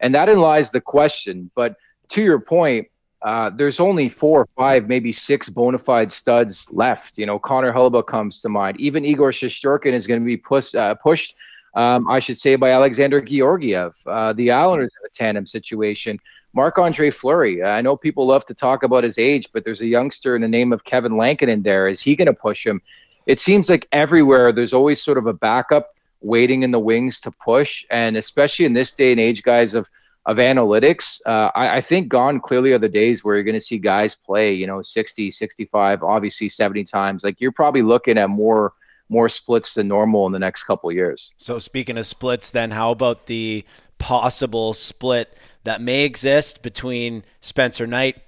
and 0.00 0.14
that 0.14 0.28
in 0.28 0.38
lies 0.38 0.70
the 0.70 0.80
question. 0.80 1.50
But 1.56 1.76
to 2.10 2.22
your 2.22 2.40
point, 2.40 2.88
uh, 3.22 3.50
there's 3.50 3.80
only 3.80 4.08
four 4.08 4.40
or 4.40 4.48
five, 4.56 4.88
maybe 4.88 5.12
six 5.12 5.48
bona 5.48 5.78
fide 5.78 6.10
studs 6.10 6.66
left. 6.70 7.18
You 7.18 7.26
know, 7.26 7.38
Connor 7.38 7.72
Hellebuyck 7.72 8.06
comes 8.06 8.40
to 8.40 8.48
mind. 8.48 8.80
Even 8.80 9.04
Igor 9.04 9.32
Shesterkin 9.32 9.92
is 9.92 10.06
going 10.06 10.20
to 10.20 10.24
be 10.24 10.42
uh, 10.78 10.94
pushed, 10.94 11.34
um, 11.74 12.08
I 12.08 12.20
should 12.20 12.38
say, 12.38 12.56
by 12.56 12.70
Alexander 12.70 13.20
Georgiev. 13.20 13.94
Uh, 14.06 14.32
the 14.32 14.50
Islanders 14.50 14.92
have 14.96 15.10
a 15.10 15.14
tandem 15.14 15.46
situation. 15.46 16.18
Marc 16.52 16.78
Andre 16.78 17.10
Fleury. 17.10 17.62
I 17.62 17.80
know 17.80 17.96
people 17.96 18.26
love 18.26 18.44
to 18.46 18.54
talk 18.54 18.82
about 18.82 19.04
his 19.04 19.18
age, 19.18 19.48
but 19.52 19.64
there's 19.64 19.82
a 19.82 19.86
youngster 19.86 20.34
in 20.34 20.42
the 20.42 20.48
name 20.48 20.72
of 20.72 20.84
Kevin 20.84 21.16
Lankinen 21.16 21.58
in 21.58 21.62
there. 21.62 21.88
Is 21.88 22.00
he 22.00 22.16
going 22.16 22.26
to 22.26 22.32
push 22.32 22.66
him? 22.66 22.80
It 23.26 23.38
seems 23.38 23.68
like 23.68 23.86
everywhere 23.92 24.50
there's 24.50 24.72
always 24.72 25.00
sort 25.00 25.18
of 25.18 25.26
a 25.26 25.32
backup 25.32 25.94
waiting 26.22 26.62
in 26.62 26.70
the 26.70 26.78
wings 26.78 27.20
to 27.20 27.30
push. 27.30 27.84
And 27.90 28.16
especially 28.16 28.64
in 28.64 28.72
this 28.72 28.92
day 28.92 29.12
and 29.12 29.20
age, 29.20 29.42
guys, 29.42 29.74
of 29.74 29.86
of 30.26 30.36
analytics, 30.36 31.20
uh, 31.26 31.50
I, 31.54 31.76
I, 31.76 31.80
think 31.80 32.08
gone 32.08 32.40
clearly 32.40 32.72
are 32.72 32.78
the 32.78 32.88
days 32.88 33.24
where 33.24 33.36
you're 33.36 33.44
going 33.44 33.54
to 33.54 33.60
see 33.60 33.78
guys 33.78 34.14
play, 34.14 34.52
you 34.52 34.66
know, 34.66 34.82
60, 34.82 35.30
65, 35.30 36.02
obviously 36.02 36.48
70 36.50 36.84
times. 36.84 37.24
Like 37.24 37.40
you're 37.40 37.52
probably 37.52 37.82
looking 37.82 38.18
at 38.18 38.28
more 38.28 38.74
more 39.08 39.28
splits 39.28 39.74
than 39.74 39.88
normal 39.88 40.26
in 40.26 40.32
the 40.32 40.38
next 40.38 40.64
couple 40.64 40.92
years. 40.92 41.32
So 41.36 41.58
speaking 41.58 41.98
of 41.98 42.06
splits, 42.06 42.50
then 42.50 42.70
how 42.70 42.92
about 42.92 43.26
the 43.26 43.64
possible 43.98 44.72
split 44.72 45.36
that 45.64 45.80
may 45.80 46.04
exist 46.04 46.62
between 46.62 47.24
Spencer 47.40 47.88
Knight 47.88 48.18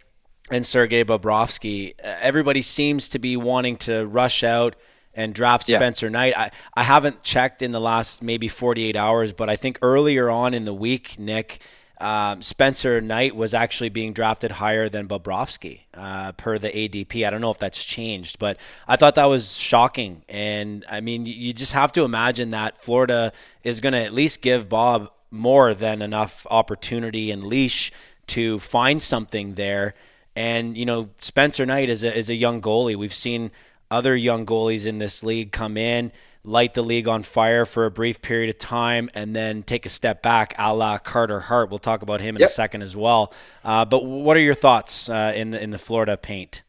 and 0.50 0.66
Sergei 0.66 1.04
Bobrovsky? 1.04 1.92
Everybody 2.02 2.62
seems 2.62 3.08
to 3.10 3.20
be 3.20 3.36
wanting 3.36 3.76
to 3.78 4.06
rush 4.06 4.42
out 4.42 4.74
and 5.14 5.34
draft 5.34 5.68
yeah. 5.68 5.78
Spencer 5.78 6.10
Knight. 6.10 6.36
I, 6.36 6.50
I 6.74 6.82
haven't 6.82 7.22
checked 7.22 7.62
in 7.62 7.70
the 7.70 7.80
last 7.80 8.22
maybe 8.22 8.48
48 8.48 8.96
hours, 8.96 9.32
but 9.32 9.48
I 9.48 9.56
think 9.56 9.78
earlier 9.82 10.30
on 10.30 10.52
in 10.52 10.64
the 10.64 10.74
week, 10.74 11.16
Nick, 11.18 11.60
um, 12.02 12.42
Spencer 12.42 13.00
Knight 13.00 13.36
was 13.36 13.54
actually 13.54 13.88
being 13.88 14.12
drafted 14.12 14.50
higher 14.50 14.88
than 14.88 15.06
Bobrovsky 15.06 15.82
uh, 15.94 16.32
per 16.32 16.58
the 16.58 16.68
ADP. 16.68 17.24
I 17.24 17.30
don't 17.30 17.40
know 17.40 17.52
if 17.52 17.58
that's 17.58 17.84
changed, 17.84 18.40
but 18.40 18.58
I 18.88 18.96
thought 18.96 19.14
that 19.14 19.26
was 19.26 19.56
shocking. 19.56 20.22
And 20.28 20.84
I 20.90 21.00
mean, 21.00 21.26
you 21.26 21.52
just 21.52 21.72
have 21.74 21.92
to 21.92 22.02
imagine 22.02 22.50
that 22.50 22.76
Florida 22.82 23.32
is 23.62 23.80
going 23.80 23.92
to 23.92 24.02
at 24.02 24.12
least 24.12 24.42
give 24.42 24.68
Bob 24.68 25.12
more 25.30 25.74
than 25.74 26.02
enough 26.02 26.44
opportunity 26.50 27.30
and 27.30 27.44
leash 27.44 27.92
to 28.26 28.58
find 28.58 29.00
something 29.00 29.54
there. 29.54 29.94
And 30.34 30.76
you 30.76 30.84
know, 30.84 31.10
Spencer 31.20 31.64
Knight 31.64 31.88
is 31.88 32.02
a 32.02 32.16
is 32.16 32.28
a 32.30 32.34
young 32.34 32.60
goalie. 32.60 32.96
We've 32.96 33.14
seen 33.14 33.52
other 33.92 34.16
young 34.16 34.44
goalies 34.44 34.86
in 34.86 34.98
this 34.98 35.22
league 35.22 35.52
come 35.52 35.76
in 35.76 36.10
light 36.44 36.74
the 36.74 36.82
league 36.82 37.06
on 37.06 37.22
fire 37.22 37.64
for 37.64 37.84
a 37.84 37.90
brief 37.90 38.20
period 38.20 38.50
of 38.50 38.58
time 38.58 39.08
and 39.14 39.34
then 39.34 39.62
take 39.62 39.86
a 39.86 39.88
step 39.88 40.22
back, 40.22 40.54
a 40.58 40.74
la 40.74 40.98
Carter 40.98 41.40
Hart. 41.40 41.70
We'll 41.70 41.78
talk 41.78 42.02
about 42.02 42.20
him 42.20 42.36
in 42.36 42.40
yep. 42.40 42.48
a 42.48 42.52
second 42.52 42.82
as 42.82 42.96
well. 42.96 43.32
Uh, 43.64 43.84
but 43.84 44.04
what 44.04 44.36
are 44.36 44.40
your 44.40 44.54
thoughts 44.54 45.08
uh, 45.08 45.32
in 45.34 45.50
the 45.50 45.62
in 45.62 45.70
the 45.70 45.78
Florida 45.78 46.16
paint? 46.16 46.62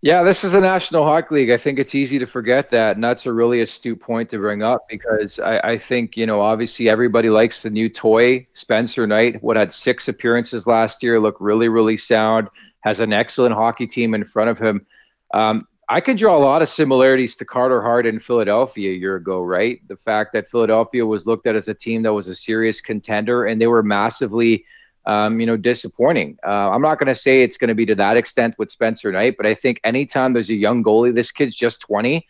Yeah, 0.00 0.22
this 0.22 0.44
is 0.44 0.52
the 0.52 0.60
National 0.60 1.04
Hockey 1.04 1.34
League. 1.34 1.50
I 1.50 1.56
think 1.56 1.80
it's 1.80 1.92
easy 1.92 2.20
to 2.20 2.26
forget 2.26 2.70
that, 2.70 2.94
and 2.94 3.02
that's 3.02 3.26
a 3.26 3.32
really 3.32 3.62
astute 3.62 4.00
point 4.00 4.30
to 4.30 4.38
bring 4.38 4.62
up 4.62 4.86
because 4.88 5.40
I, 5.40 5.58
I 5.58 5.78
think 5.78 6.16
you 6.16 6.24
know 6.24 6.40
obviously 6.40 6.88
everybody 6.88 7.30
likes 7.30 7.62
the 7.62 7.70
new 7.70 7.88
toy 7.88 8.46
Spencer 8.52 9.06
Knight. 9.06 9.42
What 9.42 9.56
had 9.56 9.72
six 9.72 10.06
appearances 10.06 10.68
last 10.68 11.02
year, 11.02 11.18
looked 11.18 11.40
really 11.40 11.68
really 11.68 11.96
sound. 11.96 12.48
Has 12.80 13.00
an 13.00 13.12
excellent 13.12 13.54
hockey 13.56 13.88
team 13.88 14.14
in 14.14 14.24
front 14.24 14.50
of 14.50 14.58
him. 14.58 14.86
Um, 15.34 15.66
I 15.90 16.00
could 16.00 16.18
draw 16.18 16.36
a 16.36 16.38
lot 16.38 16.60
of 16.60 16.68
similarities 16.68 17.34
to 17.36 17.46
Carter 17.46 17.80
Hart 17.80 18.04
in 18.04 18.20
Philadelphia 18.20 18.90
a 18.90 18.94
year 18.94 19.16
ago, 19.16 19.42
right? 19.42 19.80
The 19.88 19.96
fact 19.96 20.34
that 20.34 20.50
Philadelphia 20.50 21.06
was 21.06 21.26
looked 21.26 21.46
at 21.46 21.56
as 21.56 21.68
a 21.68 21.74
team 21.74 22.02
that 22.02 22.12
was 22.12 22.28
a 22.28 22.34
serious 22.34 22.80
contender 22.80 23.46
and 23.46 23.58
they 23.58 23.68
were 23.68 23.82
massively, 23.82 24.66
um, 25.06 25.40
you 25.40 25.46
know, 25.46 25.56
disappointing. 25.56 26.36
Uh, 26.46 26.70
I'm 26.70 26.82
not 26.82 26.98
going 26.98 27.06
to 27.06 27.14
say 27.14 27.42
it's 27.42 27.56
going 27.56 27.68
to 27.68 27.74
be 27.74 27.86
to 27.86 27.94
that 27.94 28.18
extent 28.18 28.54
with 28.58 28.70
Spencer 28.70 29.10
Knight, 29.10 29.38
but 29.38 29.46
I 29.46 29.54
think 29.54 29.80
anytime 29.82 30.34
there's 30.34 30.50
a 30.50 30.54
young 30.54 30.84
goalie, 30.84 31.14
this 31.14 31.32
kid's 31.32 31.56
just 31.56 31.80
20, 31.80 32.26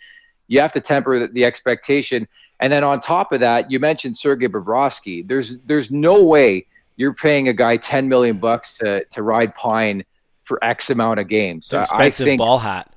you 0.47 0.61
have 0.61 0.73
to 0.73 0.81
temper 0.81 1.19
the, 1.19 1.27
the 1.27 1.45
expectation. 1.45 2.29
And 2.61 2.73
then 2.73 2.85
on 2.85 3.01
top 3.01 3.33
of 3.33 3.41
that, 3.41 3.73
you 3.73 3.81
mentioned 3.81 4.17
Sergei 4.17 4.47
Bobrovsky. 4.47 5.27
There's 5.27 5.57
there's 5.67 5.91
no 5.91 6.23
way 6.23 6.67
you're 6.97 7.15
paying 7.15 7.49
a 7.49 7.53
guy 7.53 7.77
10 7.77 8.09
million 8.09 8.39
bucks 8.39 8.79
to 8.79 9.05
to 9.05 9.23
ride 9.23 9.55
pine 9.55 10.05
for 10.45 10.63
X 10.65 10.91
amount 10.91 11.21
of 11.21 11.29
games. 11.29 11.67
It's 11.67 11.75
an 11.75 11.81
expensive 11.83 12.25
think, 12.25 12.39
ball 12.39 12.59
hat. 12.59 12.93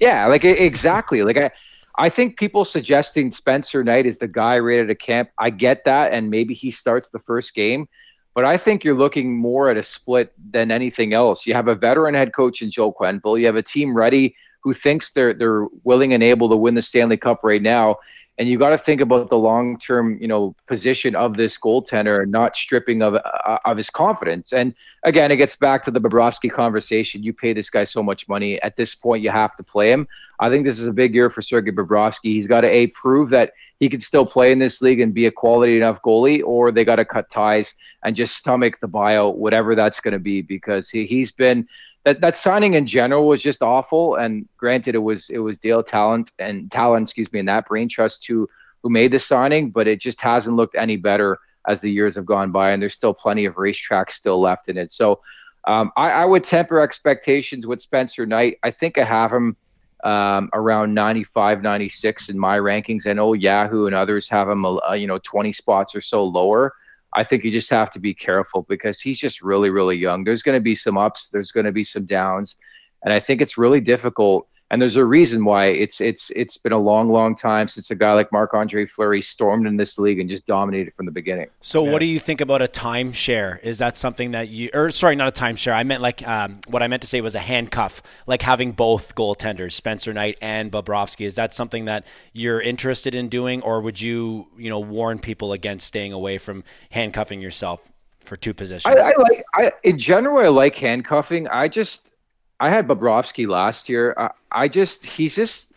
Yeah, 0.00 0.26
like 0.26 0.44
exactly. 0.44 1.22
Like 1.22 1.36
I, 1.38 1.50
I 1.98 2.08
think 2.08 2.36
people 2.36 2.64
suggesting 2.64 3.30
Spencer 3.30 3.82
Knight 3.82 4.06
is 4.06 4.18
the 4.18 4.28
guy 4.28 4.58
ready 4.58 4.86
to 4.86 4.94
camp. 4.94 5.30
I 5.38 5.50
get 5.50 5.84
that, 5.84 6.12
and 6.12 6.30
maybe 6.30 6.54
he 6.54 6.70
starts 6.70 7.08
the 7.08 7.18
first 7.20 7.54
game. 7.54 7.88
But 8.34 8.44
I 8.44 8.58
think 8.58 8.84
you're 8.84 8.96
looking 8.96 9.34
more 9.34 9.70
at 9.70 9.78
a 9.78 9.82
split 9.82 10.34
than 10.50 10.70
anything 10.70 11.14
else. 11.14 11.46
You 11.46 11.54
have 11.54 11.68
a 11.68 11.74
veteran 11.74 12.14
head 12.14 12.34
coach 12.34 12.60
in 12.60 12.70
Joe 12.70 12.92
Quenneville. 12.92 13.40
You 13.40 13.46
have 13.46 13.56
a 13.56 13.62
team 13.62 13.96
ready 13.96 14.36
who 14.62 14.74
thinks 14.74 15.12
they're 15.12 15.32
they're 15.32 15.66
willing 15.84 16.12
and 16.12 16.22
able 16.22 16.50
to 16.50 16.56
win 16.56 16.74
the 16.74 16.82
Stanley 16.82 17.16
Cup 17.16 17.40
right 17.42 17.62
now 17.62 17.96
and 18.38 18.48
you 18.48 18.58
got 18.58 18.70
to 18.70 18.78
think 18.78 19.00
about 19.00 19.30
the 19.30 19.38
long 19.38 19.78
term, 19.78 20.18
you 20.20 20.28
know, 20.28 20.54
position 20.66 21.16
of 21.16 21.36
this 21.36 21.56
goaltender, 21.56 22.28
not 22.28 22.56
stripping 22.56 23.02
of 23.02 23.14
uh, 23.14 23.58
of 23.64 23.76
his 23.76 23.88
confidence. 23.88 24.52
And 24.52 24.74
again, 25.04 25.30
it 25.30 25.36
gets 25.36 25.56
back 25.56 25.82
to 25.84 25.90
the 25.90 26.00
Bobrovsky 26.00 26.52
conversation. 26.52 27.22
You 27.22 27.32
pay 27.32 27.54
this 27.54 27.70
guy 27.70 27.84
so 27.84 28.02
much 28.02 28.28
money. 28.28 28.60
At 28.60 28.76
this 28.76 28.94
point, 28.94 29.22
you 29.22 29.30
have 29.30 29.56
to 29.56 29.62
play 29.62 29.90
him. 29.90 30.06
I 30.38 30.50
think 30.50 30.66
this 30.66 30.78
is 30.78 30.86
a 30.86 30.92
big 30.92 31.14
year 31.14 31.30
for 31.30 31.40
Sergei 31.40 31.70
Bobrovsky. 31.70 32.34
He's 32.34 32.46
got 32.46 32.60
to 32.60 32.68
a 32.68 32.88
prove 32.88 33.30
that 33.30 33.52
he 33.80 33.88
can 33.88 34.00
still 34.00 34.26
play 34.26 34.52
in 34.52 34.58
this 34.58 34.82
league 34.82 35.00
and 35.00 35.14
be 35.14 35.26
a 35.26 35.30
quality 35.30 35.78
enough 35.78 36.02
goalie, 36.02 36.42
or 36.44 36.70
they 36.70 36.84
got 36.84 36.96
to 36.96 37.06
cut 37.06 37.30
ties 37.30 37.72
and 38.04 38.14
just 38.14 38.36
stomach 38.36 38.78
the 38.80 38.88
buyout, 38.88 39.36
whatever 39.36 39.74
that's 39.74 40.00
going 40.00 40.12
to 40.12 40.18
be, 40.18 40.42
because 40.42 40.90
he, 40.90 41.06
he's 41.06 41.32
been 41.32 41.66
that 42.06 42.20
that 42.20 42.36
signing 42.36 42.74
in 42.74 42.86
general 42.86 43.26
was 43.26 43.42
just 43.42 43.62
awful. 43.62 44.14
And 44.14 44.48
granted, 44.56 44.94
it 44.94 44.98
was 45.00 45.28
it 45.28 45.38
was 45.38 45.58
Dale 45.58 45.82
Tallon 45.82 46.24
and 46.38 46.70
Tallon, 46.70 47.02
excuse 47.02 47.30
me, 47.32 47.40
and 47.40 47.48
that 47.48 47.66
brain 47.66 47.88
trust 47.88 48.24
who 48.26 48.48
who 48.82 48.88
made 48.88 49.12
the 49.12 49.18
signing, 49.18 49.70
but 49.70 49.88
it 49.88 50.00
just 50.00 50.20
hasn't 50.20 50.54
looked 50.54 50.76
any 50.76 50.96
better 50.96 51.40
as 51.66 51.80
the 51.80 51.90
years 51.90 52.14
have 52.14 52.24
gone 52.24 52.52
by, 52.52 52.70
and 52.70 52.80
there's 52.80 52.94
still 52.94 53.12
plenty 53.12 53.44
of 53.44 53.56
racetracks 53.56 54.12
still 54.12 54.40
left 54.40 54.68
in 54.68 54.78
it. 54.78 54.92
So 54.92 55.20
um, 55.66 55.90
I, 55.96 56.10
I, 56.10 56.24
would 56.24 56.44
temper 56.44 56.78
expectations 56.78 57.66
with 57.66 57.80
Spencer 57.80 58.24
Knight. 58.24 58.60
I 58.62 58.70
think 58.70 58.98
I 58.98 59.04
have 59.04 59.32
him 59.32 59.56
um, 60.04 60.48
around 60.52 60.94
95, 60.94 61.62
96 61.62 62.28
in 62.28 62.38
my 62.38 62.56
rankings. 62.56 63.08
I 63.08 63.14
know 63.14 63.32
Yahoo 63.32 63.86
and 63.86 63.94
others 63.96 64.28
have 64.28 64.48
him, 64.48 64.64
uh, 64.64 64.92
you 64.92 65.08
know, 65.08 65.18
20 65.24 65.52
spots 65.52 65.96
or 65.96 66.00
so 66.00 66.22
lower. 66.22 66.72
I 67.16 67.24
think 67.24 67.44
you 67.44 67.50
just 67.50 67.70
have 67.70 67.90
to 67.92 67.98
be 67.98 68.12
careful 68.12 68.66
because 68.68 69.00
he's 69.00 69.18
just 69.18 69.40
really, 69.40 69.70
really 69.70 69.96
young. 69.96 70.22
There's 70.22 70.42
going 70.42 70.56
to 70.56 70.62
be 70.62 70.76
some 70.76 70.98
ups, 70.98 71.28
there's 71.32 71.50
going 71.50 71.64
to 71.64 71.72
be 71.72 71.82
some 71.82 72.04
downs, 72.04 72.56
and 73.02 73.12
I 73.12 73.20
think 73.20 73.40
it's 73.40 73.56
really 73.56 73.80
difficult 73.80 74.46
and 74.70 74.82
there's 74.82 74.96
a 74.96 75.04
reason 75.04 75.44
why 75.44 75.66
it's 75.66 76.00
it's 76.00 76.30
it's 76.30 76.56
been 76.56 76.72
a 76.72 76.78
long, 76.78 77.08
long 77.10 77.36
time 77.36 77.68
since 77.68 77.90
a 77.90 77.94
guy 77.94 78.14
like 78.14 78.32
Marc 78.32 78.52
Andre 78.52 78.84
Fleury 78.86 79.22
stormed 79.22 79.66
in 79.66 79.76
this 79.76 79.96
league 79.96 80.18
and 80.18 80.28
just 80.28 80.44
dominated 80.46 80.92
from 80.94 81.06
the 81.06 81.12
beginning. 81.12 81.46
So, 81.60 81.84
yeah. 81.84 81.92
what 81.92 82.00
do 82.00 82.06
you 82.06 82.18
think 82.18 82.40
about 82.40 82.62
a 82.62 82.66
timeshare? 82.66 83.62
Is 83.62 83.78
that 83.78 83.96
something 83.96 84.32
that 84.32 84.48
you, 84.48 84.70
or 84.74 84.90
sorry, 84.90 85.14
not 85.14 85.28
a 85.28 85.40
timeshare? 85.40 85.72
I 85.72 85.84
meant 85.84 86.02
like 86.02 86.26
um, 86.26 86.60
what 86.66 86.82
I 86.82 86.88
meant 86.88 87.02
to 87.02 87.08
say 87.08 87.20
was 87.20 87.36
a 87.36 87.40
handcuff, 87.40 88.02
like 88.26 88.42
having 88.42 88.72
both 88.72 89.14
goaltenders, 89.14 89.72
Spencer 89.72 90.12
Knight 90.12 90.36
and 90.42 90.72
Bobrovsky. 90.72 91.26
Is 91.26 91.36
that 91.36 91.54
something 91.54 91.84
that 91.84 92.04
you're 92.32 92.60
interested 92.60 93.14
in 93.14 93.28
doing, 93.28 93.62
or 93.62 93.80
would 93.80 94.00
you, 94.00 94.48
you 94.56 94.68
know, 94.68 94.80
warn 94.80 95.20
people 95.20 95.52
against 95.52 95.86
staying 95.86 96.12
away 96.12 96.38
from 96.38 96.64
handcuffing 96.90 97.40
yourself 97.40 97.92
for 98.24 98.34
two 98.34 98.52
positions? 98.52 98.96
I, 98.96 99.12
I 99.12 99.12
like, 99.16 99.44
I 99.54 99.72
in 99.84 99.96
general, 100.00 100.38
I 100.38 100.48
like 100.48 100.74
handcuffing. 100.74 101.46
I 101.46 101.68
just 101.68 102.10
I 102.58 102.70
had 102.70 102.88
Bobrovsky 102.88 103.46
last 103.48 103.88
year. 103.88 104.14
I, 104.16 104.30
I 104.50 104.68
just 104.68 105.04
he's 105.04 105.34
just 105.34 105.72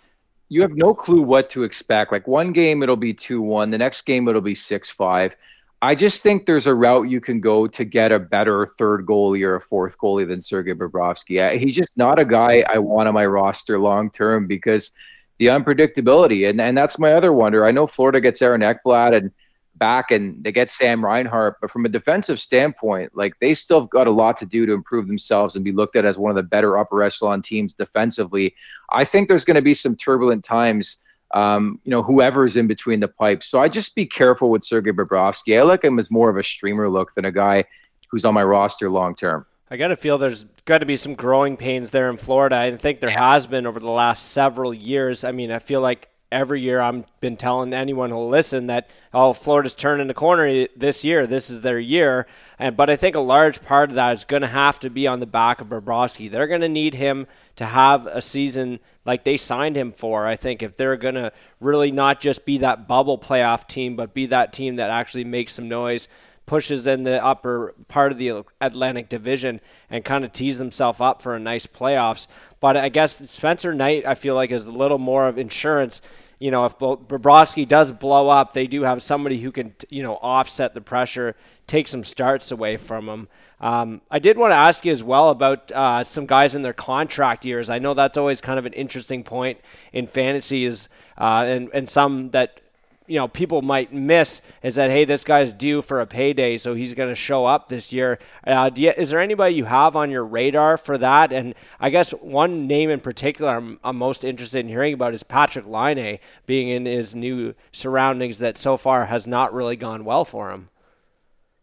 you 0.49 0.61
have 0.61 0.71
no 0.71 0.93
clue 0.93 1.21
what 1.21 1.49
to 1.51 1.63
expect. 1.63 2.11
Like 2.11 2.27
one 2.27 2.53
game 2.53 2.81
it'll 2.83 2.95
be 2.95 3.13
two 3.13 3.41
one, 3.41 3.69
the 3.69 3.77
next 3.77 4.03
game 4.03 4.27
it'll 4.27 4.41
be 4.41 4.55
six 4.55 4.89
five. 4.89 5.35
I 5.81 5.95
just 5.95 6.21
think 6.21 6.45
there's 6.45 6.67
a 6.67 6.73
route 6.75 7.09
you 7.09 7.21
can 7.21 7.39
go 7.39 7.65
to 7.67 7.85
get 7.85 8.11
a 8.11 8.19
better 8.19 8.73
third 8.77 9.05
goalie 9.05 9.45
or 9.45 9.55
a 9.55 9.61
fourth 9.61 9.97
goalie 9.97 10.27
than 10.27 10.41
Sergei 10.41 10.73
Bobrovsky. 10.73 11.57
He's 11.57 11.75
just 11.75 11.95
not 11.95 12.19
a 12.19 12.25
guy 12.25 12.65
I 12.67 12.79
want 12.79 13.07
on 13.07 13.13
my 13.13 13.25
roster 13.25 13.79
long 13.79 14.11
term 14.11 14.45
because 14.45 14.91
the 15.37 15.47
unpredictability. 15.47 16.49
And 16.49 16.61
and 16.61 16.77
that's 16.77 16.99
my 16.99 17.13
other 17.13 17.33
wonder. 17.33 17.65
I 17.65 17.71
know 17.71 17.87
Florida 17.87 18.21
gets 18.21 18.41
Aaron 18.41 18.61
Ekblad 18.61 19.15
and 19.15 19.31
back 19.79 20.11
and 20.11 20.43
they 20.43 20.51
get 20.51 20.69
Sam 20.69 21.03
Reinhart, 21.03 21.57
but 21.61 21.71
from 21.71 21.85
a 21.85 21.89
defensive 21.89 22.39
standpoint, 22.39 23.15
like 23.15 23.33
they 23.39 23.55
still 23.55 23.85
got 23.85 24.07
a 24.07 24.11
lot 24.11 24.37
to 24.37 24.45
do 24.45 24.65
to 24.65 24.73
improve 24.73 25.07
themselves 25.07 25.55
and 25.55 25.65
be 25.65 25.71
looked 25.71 25.95
at 25.95 26.05
as 26.05 26.17
one 26.17 26.29
of 26.29 26.35
the 26.35 26.43
better 26.43 26.77
upper 26.77 27.01
echelon 27.01 27.41
teams 27.41 27.73
defensively. 27.73 28.53
I 28.91 29.05
think 29.05 29.27
there's 29.27 29.45
going 29.45 29.55
to 29.55 29.61
be 29.61 29.73
some 29.73 29.95
turbulent 29.95 30.43
times. 30.43 30.97
Um, 31.33 31.79
you 31.83 31.91
know, 31.91 32.01
whoever's 32.01 32.57
in 32.57 32.65
between 32.65 32.99
the 32.99 33.07
pipes. 33.07 33.47
So 33.47 33.61
I 33.61 33.69
just 33.69 33.93
be 33.93 34.05
careful 34.05 34.49
with 34.49 34.63
Sergei 34.63 34.91
Bobrovsky. 34.91 35.59
I 35.59 35.61
like 35.61 35.83
him 35.83 35.99
as 35.99 36.09
more 36.09 36.27
of 36.27 36.37
a 36.37 36.43
streamer 36.43 36.89
look 36.89 37.13
than 37.13 37.25
a 37.25 37.31
guy 37.31 37.65
who's 38.09 38.25
on 38.25 38.33
my 38.33 38.43
roster 38.43 38.89
long 38.89 39.15
term. 39.15 39.45
I 39.71 39.77
got 39.77 39.89
to 39.89 39.95
feel 39.95 40.17
there's 40.17 40.45
got 40.65 40.79
to 40.79 40.87
be 40.87 40.95
some 40.95 41.13
growing 41.13 41.55
pains 41.55 41.91
there 41.91 42.09
in 42.09 42.17
Florida. 42.17 42.55
I 42.57 42.75
think 42.75 42.99
there 42.99 43.11
has 43.11 43.45
been 43.45 43.67
over 43.67 43.79
the 43.79 43.91
last 43.91 44.31
several 44.31 44.73
years. 44.73 45.23
I 45.23 45.31
mean, 45.31 45.51
I 45.51 45.59
feel 45.59 45.81
like 45.81 46.09
every 46.31 46.61
year 46.61 46.79
I've 46.79 47.05
been 47.21 47.37
telling 47.37 47.73
anyone 47.73 48.09
who'll 48.09 48.29
listen 48.29 48.67
that 48.67 48.89
oh 49.13 49.33
Florida's 49.33 49.75
turning 49.75 50.07
the 50.07 50.13
corner 50.13 50.67
this 50.75 51.03
year. 51.03 51.25
This 51.25 51.49
is 51.49 51.61
their 51.61 51.79
year. 51.79 52.27
And 52.57 52.77
but 52.77 52.89
I 52.89 52.95
think 52.95 53.15
a 53.15 53.19
large 53.19 53.61
part 53.61 53.89
of 53.89 53.95
that 53.95 54.13
is 54.13 54.25
going 54.25 54.41
to 54.41 54.47
have 54.47 54.79
to 54.81 54.89
be 54.89 55.07
on 55.07 55.19
the 55.19 55.25
back 55.25 55.61
of 55.61 55.67
Bobrovsky. 55.67 56.29
They're 56.29 56.47
going 56.47 56.61
to 56.61 56.69
need 56.69 56.93
him 56.93 57.27
to 57.55 57.65
have 57.65 58.05
a 58.07 58.21
season 58.21 58.79
like 59.05 59.23
they 59.23 59.37
signed 59.37 59.75
him 59.75 59.91
for. 59.91 60.27
I 60.27 60.35
think 60.35 60.61
if 60.61 60.77
they're 60.77 60.97
going 60.97 61.15
to 61.15 61.31
really 61.59 61.91
not 61.91 62.21
just 62.21 62.45
be 62.45 62.59
that 62.59 62.87
bubble 62.87 63.17
playoff 63.17 63.67
team, 63.67 63.95
but 63.95 64.13
be 64.13 64.27
that 64.27 64.53
team 64.53 64.75
that 64.77 64.89
actually 64.89 65.23
makes 65.23 65.53
some 65.53 65.67
noise 65.67 66.07
pushes 66.49 66.87
in 66.87 67.03
the 67.03 67.23
upper 67.23 67.75
part 67.87 68.11
of 68.11 68.17
the 68.17 68.43
Atlantic 68.59 69.07
Division 69.07 69.61
and 69.87 70.03
kind 70.03 70.25
of 70.25 70.33
tees 70.33 70.57
himself 70.57 70.99
up 70.99 71.21
for 71.21 71.35
a 71.35 71.39
nice 71.39 71.67
playoffs. 71.67 72.25
But 72.59 72.75
I 72.75 72.89
guess 72.89 73.29
Spencer 73.29 73.71
Knight, 73.75 74.03
I 74.03 74.15
feel 74.15 74.33
like, 74.33 74.49
is 74.49 74.65
a 74.65 74.71
little 74.71 74.97
more 74.97 75.27
of 75.27 75.37
insurance. 75.37 76.01
You 76.39 76.49
know, 76.49 76.65
if 76.65 76.79
Bobrovsky 76.79 77.67
does 77.67 77.91
blow 77.91 78.29
up, 78.29 78.53
they 78.53 78.65
do 78.65 78.81
have 78.81 79.03
somebody 79.03 79.39
who 79.39 79.51
can, 79.51 79.75
you 79.89 80.01
know, 80.01 80.15
offset 80.15 80.73
the 80.73 80.81
pressure, 80.81 81.35
take 81.67 81.87
some 81.87 82.03
starts 82.03 82.51
away 82.51 82.77
from 82.77 83.07
him. 83.07 83.27
Um, 83.61 84.01
I 84.09 84.17
did 84.17 84.35
want 84.35 84.49
to 84.49 84.55
ask 84.55 84.83
you 84.85 84.91
as 84.91 85.03
well 85.03 85.29
about 85.29 85.71
uh, 85.71 86.03
some 86.03 86.25
guys 86.25 86.55
in 86.55 86.63
their 86.63 86.73
contract 86.73 87.45
years. 87.45 87.69
I 87.69 87.77
know 87.77 87.93
that's 87.93 88.17
always 88.17 88.41
kind 88.41 88.57
of 88.57 88.65
an 88.65 88.73
interesting 88.73 89.23
point 89.23 89.59
in 89.93 90.07
fantasy, 90.07 90.65
is 90.65 90.89
uh, 91.15 91.43
and 91.45 91.69
and 91.73 91.87
some 91.87 92.31
that 92.31 92.61
you 93.09 93.15
know 93.15 93.27
people 93.27 93.61
might 93.61 93.91
miss 93.91 94.41
is 94.63 94.75
that 94.75 94.91
hey 94.91 95.03
this 95.03 95.23
guy's 95.23 95.51
due 95.51 95.81
for 95.81 95.99
a 95.99 96.05
payday 96.05 96.57
so 96.57 96.73
he's 96.73 96.93
going 96.93 97.09
to 97.09 97.15
show 97.15 97.45
up 97.45 97.67
this 97.69 97.91
year. 97.91 98.19
Uh, 98.45 98.69
you, 98.75 98.91
is 98.91 99.09
there 99.09 99.19
anybody 99.19 99.55
you 99.55 99.65
have 99.65 99.95
on 99.95 100.11
your 100.11 100.23
radar 100.23 100.77
for 100.77 100.97
that? 100.97 101.33
And 101.33 101.55
i 101.79 101.89
guess 101.89 102.11
one 102.11 102.67
name 102.67 102.89
in 102.89 102.99
particular 102.99 103.51
i'm, 103.51 103.79
I'm 103.83 103.97
most 103.97 104.23
interested 104.23 104.59
in 104.59 104.67
hearing 104.67 104.93
about 104.93 105.13
is 105.13 105.23
Patrick 105.23 105.65
laine 105.65 106.19
being 106.45 106.69
in 106.69 106.85
his 106.85 107.15
new 107.15 107.55
surroundings 107.71 108.37
that 108.39 108.57
so 108.57 108.77
far 108.77 109.05
has 109.05 109.25
not 109.27 109.53
really 109.53 109.75
gone 109.75 110.05
well 110.05 110.25
for 110.25 110.51
him 110.51 110.69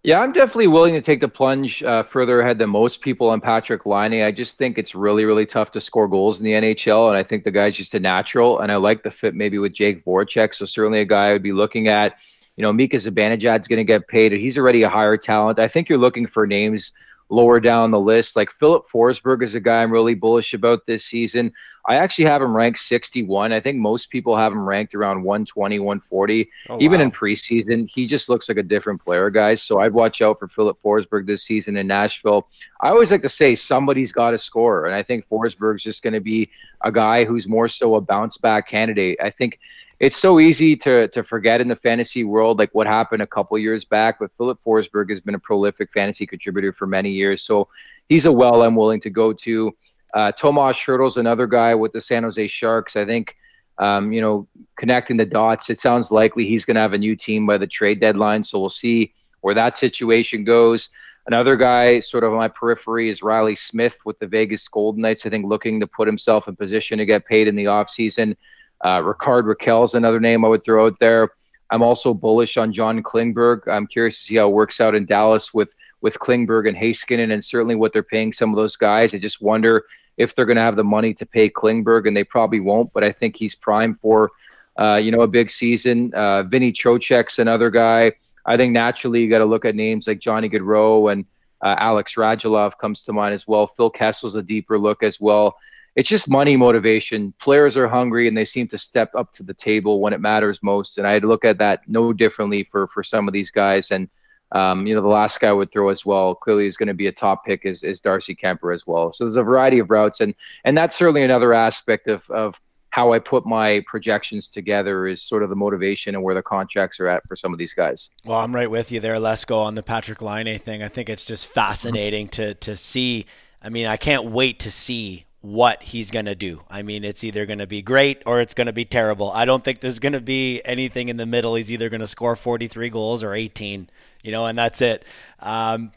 yeah, 0.06 0.20
I'm 0.20 0.30
definitely 0.30 0.68
willing 0.68 0.94
to 0.94 1.00
take 1.00 1.18
the 1.18 1.26
plunge 1.26 1.82
uh, 1.82 2.04
further 2.04 2.40
ahead 2.40 2.58
than 2.58 2.70
most 2.70 3.00
people 3.00 3.28
on 3.28 3.40
Patrick 3.40 3.84
Laine. 3.86 4.22
I 4.22 4.30
just 4.30 4.56
think 4.56 4.78
it's 4.78 4.94
really, 4.94 5.24
really 5.24 5.46
tough 5.46 5.72
to 5.72 5.80
score 5.80 6.06
goals 6.06 6.38
in 6.38 6.44
the 6.44 6.52
NHL, 6.52 7.08
and 7.08 7.16
I 7.16 7.24
think 7.24 7.42
the 7.42 7.50
guy's 7.50 7.76
just 7.76 7.92
a 7.92 7.98
natural. 7.98 8.60
And 8.60 8.70
I 8.70 8.76
like 8.76 9.02
the 9.02 9.10
fit 9.10 9.34
maybe 9.34 9.58
with 9.58 9.72
Jake 9.72 10.04
Voracek, 10.04 10.54
so 10.54 10.64
certainly 10.64 11.00
a 11.00 11.04
guy 11.04 11.30
I 11.30 11.32
would 11.32 11.42
be 11.42 11.52
looking 11.52 11.88
at. 11.88 12.18
You 12.54 12.62
know, 12.62 12.72
Mika 12.72 12.98
Zibanejad's 12.98 13.66
going 13.66 13.78
to 13.78 13.84
get 13.84 14.06
paid. 14.06 14.30
He's 14.30 14.56
already 14.56 14.84
a 14.84 14.88
higher 14.88 15.16
talent. 15.16 15.58
I 15.58 15.66
think 15.66 15.88
you're 15.88 15.98
looking 15.98 16.28
for 16.28 16.46
names 16.46 16.92
lower 17.28 17.58
down 17.58 17.90
the 17.90 17.98
list. 17.98 18.36
Like 18.36 18.52
Filip 18.52 18.88
Forsberg 18.88 19.42
is 19.42 19.56
a 19.56 19.60
guy 19.60 19.82
I'm 19.82 19.90
really 19.90 20.14
bullish 20.14 20.54
about 20.54 20.86
this 20.86 21.04
season. 21.04 21.52
I 21.88 21.96
actually 21.96 22.24
have 22.24 22.42
him 22.42 22.56
ranked 22.56 22.80
61. 22.80 23.52
I 23.52 23.60
think 23.60 23.78
most 23.78 24.10
people 24.10 24.36
have 24.36 24.52
him 24.52 24.68
ranked 24.68 24.94
around 24.94 25.22
120, 25.22 25.78
140. 25.78 26.50
Oh, 26.68 26.78
Even 26.80 26.98
wow. 26.98 27.04
in 27.04 27.10
preseason, 27.12 27.88
he 27.88 28.06
just 28.06 28.28
looks 28.28 28.48
like 28.48 28.58
a 28.58 28.62
different 28.62 29.02
player, 29.04 29.30
guys. 29.30 29.62
So 29.62 29.80
I'd 29.80 29.92
watch 29.92 30.20
out 30.20 30.38
for 30.38 30.48
Filip 30.48 30.78
Forsberg 30.82 31.26
this 31.26 31.44
season 31.44 31.76
in 31.76 31.86
Nashville. 31.86 32.48
I 32.80 32.88
always 32.88 33.10
like 33.10 33.22
to 33.22 33.28
say 33.28 33.54
somebody's 33.54 34.12
got 34.12 34.32
to 34.32 34.38
score, 34.38 34.86
and 34.86 34.94
I 34.94 35.02
think 35.02 35.28
Forsberg's 35.28 35.82
just 35.82 36.02
going 36.02 36.14
to 36.14 36.20
be 36.20 36.50
a 36.82 36.90
guy 36.90 37.24
who's 37.24 37.46
more 37.46 37.68
so 37.68 37.94
a 37.94 38.00
bounce 38.00 38.36
back 38.36 38.68
candidate. 38.68 39.18
I 39.22 39.30
think 39.30 39.60
it's 39.98 40.16
so 40.16 40.40
easy 40.40 40.76
to 40.76 41.08
to 41.08 41.22
forget 41.22 41.60
in 41.60 41.68
the 41.68 41.76
fantasy 41.76 42.24
world 42.24 42.58
like 42.58 42.74
what 42.74 42.86
happened 42.86 43.22
a 43.22 43.26
couple 43.26 43.56
years 43.58 43.84
back. 43.84 44.18
But 44.18 44.30
Filip 44.36 44.58
Forsberg 44.66 45.10
has 45.10 45.20
been 45.20 45.34
a 45.34 45.38
prolific 45.38 45.92
fantasy 45.92 46.26
contributor 46.26 46.72
for 46.72 46.86
many 46.86 47.10
years, 47.10 47.42
so 47.42 47.68
he's 48.08 48.26
a 48.26 48.32
well 48.32 48.62
I'm 48.62 48.76
willing 48.76 49.00
to 49.02 49.10
go 49.10 49.32
to. 49.32 49.74
Uh, 50.16 50.32
Tomas 50.32 50.78
Hertl's 50.78 51.18
another 51.18 51.46
guy 51.46 51.74
with 51.74 51.92
the 51.92 52.00
San 52.00 52.22
Jose 52.22 52.48
Sharks. 52.48 52.96
I 52.96 53.04
think 53.04 53.36
um, 53.76 54.12
you 54.12 54.22
know 54.22 54.48
connecting 54.78 55.18
the 55.18 55.26
dots. 55.26 55.68
It 55.68 55.78
sounds 55.78 56.10
likely 56.10 56.46
he's 56.46 56.64
going 56.64 56.76
to 56.76 56.80
have 56.80 56.94
a 56.94 56.98
new 56.98 57.14
team 57.14 57.44
by 57.44 57.58
the 57.58 57.66
trade 57.66 58.00
deadline, 58.00 58.42
so 58.42 58.58
we'll 58.58 58.70
see 58.70 59.12
where 59.42 59.54
that 59.54 59.76
situation 59.76 60.42
goes. 60.42 60.88
Another 61.26 61.54
guy, 61.54 62.00
sort 62.00 62.24
of 62.24 62.32
on 62.32 62.38
my 62.38 62.48
periphery, 62.48 63.10
is 63.10 63.22
Reilly 63.22 63.56
Smith 63.56 63.98
with 64.06 64.18
the 64.18 64.26
Vegas 64.26 64.66
Golden 64.68 65.02
Knights. 65.02 65.26
I 65.26 65.28
think 65.28 65.44
looking 65.44 65.80
to 65.80 65.86
put 65.86 66.08
himself 66.08 66.48
in 66.48 66.56
position 66.56 66.96
to 66.96 67.04
get 67.04 67.26
paid 67.26 67.46
in 67.46 67.54
the 67.54 67.64
offseason. 67.64 68.36
Uh, 68.82 69.02
Rickard 69.04 69.44
Rakell's 69.44 69.94
another 69.94 70.20
name 70.20 70.46
I 70.46 70.48
would 70.48 70.64
throw 70.64 70.86
out 70.86 70.98
there. 70.98 71.28
I'm 71.68 71.82
also 71.82 72.14
bullish 72.14 72.56
on 72.56 72.72
John 72.72 73.02
Klingberg. 73.02 73.68
I'm 73.68 73.86
curious 73.86 74.18
to 74.20 74.24
see 74.24 74.36
how 74.36 74.48
it 74.48 74.54
works 74.54 74.80
out 74.80 74.94
in 74.94 75.04
Dallas 75.04 75.52
with 75.52 75.74
with 76.00 76.18
Klingberg 76.18 76.68
and 76.68 76.76
Heiskanen, 76.76 77.32
and 77.34 77.44
certainly 77.44 77.74
what 77.74 77.92
they're 77.92 78.02
paying 78.02 78.32
some 78.32 78.48
of 78.48 78.56
those 78.56 78.76
guys. 78.76 79.12
I 79.12 79.18
just 79.18 79.42
wonder 79.42 79.84
if 80.16 80.34
they're 80.34 80.46
going 80.46 80.56
to 80.56 80.62
have 80.62 80.76
the 80.76 80.84
money 80.84 81.14
to 81.14 81.26
pay 81.26 81.48
Klingberg, 81.50 82.06
and 82.06 82.16
they 82.16 82.24
probably 82.24 82.60
won't. 82.60 82.92
But 82.92 83.04
I 83.04 83.12
think 83.12 83.36
he's 83.36 83.54
primed 83.54 84.00
for, 84.00 84.30
uh, 84.78 84.96
you 84.96 85.10
know, 85.10 85.22
a 85.22 85.28
big 85.28 85.50
season. 85.50 86.12
Uh, 86.14 86.42
Vinny 86.42 86.72
Trocheck's 86.72 87.38
another 87.38 87.70
guy. 87.70 88.12
I 88.44 88.56
think 88.56 88.72
naturally 88.72 89.22
you 89.22 89.30
got 89.30 89.38
to 89.38 89.44
look 89.44 89.64
at 89.64 89.74
names 89.74 90.06
like 90.06 90.20
Johnny 90.20 90.48
Gaudreau 90.48 91.12
and 91.12 91.24
uh, 91.62 91.74
Alex 91.78 92.14
Radulov 92.14 92.78
comes 92.78 93.02
to 93.02 93.12
mind 93.12 93.34
as 93.34 93.46
well. 93.46 93.66
Phil 93.66 93.90
Kessel's 93.90 94.36
a 94.36 94.42
deeper 94.42 94.78
look 94.78 95.02
as 95.02 95.20
well 95.20 95.56
it's 95.96 96.10
just 96.10 96.30
money 96.30 96.56
motivation. 96.56 97.32
Players 97.40 97.76
are 97.76 97.88
hungry 97.88 98.28
and 98.28 98.36
they 98.36 98.44
seem 98.44 98.68
to 98.68 98.78
step 98.78 99.10
up 99.14 99.32
to 99.32 99.42
the 99.42 99.54
table 99.54 100.00
when 100.00 100.12
it 100.12 100.20
matters 100.20 100.62
most. 100.62 100.98
And 100.98 101.06
I 101.06 101.18
look 101.18 101.44
at 101.44 101.56
that 101.58 101.88
no 101.88 102.12
differently 102.12 102.68
for 102.70 102.86
for 102.88 103.02
some 103.02 103.26
of 103.26 103.32
these 103.32 103.50
guys. 103.50 103.90
And 103.90 104.08
um, 104.52 104.86
you 104.86 104.94
know, 104.94 105.02
the 105.02 105.08
last 105.08 105.40
guy 105.40 105.48
I 105.48 105.52
would 105.52 105.72
throw 105.72 105.88
as 105.88 106.06
well 106.06 106.34
clearly 106.34 106.66
is 106.66 106.76
going 106.76 106.88
to 106.88 106.94
be 106.94 107.08
a 107.08 107.12
top 107.12 107.44
pick 107.44 107.64
is, 107.64 107.82
is 107.82 108.00
Darcy 108.00 108.34
Kuemper 108.34 108.74
as 108.74 108.86
well. 108.86 109.12
So 109.12 109.24
there's 109.24 109.36
a 109.36 109.42
variety 109.42 109.78
of 109.78 109.90
routes, 109.90 110.20
and 110.20 110.34
and 110.64 110.76
that's 110.76 110.96
certainly 110.96 111.24
another 111.24 111.52
aspect 111.52 112.08
of 112.08 112.28
of 112.30 112.60
how 112.90 113.12
I 113.12 113.18
put 113.18 113.44
my 113.44 113.82
projections 113.86 114.48
together 114.48 115.06
is 115.06 115.22
sort 115.22 115.42
of 115.42 115.50
the 115.50 115.56
motivation 115.56 116.14
and 116.14 116.24
where 116.24 116.34
the 116.34 116.40
contracts 116.40 116.98
are 116.98 117.08
at 117.08 117.26
for 117.28 117.36
some 117.36 117.52
of 117.52 117.58
these 117.58 117.74
guys. 117.74 118.08
Well, 118.24 118.38
I'm 118.38 118.54
right 118.54 118.70
with 118.70 118.90
you 118.90 119.00
there. 119.00 119.20
Let's 119.20 119.44
go 119.44 119.58
on 119.58 119.74
the 119.74 119.82
Patrick 119.82 120.22
Laine 120.22 120.58
thing. 120.58 120.82
I 120.82 120.88
think 120.88 121.10
it's 121.10 121.24
just 121.24 121.46
fascinating 121.46 122.28
to 122.28 122.54
to 122.54 122.76
see. 122.76 123.26
I 123.60 123.68
mean, 123.68 123.86
I 123.86 123.96
can't 123.96 124.26
wait 124.26 124.60
to 124.60 124.70
see 124.70 125.26
what 125.40 125.82
he's 125.82 126.10
going 126.10 126.24
to 126.24 126.34
do. 126.34 126.62
I 126.68 126.82
mean, 126.82 127.04
it's 127.04 127.22
either 127.22 127.46
going 127.46 127.58
to 127.58 127.66
be 127.66 127.80
great 127.80 128.22
or 128.26 128.40
it's 128.40 128.54
going 128.54 128.66
to 128.66 128.72
be 128.72 128.84
terrible. 128.84 129.30
I 129.30 129.44
don't 129.44 129.62
think 129.62 129.80
there's 129.80 129.98
going 129.98 130.12
to 130.12 130.20
be 130.20 130.60
anything 130.64 131.08
in 131.08 131.18
the 131.18 131.26
middle. 131.26 131.54
He's 131.54 131.70
either 131.70 131.88
going 131.88 132.00
to 132.00 132.06
score 132.06 132.34
43 132.34 132.88
goals 132.90 133.22
or 133.22 133.32
18, 133.32 133.88
you 134.26 134.32
know, 134.32 134.46
and 134.46 134.58
that's 134.58 134.82
it. 134.82 135.04
Um, 135.38 135.92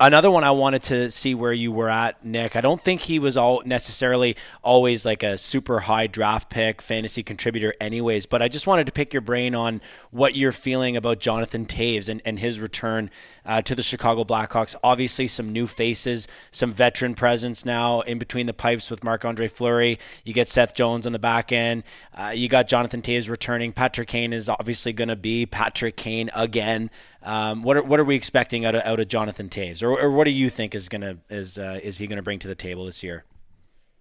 another 0.00 0.30
one 0.30 0.42
I 0.42 0.50
wanted 0.50 0.82
to 0.84 1.10
see 1.10 1.34
where 1.34 1.52
you 1.52 1.70
were 1.70 1.90
at, 1.90 2.24
Nick. 2.24 2.56
I 2.56 2.62
don't 2.62 2.80
think 2.80 3.02
he 3.02 3.18
was 3.18 3.36
all 3.36 3.62
necessarily 3.64 4.34
always 4.62 5.04
like 5.04 5.22
a 5.22 5.36
super 5.36 5.80
high 5.80 6.06
draft 6.06 6.50
pick, 6.50 6.80
fantasy 6.82 7.22
contributor, 7.22 7.74
anyways. 7.80 8.26
But 8.26 8.40
I 8.42 8.48
just 8.48 8.66
wanted 8.66 8.86
to 8.86 8.92
pick 8.92 9.12
your 9.12 9.20
brain 9.20 9.54
on 9.54 9.80
what 10.10 10.34
you're 10.34 10.52
feeling 10.52 10.96
about 10.96 11.20
Jonathan 11.20 11.66
Toews 11.66 12.08
and, 12.08 12.22
and 12.24 12.40
his 12.40 12.58
return 12.58 13.10
uh, 13.44 13.62
to 13.62 13.74
the 13.74 13.82
Chicago 13.82 14.24
Blackhawks. 14.24 14.74
Obviously, 14.82 15.26
some 15.26 15.52
new 15.52 15.66
faces, 15.66 16.26
some 16.50 16.72
veteran 16.72 17.14
presence 17.14 17.64
now 17.64 18.00
in 18.00 18.18
between 18.18 18.46
the 18.46 18.54
pipes 18.54 18.90
with 18.90 19.04
Marc 19.04 19.24
Andre 19.24 19.48
Fleury. 19.48 19.98
You 20.24 20.32
get 20.32 20.48
Seth 20.48 20.74
Jones 20.74 21.06
on 21.06 21.12
the 21.12 21.18
back 21.18 21.52
end. 21.52 21.84
Uh, 22.14 22.32
you 22.34 22.48
got 22.48 22.68
Jonathan 22.68 23.02
Toews 23.02 23.28
returning. 23.28 23.72
Patrick 23.72 24.08
Kane 24.08 24.32
is 24.32 24.48
obviously 24.48 24.92
going 24.92 25.08
to 25.08 25.16
be 25.16 25.46
Patrick 25.46 25.96
Kane 25.96 26.30
again. 26.34 26.90
Um, 27.22 27.62
what 27.62 27.76
are 27.76 27.82
what 27.82 28.00
are 28.00 28.04
we 28.04 28.16
expecting 28.16 28.64
out 28.64 28.74
of, 28.74 28.82
out 28.82 29.00
of 29.00 29.08
Jonathan 29.08 29.48
Toews, 29.48 29.82
or, 29.82 30.00
or 30.00 30.10
what 30.10 30.24
do 30.24 30.30
you 30.30 30.48
think 30.48 30.74
is 30.74 30.88
gonna 30.88 31.18
is 31.28 31.58
uh, 31.58 31.78
is 31.82 31.98
he 31.98 32.06
gonna 32.06 32.22
bring 32.22 32.38
to 32.38 32.48
the 32.48 32.54
table 32.54 32.86
this 32.86 33.02
year? 33.02 33.24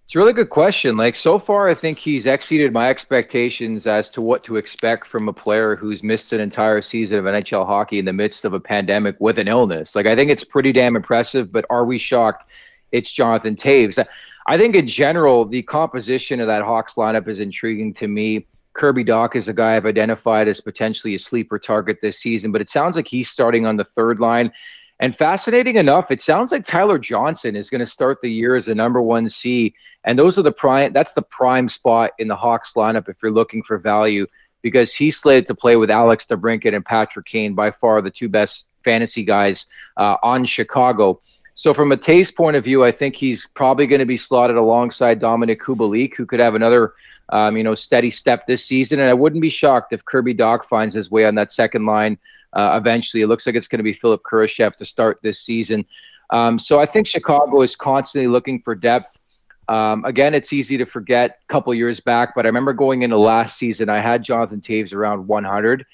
It's 0.05 0.15
a 0.15 0.19
really 0.19 0.33
good 0.33 0.49
question. 0.49 0.97
Like 0.97 1.15
so 1.15 1.37
far, 1.37 1.69
I 1.69 1.75
think 1.75 1.99
he's 1.99 2.25
exceeded 2.25 2.73
my 2.73 2.89
expectations 2.89 3.85
as 3.85 4.09
to 4.11 4.21
what 4.21 4.41
to 4.43 4.55
expect 4.55 5.05
from 5.05 5.27
a 5.27 5.33
player 5.33 5.75
who's 5.75 6.01
missed 6.01 6.33
an 6.33 6.41
entire 6.41 6.81
season 6.81 7.19
of 7.19 7.25
NHL 7.25 7.65
hockey 7.67 7.99
in 7.99 8.05
the 8.05 8.13
midst 8.13 8.43
of 8.43 8.53
a 8.53 8.59
pandemic 8.59 9.15
with 9.19 9.37
an 9.37 9.47
illness. 9.47 9.95
Like 9.95 10.07
I 10.07 10.15
think 10.15 10.31
it's 10.31 10.43
pretty 10.43 10.71
damn 10.71 10.95
impressive. 10.95 11.51
But 11.51 11.65
are 11.69 11.85
we 11.85 11.99
shocked? 11.99 12.45
It's 12.91 13.11
Jonathan 13.11 13.55
Toews. 13.55 14.03
I 14.47 14.57
think 14.57 14.75
in 14.75 14.87
general, 14.87 15.45
the 15.45 15.61
composition 15.61 16.39
of 16.39 16.47
that 16.47 16.63
Hawks 16.63 16.95
lineup 16.95 17.27
is 17.27 17.39
intriguing 17.39 17.93
to 17.93 18.07
me. 18.07 18.47
Kirby 18.79 19.03
Dach 19.03 19.35
is 19.35 19.49
a 19.49 19.53
guy 19.53 19.75
I've 19.75 19.85
identified 19.85 20.47
as 20.47 20.61
potentially 20.61 21.13
a 21.13 21.19
sleeper 21.19 21.59
target 21.59 21.97
this 22.01 22.17
season, 22.17 22.53
but 22.53 22.61
it 22.61 22.69
sounds 22.69 22.95
like 22.95 23.09
he's 23.09 23.29
starting 23.29 23.65
on 23.65 23.75
the 23.75 23.83
third 23.83 24.21
line. 24.21 24.53
And 25.01 25.13
fascinating 25.13 25.75
enough, 25.75 26.11
it 26.11 26.21
sounds 26.21 26.53
like 26.53 26.65
Tyler 26.65 26.97
Johnson 26.97 27.57
is 27.57 27.69
going 27.69 27.79
to 27.79 27.85
start 27.85 28.19
the 28.21 28.31
year 28.31 28.55
as 28.55 28.67
the 28.67 28.75
number 28.75 29.01
one 29.01 29.27
C. 29.27 29.75
And 30.05 30.17
those 30.17 30.39
are 30.39 30.43
the 30.43 30.53
prime. 30.53 30.93
That's 30.93 31.11
the 31.11 31.21
prime 31.23 31.67
spot 31.67 32.11
in 32.19 32.29
the 32.29 32.37
Hawks 32.37 32.71
lineup 32.75 33.09
if 33.09 33.17
you're 33.21 33.33
looking 33.33 33.63
for 33.63 33.77
value, 33.77 34.25
because 34.61 34.93
he's 34.93 35.17
slated 35.17 35.45
to 35.47 35.55
play 35.55 35.75
with 35.75 35.91
Alex 35.91 36.25
DeBrincat 36.25 36.73
and 36.73 36.85
Patrick 36.85 37.25
Kane, 37.25 37.53
by 37.55 37.71
far 37.71 38.01
the 38.01 38.09
two 38.09 38.29
best 38.29 38.69
fantasy 38.85 39.25
guys 39.25 39.65
uh, 39.97 40.15
on 40.23 40.45
Chicago. 40.45 41.19
So 41.53 41.73
from 41.73 41.91
a 41.91 41.97
Toews 41.97 42.33
point 42.33 42.55
of 42.55 42.63
view, 42.63 42.85
I 42.85 42.93
think 42.93 43.17
he's 43.17 43.45
probably 43.45 43.87
going 43.87 43.99
to 43.99 44.05
be 44.05 44.15
slotted 44.15 44.55
alongside 44.55 45.19
Dominik 45.19 45.57
Kubalik, 45.57 46.15
who 46.15 46.25
could 46.25 46.39
have 46.39 46.55
another, 46.55 46.93
um, 47.29 47.57
you 47.57 47.63
know, 47.63 47.75
steady 47.75 48.11
step 48.11 48.47
this 48.47 48.65
season. 48.65 48.99
And 48.99 49.09
I 49.09 49.13
wouldn't 49.13 49.41
be 49.41 49.49
shocked 49.49 49.93
if 49.93 50.03
Kirby 50.05 50.35
Dach 50.35 50.65
finds 50.65 50.95
his 50.95 51.11
way 51.11 51.25
on 51.25 51.35
that 51.35 51.51
second 51.51 51.85
line 51.85 52.17
uh, 52.53 52.77
eventually. 52.79 53.21
It 53.21 53.27
looks 53.27 53.45
like 53.45 53.55
it's 53.55 53.67
going 53.67 53.79
to 53.79 53.83
be 53.83 53.93
Philipp 53.93 54.21
Kurashev 54.29 54.75
to 54.75 54.85
start 54.85 55.19
this 55.21 55.39
season. 55.39 55.85
Um, 56.31 56.59
so 56.59 56.79
I 56.79 56.85
think 56.85 57.07
Chicago 57.07 57.61
is 57.61 57.75
constantly 57.75 58.27
looking 58.27 58.61
for 58.61 58.75
depth. 58.75 59.19
Um, 59.67 60.03
again, 60.05 60.33
it's 60.33 60.51
easy 60.51 60.77
to 60.77 60.85
forget 60.85 61.39
a 61.47 61.53
couple 61.53 61.73
years 61.75 61.99
back, 61.99 62.33
but 62.35 62.45
I 62.45 62.49
remember 62.49 62.73
going 62.73 63.03
into 63.03 63.17
last 63.17 63.57
season, 63.57 63.87
I 63.89 63.99
had 63.99 64.23
Jonathan 64.23 64.61
Toews 64.61 64.93
around 64.93 65.27
100. 65.27 65.85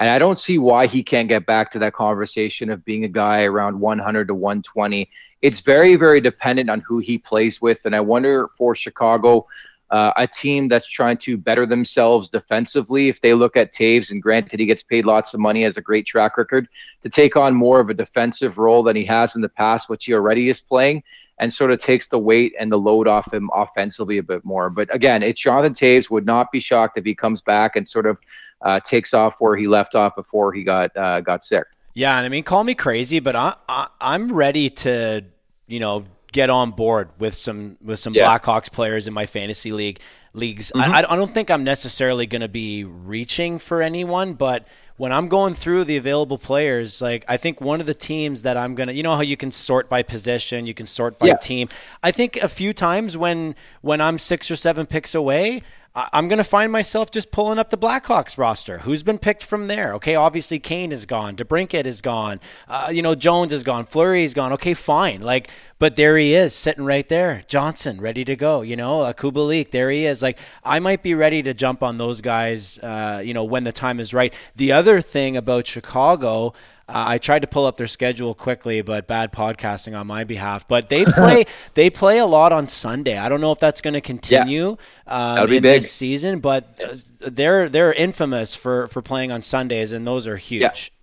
And 0.00 0.08
I 0.08 0.18
don't 0.18 0.38
see 0.38 0.56
why 0.56 0.86
he 0.86 1.02
can't 1.02 1.28
get 1.28 1.44
back 1.44 1.70
to 1.72 1.78
that 1.80 1.92
conversation 1.92 2.70
of 2.70 2.82
being 2.86 3.04
a 3.04 3.08
guy 3.08 3.42
around 3.42 3.78
100 3.78 4.28
to 4.28 4.34
120. 4.34 5.10
It's 5.42 5.60
very, 5.60 5.94
very 5.94 6.22
dependent 6.22 6.70
on 6.70 6.80
who 6.80 7.00
he 7.00 7.18
plays 7.18 7.60
with. 7.60 7.84
And 7.84 7.94
I 7.94 8.00
wonder 8.00 8.48
for 8.56 8.74
Chicago, 8.74 9.46
uh, 9.90 10.12
a 10.16 10.26
team 10.26 10.68
that's 10.68 10.86
trying 10.86 11.16
to 11.18 11.36
better 11.36 11.66
themselves 11.66 12.30
defensively, 12.30 13.08
if 13.08 13.20
they 13.20 13.34
look 13.34 13.56
at 13.56 13.74
Toews, 13.74 14.10
and 14.10 14.22
granted 14.22 14.60
he 14.60 14.66
gets 14.66 14.82
paid 14.82 15.04
lots 15.04 15.34
of 15.34 15.40
money, 15.40 15.64
has 15.64 15.76
a 15.76 15.80
great 15.80 16.06
track 16.06 16.36
record, 16.36 16.68
to 17.02 17.08
take 17.08 17.36
on 17.36 17.54
more 17.54 17.80
of 17.80 17.90
a 17.90 17.94
defensive 17.94 18.58
role 18.58 18.82
than 18.82 18.94
he 18.94 19.04
has 19.04 19.34
in 19.34 19.42
the 19.42 19.48
past, 19.48 19.88
which 19.88 20.04
he 20.04 20.14
already 20.14 20.48
is 20.48 20.60
playing, 20.60 21.02
and 21.40 21.52
sort 21.52 21.72
of 21.72 21.80
takes 21.80 22.08
the 22.08 22.18
weight 22.18 22.54
and 22.58 22.70
the 22.70 22.78
load 22.78 23.08
off 23.08 23.32
him 23.32 23.50
offensively 23.52 24.18
a 24.18 24.22
bit 24.22 24.44
more. 24.44 24.70
But 24.70 24.94
again, 24.94 25.22
it's 25.24 25.40
Jonathan 25.40 25.74
Toews. 25.74 26.08
Would 26.10 26.26
not 26.26 26.52
be 26.52 26.60
shocked 26.60 26.96
if 26.96 27.04
he 27.04 27.14
comes 27.14 27.40
back 27.40 27.74
and 27.74 27.88
sort 27.88 28.06
of 28.06 28.18
uh, 28.62 28.78
takes 28.80 29.12
off 29.12 29.36
where 29.40 29.56
he 29.56 29.66
left 29.66 29.94
off 29.96 30.14
before 30.14 30.52
he 30.52 30.62
got 30.62 30.96
uh, 30.96 31.20
got 31.20 31.44
sick. 31.44 31.64
Yeah, 31.94 32.16
and 32.16 32.24
I 32.24 32.28
mean, 32.28 32.44
call 32.44 32.62
me 32.62 32.74
crazy, 32.74 33.18
but 33.18 33.34
I, 33.34 33.56
I 33.68 33.88
I'm 34.00 34.32
ready 34.32 34.70
to 34.70 35.24
you 35.66 35.80
know 35.80 36.04
get 36.32 36.50
on 36.50 36.70
board 36.70 37.10
with 37.18 37.34
some 37.34 37.76
with 37.82 37.98
some 37.98 38.14
yeah. 38.14 38.26
Blackhawks 38.26 38.70
players 38.70 39.06
in 39.06 39.14
my 39.14 39.26
fantasy 39.26 39.72
league 39.72 40.00
leagues. 40.32 40.70
Mm-hmm. 40.74 40.92
I, 40.92 40.98
I 41.10 41.16
don't 41.16 41.32
think 41.32 41.50
I'm 41.50 41.64
necessarily 41.64 42.26
going 42.26 42.42
to 42.42 42.48
be 42.48 42.84
reaching 42.84 43.58
for 43.58 43.82
anyone, 43.82 44.34
but 44.34 44.66
when 44.96 45.12
I'm 45.12 45.28
going 45.28 45.54
through 45.54 45.84
the 45.84 45.96
available 45.96 46.38
players, 46.38 47.00
like 47.00 47.24
I 47.26 47.36
think 47.36 47.60
one 47.60 47.80
of 47.80 47.86
the 47.86 47.94
teams 47.94 48.42
that 48.42 48.56
I'm 48.56 48.74
gonna, 48.74 48.92
you 48.92 49.02
know 49.02 49.16
how 49.16 49.22
you 49.22 49.36
can 49.36 49.50
sort 49.50 49.88
by 49.88 50.02
position, 50.02 50.66
you 50.66 50.74
can 50.74 50.86
sort 50.86 51.18
by 51.18 51.28
yeah. 51.28 51.36
team. 51.36 51.68
I 52.02 52.10
think 52.10 52.36
a 52.36 52.48
few 52.48 52.72
times 52.72 53.16
when 53.16 53.54
when 53.80 54.00
I'm 54.00 54.18
six 54.18 54.50
or 54.50 54.56
seven 54.56 54.86
picks 54.86 55.14
away, 55.14 55.62
I'm 55.94 56.28
going 56.28 56.38
to 56.38 56.44
find 56.44 56.70
myself 56.70 57.10
just 57.10 57.32
pulling 57.32 57.58
up 57.58 57.70
the 57.70 57.78
Blackhawks 57.78 58.38
roster. 58.38 58.78
Who's 58.78 59.02
been 59.02 59.18
picked 59.18 59.42
from 59.42 59.66
there? 59.66 59.92
Okay, 59.94 60.14
obviously 60.14 60.60
Kane 60.60 60.92
is 60.92 61.04
gone, 61.04 61.34
DeBrincat 61.34 61.84
is 61.84 62.00
gone, 62.00 62.38
uh, 62.68 62.90
you 62.92 63.02
know 63.02 63.16
Jones 63.16 63.52
is 63.52 63.64
gone, 63.64 63.86
Fleury 63.86 64.22
is 64.22 64.32
gone. 64.32 64.52
Okay, 64.52 64.74
fine. 64.74 65.20
Like, 65.20 65.50
but 65.80 65.96
there 65.96 66.18
he 66.18 66.34
is, 66.34 66.54
sitting 66.54 66.84
right 66.84 67.08
there, 67.08 67.42
Johnson, 67.48 68.02
ready 68.02 68.22
to 68.26 68.36
go. 68.36 68.60
You 68.60 68.76
know, 68.76 69.00
uh, 69.00 69.14
Kubalik, 69.14 69.70
there 69.70 69.90
he 69.90 70.04
is. 70.04 70.20
Like, 70.20 70.38
I 70.62 70.78
might 70.78 71.02
be 71.02 71.14
ready 71.14 71.42
to 71.42 71.54
jump 71.54 71.82
on 71.82 71.96
those 71.96 72.20
guys. 72.20 72.78
Uh, 72.78 73.22
you 73.24 73.32
know, 73.32 73.44
when 73.44 73.64
the 73.64 73.72
time 73.72 73.98
is 73.98 74.12
right. 74.12 74.32
The 74.54 74.72
other 74.72 75.00
thing 75.00 75.36
about 75.36 75.66
Chicago. 75.66 76.52
Uh, 76.86 77.04
I 77.06 77.18
tried 77.18 77.42
to 77.42 77.46
pull 77.46 77.66
up 77.66 77.76
their 77.76 77.86
schedule 77.86 78.34
quickly, 78.34 78.82
but 78.82 79.06
bad 79.06 79.32
podcasting 79.32 79.96
on 79.96 80.08
my 80.08 80.24
behalf. 80.24 80.66
But 80.66 80.88
they 80.88 81.04
play 81.06 81.44
they 81.74 81.88
play 81.88 82.18
a 82.18 82.26
lot 82.26 82.52
on 82.52 82.66
Sunday. 82.66 83.16
I 83.16 83.28
don't 83.28 83.40
know 83.40 83.52
if 83.52 83.60
that's 83.60 83.80
going 83.80 83.94
to 83.94 84.00
continue 84.00 84.76
yeah. 85.06 85.34
um, 85.34 85.44
in 85.44 85.62
big. 85.62 85.62
this 85.62 85.92
season, 85.92 86.40
but 86.40 86.80
uh, 86.84 86.96
they're 87.30 87.68
they're 87.68 87.92
infamous 87.92 88.56
for 88.56 88.88
for 88.88 89.02
playing 89.02 89.30
on 89.30 89.40
Sundays, 89.40 89.92
and 89.92 90.04
those 90.04 90.26
are 90.26 90.36
huge. 90.36 90.62
Yeah. 90.92 90.99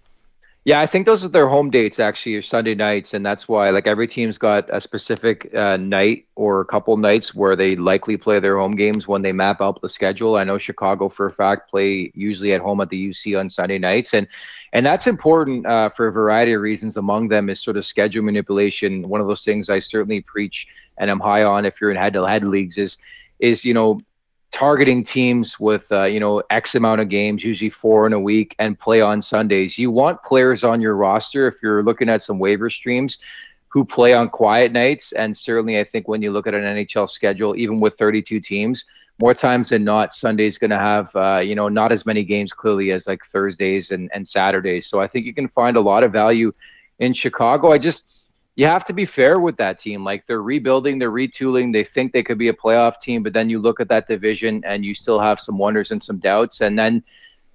Yeah, 0.68 0.82
I 0.82 0.86
think 0.86 1.06
those 1.06 1.24
are 1.24 1.30
their 1.30 1.48
home 1.48 1.70
dates 1.70 1.98
actually, 1.98 2.36
or 2.36 2.42
Sunday 2.42 2.76
nights, 2.76 3.14
and 3.14 3.26
that's 3.26 3.48
why 3.48 3.70
like 3.70 3.88
every 3.88 4.06
team's 4.06 4.38
got 4.38 4.70
a 4.70 4.82
specific 4.82 5.50
uh, 5.56 5.78
night 5.78 6.26
or 6.36 6.60
a 6.60 6.66
couple 6.66 6.98
nights 6.98 7.34
where 7.34 7.56
they 7.56 7.78
likely 7.78 8.18
play 8.18 8.42
their 8.42 8.58
home 8.58 8.76
games 8.76 9.08
when 9.08 9.22
they 9.22 9.32
map 9.32 9.62
out 9.62 9.82
the 9.82 9.88
schedule. 9.88 10.36
I 10.36 10.44
know 10.44 10.58
Chicago 10.58 11.08
for 11.08 11.28
a 11.28 11.32
fact 11.32 11.70
play 11.70 12.12
usually 12.16 12.52
at 12.52 12.60
home 12.60 12.82
at 12.82 12.90
the 12.90 13.10
UC 13.10 13.40
on 13.40 13.50
Sunday 13.50 13.78
nights, 13.78 14.14
and 14.14 14.28
and 14.74 14.86
that's 14.86 15.08
important 15.08 15.66
uh, 15.66 15.88
for 15.88 16.08
a 16.08 16.12
variety 16.12 16.52
of 16.52 16.60
reasons. 16.60 16.98
Among 16.98 17.30
them 17.30 17.50
is 17.50 17.64
sort 17.64 17.78
of 17.78 17.86
schedule 17.86 18.24
manipulation. 18.26 19.08
One 19.08 19.22
of 19.22 19.28
those 19.28 19.46
things 19.46 19.70
I 19.70 19.80
certainly 19.80 20.20
preach 20.20 20.68
and 20.98 21.10
I'm 21.10 21.22
high 21.22 21.44
on 21.44 21.64
if 21.64 21.80
you're 21.80 21.92
in 21.92 21.98
head-to-head 21.98 22.44
leagues 22.44 22.78
is 22.78 22.98
is 23.40 23.64
you 23.64 23.74
know 23.74 24.02
targeting 24.52 25.04
teams 25.04 25.60
with 25.60 25.92
uh, 25.92 26.04
you 26.04 26.20
know 26.20 26.42
X 26.50 26.76
amount 26.76 27.02
of 27.02 27.10
games, 27.10 27.44
usually 27.44 27.70
four 27.70 28.08
in 28.08 28.14
a 28.14 28.20
week, 28.20 28.56
and 28.60 28.80
play 28.80 29.02
on 29.02 29.22
Sundays. 29.22 29.78
You 29.78 29.92
want 29.92 30.24
players 30.24 30.64
on 30.64 30.82
your 30.82 30.96
roster 30.96 31.48
if 31.48 31.56
you're 31.62 31.84
looking 31.84 32.10
at 32.10 32.22
some 32.22 32.40
waiver 32.40 32.70
streams 32.70 33.18
who 33.70 33.84
play 33.84 34.14
on 34.14 34.30
quiet 34.30 34.72
nights. 34.72 35.12
And 35.12 35.36
certainly, 35.36 35.80
I 35.80 35.84
think 35.84 36.08
when 36.08 36.22
you 36.22 36.32
look 36.32 36.48
at 36.48 36.54
an 36.54 36.64
NHL 36.64 37.10
schedule, 37.10 37.56
even 37.56 37.80
with 37.80 37.98
32 37.98 38.40
teams, 38.40 38.86
more 39.20 39.34
times 39.34 39.70
than 39.70 39.84
not, 39.84 40.14
Sunday's 40.14 40.58
going 40.58 40.72
to 40.72 40.78
have 40.78 41.16
uh, 41.16 41.40
you 41.40 41.56
know 41.56 41.68
not 41.68 41.92
as 41.92 42.06
many 42.06 42.24
games 42.24 42.54
clearly 42.54 42.92
as 42.92 43.08
like 43.08 43.26
Thursdays 43.26 43.92
and 43.92 44.10
and 44.14 44.28
Saturdays. 44.28 44.88
So 44.88 45.02
I 45.02 45.08
think 45.08 45.26
you 45.26 45.34
can 45.34 45.48
find 45.50 45.78
a 45.78 45.82
lot 45.82 46.04
of 46.04 46.12
value 46.12 46.54
in 47.00 47.14
Chicago. 47.14 47.72
I 47.72 47.78
just 47.78 48.27
you 48.58 48.66
have 48.66 48.84
to 48.86 48.92
be 48.92 49.06
fair 49.06 49.40
with 49.40 49.56
that 49.58 49.78
team. 49.78 50.04
Like 50.04 50.26
they're 50.26 50.42
rebuilding, 50.42 50.98
they're 50.98 51.12
retooling, 51.12 51.72
they 51.72 51.84
think 51.84 52.12
they 52.12 52.24
could 52.24 52.40
be 52.40 52.48
a 52.48 52.54
playoff 52.54 53.00
team, 53.00 53.22
but 53.22 53.32
then 53.32 53.52
you 53.52 53.60
look 53.60 53.80
at 53.80 53.88
that 53.90 54.08
division 54.08 54.64
and 54.66 54.84
you 54.84 54.96
still 54.96 55.20
have 55.20 55.40
some 55.40 55.60
wonders 55.60 55.92
and 55.92 56.02
some 56.02 56.18
doubts. 56.18 56.62
And 56.62 56.78
then 56.78 57.04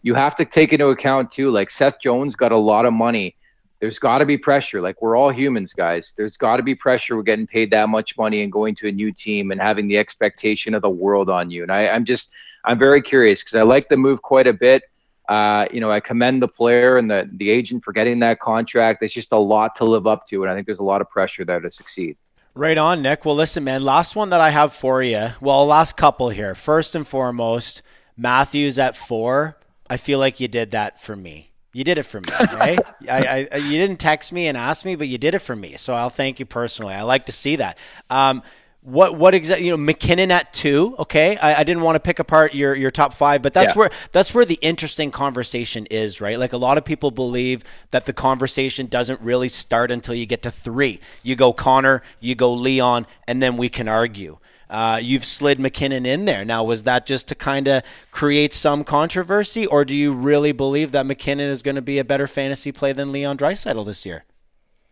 you 0.02 0.14
have 0.14 0.36
to 0.36 0.44
take 0.44 0.72
into 0.72 0.86
account 0.86 1.32
too, 1.32 1.50
like 1.50 1.70
Seth 1.70 2.00
Jones 2.00 2.36
got 2.36 2.52
a 2.52 2.56
lot 2.56 2.86
of 2.86 2.92
money. 2.92 3.34
There's 3.80 3.98
got 3.98 4.18
to 4.18 4.24
be 4.24 4.38
pressure. 4.38 4.80
Like 4.80 5.02
we're 5.02 5.16
all 5.16 5.32
humans, 5.32 5.72
guys. 5.72 6.14
There's 6.16 6.36
got 6.36 6.58
to 6.58 6.62
be 6.62 6.76
pressure. 6.76 7.16
We're 7.16 7.24
getting 7.24 7.48
paid 7.48 7.72
that 7.72 7.88
much 7.88 8.16
money 8.16 8.44
and 8.44 8.52
going 8.52 8.76
to 8.76 8.86
a 8.86 8.92
new 8.92 9.10
team 9.10 9.50
and 9.50 9.60
having 9.60 9.88
the 9.88 9.98
expectation 9.98 10.72
of 10.72 10.82
the 10.82 10.90
world 10.90 11.28
on 11.28 11.50
you. 11.50 11.64
And 11.64 11.72
I, 11.72 11.88
I'm 11.88 12.04
just, 12.04 12.30
I'm 12.64 12.78
very 12.78 13.02
curious 13.02 13.42
because 13.42 13.56
I 13.56 13.62
like 13.62 13.88
the 13.88 13.96
move 13.96 14.22
quite 14.22 14.46
a 14.46 14.52
bit. 14.52 14.84
Uh, 15.28 15.66
you 15.72 15.80
know, 15.80 15.90
I 15.90 16.00
commend 16.00 16.42
the 16.42 16.48
player 16.48 16.98
and 16.98 17.10
the, 17.10 17.28
the 17.32 17.50
agent 17.50 17.84
for 17.84 17.92
getting 17.92 18.18
that 18.20 18.40
contract. 18.40 19.02
It's 19.02 19.14
just 19.14 19.32
a 19.32 19.38
lot 19.38 19.76
to 19.76 19.84
live 19.84 20.06
up 20.06 20.26
to, 20.28 20.42
and 20.42 20.50
I 20.50 20.54
think 20.54 20.66
there's 20.66 20.80
a 20.80 20.84
lot 20.84 21.00
of 21.00 21.08
pressure 21.08 21.44
there 21.44 21.60
to 21.60 21.70
succeed. 21.70 22.16
Right 22.54 22.76
on, 22.76 23.00
Nick. 23.00 23.24
Well, 23.24 23.34
listen, 23.34 23.64
man, 23.64 23.82
last 23.82 24.14
one 24.14 24.30
that 24.30 24.40
I 24.40 24.50
have 24.50 24.74
for 24.74 25.02
you. 25.02 25.28
Well, 25.40 25.66
last 25.66 25.96
couple 25.96 26.28
here. 26.28 26.54
First 26.54 26.94
and 26.94 27.06
foremost, 27.06 27.82
Matthews 28.16 28.78
at 28.78 28.94
four. 28.94 29.56
I 29.88 29.96
feel 29.96 30.18
like 30.18 30.38
you 30.38 30.48
did 30.48 30.72
that 30.72 31.00
for 31.00 31.16
me. 31.16 31.52
You 31.72 31.84
did 31.84 31.96
it 31.96 32.02
for 32.02 32.20
me, 32.20 32.28
right? 32.52 32.78
I, 33.08 33.48
I, 33.50 33.56
you 33.56 33.78
didn't 33.78 33.98
text 33.98 34.32
me 34.32 34.46
and 34.48 34.56
ask 34.56 34.84
me, 34.84 34.96
but 34.96 35.08
you 35.08 35.16
did 35.16 35.34
it 35.34 35.38
for 35.38 35.56
me. 35.56 35.76
So 35.78 35.94
I'll 35.94 36.10
thank 36.10 36.38
you 36.38 36.44
personally. 36.44 36.94
I 36.94 37.02
like 37.02 37.26
to 37.26 37.32
see 37.32 37.56
that. 37.56 37.78
Um, 38.10 38.42
what 38.82 39.16
what 39.16 39.32
exactly 39.32 39.66
you 39.66 39.70
know 39.70 39.76
MacKinnon 39.76 40.30
at 40.32 40.52
two 40.52 40.96
okay? 40.98 41.36
I, 41.36 41.60
I, 41.60 41.64
didn't 41.64 41.84
want 41.84 41.94
to 41.96 42.00
pick 42.00 42.18
apart 42.18 42.52
your 42.52 42.74
your 42.74 42.90
top 42.90 43.12
five 43.14 43.40
but 43.40 43.52
that's 43.52 43.74
yeah. 43.74 43.78
where 43.78 43.90
that's 44.10 44.34
where 44.34 44.44
the 44.44 44.58
interesting 44.60 45.12
conversation 45.12 45.86
is 45.86 46.20
right? 46.20 46.38
Like 46.38 46.52
a 46.52 46.56
lot 46.56 46.78
of 46.78 46.84
people 46.84 47.12
believe 47.12 47.62
that 47.92 48.06
the 48.06 48.12
conversation 48.12 48.86
doesn't 48.86 49.20
really 49.20 49.48
start 49.48 49.92
until 49.92 50.14
you 50.14 50.26
get 50.26 50.42
to 50.42 50.50
three. 50.50 51.00
You 51.22 51.36
go 51.36 51.52
Connor 51.52 52.02
you 52.18 52.34
go 52.34 52.52
Leon 52.52 53.06
and 53.28 53.42
then 53.42 53.56
we 53.56 53.68
can 53.68 53.88
argue. 53.88 54.38
Uh, 54.68 54.98
you've 55.00 55.26
slid 55.26 55.60
MacKinnon 55.60 56.06
in 56.06 56.24
there. 56.24 56.44
Now 56.44 56.64
was 56.64 56.82
that 56.82 57.06
just 57.06 57.28
to 57.28 57.36
kind 57.36 57.68
of 57.68 57.84
create 58.10 58.52
some 58.52 58.82
controversy 58.82 59.64
or 59.64 59.84
do 59.84 59.94
you 59.94 60.12
really 60.12 60.50
believe 60.50 60.90
that 60.90 61.06
MacKinnon 61.06 61.50
is 61.50 61.62
going 61.62 61.76
to 61.76 61.82
be 61.82 61.98
a 61.98 62.04
better 62.04 62.26
fantasy 62.26 62.72
play 62.72 62.92
than 62.92 63.12
Leon 63.12 63.36
Draisaitl 63.36 63.86
this 63.86 64.04
year 64.04 64.24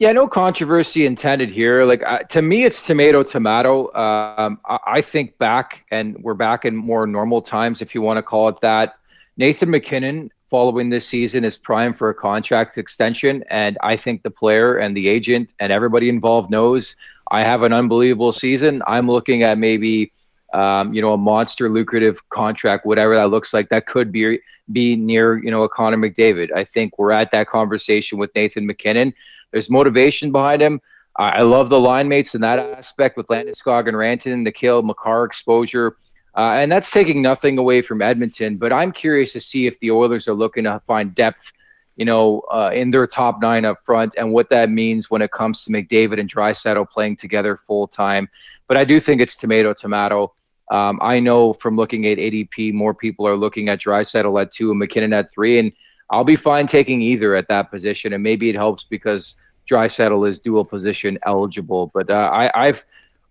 yeah, 0.00 0.12
no 0.12 0.26
controversy 0.26 1.04
intended 1.04 1.50
here. 1.50 1.84
Like 1.84 2.02
uh, 2.04 2.20
to 2.30 2.40
me, 2.40 2.64
it's 2.64 2.84
tomato 2.86 3.22
tomato. 3.22 3.94
Um, 3.94 4.58
I, 4.64 4.78
I, 4.86 5.00
think 5.02 5.36
back, 5.36 5.84
and 5.90 6.16
we're 6.22 6.32
back 6.32 6.64
in 6.64 6.74
more 6.74 7.06
normal 7.06 7.42
times, 7.42 7.82
if 7.82 7.94
you 7.94 8.00
want 8.00 8.16
to 8.16 8.22
call 8.22 8.48
it 8.48 8.56
that. 8.62 8.94
Nathan 9.36 9.68
MacKinnon, 9.68 10.30
following 10.48 10.88
this 10.88 11.06
season, 11.06 11.44
is 11.44 11.58
prime 11.58 11.92
for 11.92 12.08
a 12.08 12.14
contract 12.14 12.78
extension, 12.78 13.44
and 13.50 13.76
I 13.82 13.98
think 13.98 14.22
the 14.22 14.30
player 14.30 14.78
and 14.78 14.96
the 14.96 15.06
agent 15.06 15.52
and 15.60 15.70
everybody 15.70 16.08
involved 16.08 16.50
knows 16.50 16.96
I 17.30 17.44
have 17.44 17.62
an 17.62 17.74
unbelievable 17.74 18.32
season. 18.32 18.82
I'm 18.86 19.06
looking 19.06 19.42
at 19.42 19.58
maybe, 19.58 20.12
um, 20.54 20.94
you 20.94 21.02
know, 21.02 21.12
a 21.12 21.18
monster 21.18 21.68
lucrative 21.68 22.26
contract, 22.30 22.86
whatever 22.86 23.14
that 23.16 23.28
looks 23.28 23.52
like. 23.52 23.68
That 23.68 23.86
could 23.86 24.10
be 24.12 24.40
be 24.72 24.96
near, 24.96 25.36
you 25.44 25.50
know, 25.50 25.62
a 25.62 25.68
Connor 25.68 25.98
McDavid. 25.98 26.52
I 26.56 26.64
think 26.64 26.98
we're 26.98 27.12
at 27.12 27.32
that 27.32 27.48
conversation 27.48 28.16
with 28.16 28.34
Nathan 28.34 28.66
MacKinnon. 28.66 29.12
There's 29.52 29.70
motivation 29.70 30.32
behind 30.32 30.62
him. 30.62 30.80
I, 31.16 31.30
I 31.30 31.42
love 31.42 31.68
the 31.68 31.80
line 31.80 32.08
mates 32.08 32.34
in 32.34 32.40
that 32.42 32.58
aspect 32.58 33.16
with 33.16 33.26
Landeskog 33.28 33.88
and 33.88 33.96
Rantanen, 33.96 34.44
the 34.44 34.52
kill, 34.52 34.82
Makar 34.82 35.24
exposure. 35.24 35.96
Uh, 36.36 36.52
and 36.52 36.70
that's 36.70 36.90
taking 36.90 37.20
nothing 37.20 37.58
away 37.58 37.82
from 37.82 38.02
Edmonton. 38.02 38.56
But 38.56 38.72
I'm 38.72 38.92
curious 38.92 39.32
to 39.32 39.40
see 39.40 39.66
if 39.66 39.78
the 39.80 39.90
Oilers 39.90 40.28
are 40.28 40.34
looking 40.34 40.64
to 40.64 40.80
find 40.86 41.14
depth, 41.14 41.52
you 41.96 42.04
know, 42.04 42.40
uh, 42.52 42.70
in 42.72 42.90
their 42.90 43.06
top 43.06 43.40
nine 43.42 43.64
up 43.64 43.78
front, 43.84 44.14
and 44.16 44.32
what 44.32 44.48
that 44.50 44.70
means 44.70 45.10
when 45.10 45.22
it 45.22 45.32
comes 45.32 45.64
to 45.64 45.70
McDavid 45.70 46.20
and 46.20 46.32
Draisaitl 46.32 46.88
playing 46.88 47.16
together 47.16 47.60
full 47.66 47.88
time. 47.88 48.28
But 48.68 48.76
I 48.76 48.84
do 48.84 49.00
think 49.00 49.20
it's 49.20 49.36
tomato 49.36 49.74
tomato. 49.74 50.32
Um, 50.70 51.00
I 51.02 51.18
know 51.18 51.52
from 51.54 51.74
looking 51.74 52.06
at 52.06 52.18
ADP, 52.18 52.72
more 52.72 52.94
people 52.94 53.26
are 53.26 53.36
looking 53.36 53.68
at 53.68 53.80
Draisaitl 53.80 54.40
at 54.40 54.52
two 54.52 54.70
and 54.70 54.78
MacKinnon 54.78 55.12
at 55.12 55.32
three, 55.32 55.58
and 55.58 55.72
I'll 56.10 56.24
be 56.24 56.36
fine 56.36 56.66
taking 56.66 57.00
either 57.02 57.34
at 57.34 57.48
that 57.48 57.70
position. 57.70 58.12
And 58.12 58.22
maybe 58.22 58.50
it 58.50 58.56
helps 58.56 58.84
because 58.84 59.36
Draisaitl 59.70 60.28
is 60.28 60.40
dual 60.40 60.64
position 60.64 61.18
eligible. 61.24 61.90
But 61.94 62.10
uh, 62.10 62.30
I, 62.32 62.68
I've 62.68 62.84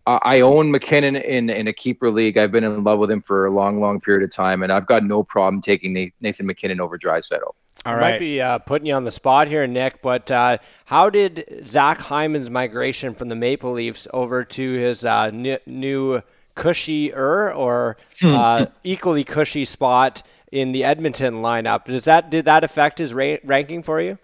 I 0.08 0.42
own 0.42 0.72
MacKinnon 0.72 1.18
in 1.18 1.50
in 1.50 1.68
a 1.68 1.74
keeper 1.74 2.10
league. 2.10 2.38
I've 2.38 2.52
been 2.52 2.64
in 2.64 2.84
love 2.84 3.00
with 3.00 3.12
him 3.12 3.22
for 3.22 3.46
a 3.46 3.52
long, 3.52 3.80
long 3.80 4.00
period 4.00 4.24
of 4.24 4.32
time, 4.32 4.64
and 4.64 4.72
I've 4.72 4.88
got 4.88 5.04
no 5.04 5.22
problem 5.24 5.62
taking 5.62 6.12
Nathan 6.20 6.46
MacKinnon 6.48 6.82
over 6.82 6.98
Draisaitl. 6.98 7.54
All 7.86 7.94
I 7.94 7.94
right. 7.94 8.12
Might 8.14 8.20
be 8.20 8.42
uh, 8.42 8.58
putting 8.58 8.88
you 8.88 8.94
on 8.96 9.06
the 9.06 9.12
spot 9.12 9.48
here, 9.48 9.66
Nick, 9.68 10.02
but 10.02 10.30
uh, 10.32 10.58
how 10.86 11.10
did 11.10 11.64
Zach 11.68 12.00
Hyman's 12.00 12.50
migration 12.50 13.14
from 13.14 13.30
the 13.30 13.36
Maple 13.36 13.72
Leafs 13.72 14.08
over 14.14 14.44
to 14.44 14.72
his 14.74 15.06
uh, 15.06 15.32
n- 15.34 15.60
new 15.66 16.22
cushier 16.56 17.56
or 17.56 17.98
uh, 18.22 18.66
equally 18.84 19.24
cushy 19.24 19.64
spot 19.64 20.24
in 20.52 20.72
the 20.72 20.84
Edmonton 20.84 21.36
lineup? 21.36 21.86
Does 21.86 22.06
that 22.06 22.30
did 22.30 22.46
that 22.46 22.64
affect 22.64 23.00
his 23.00 23.14
ra- 23.14 23.38
ranking 23.44 23.84
for 23.84 24.02
you? 24.02 24.18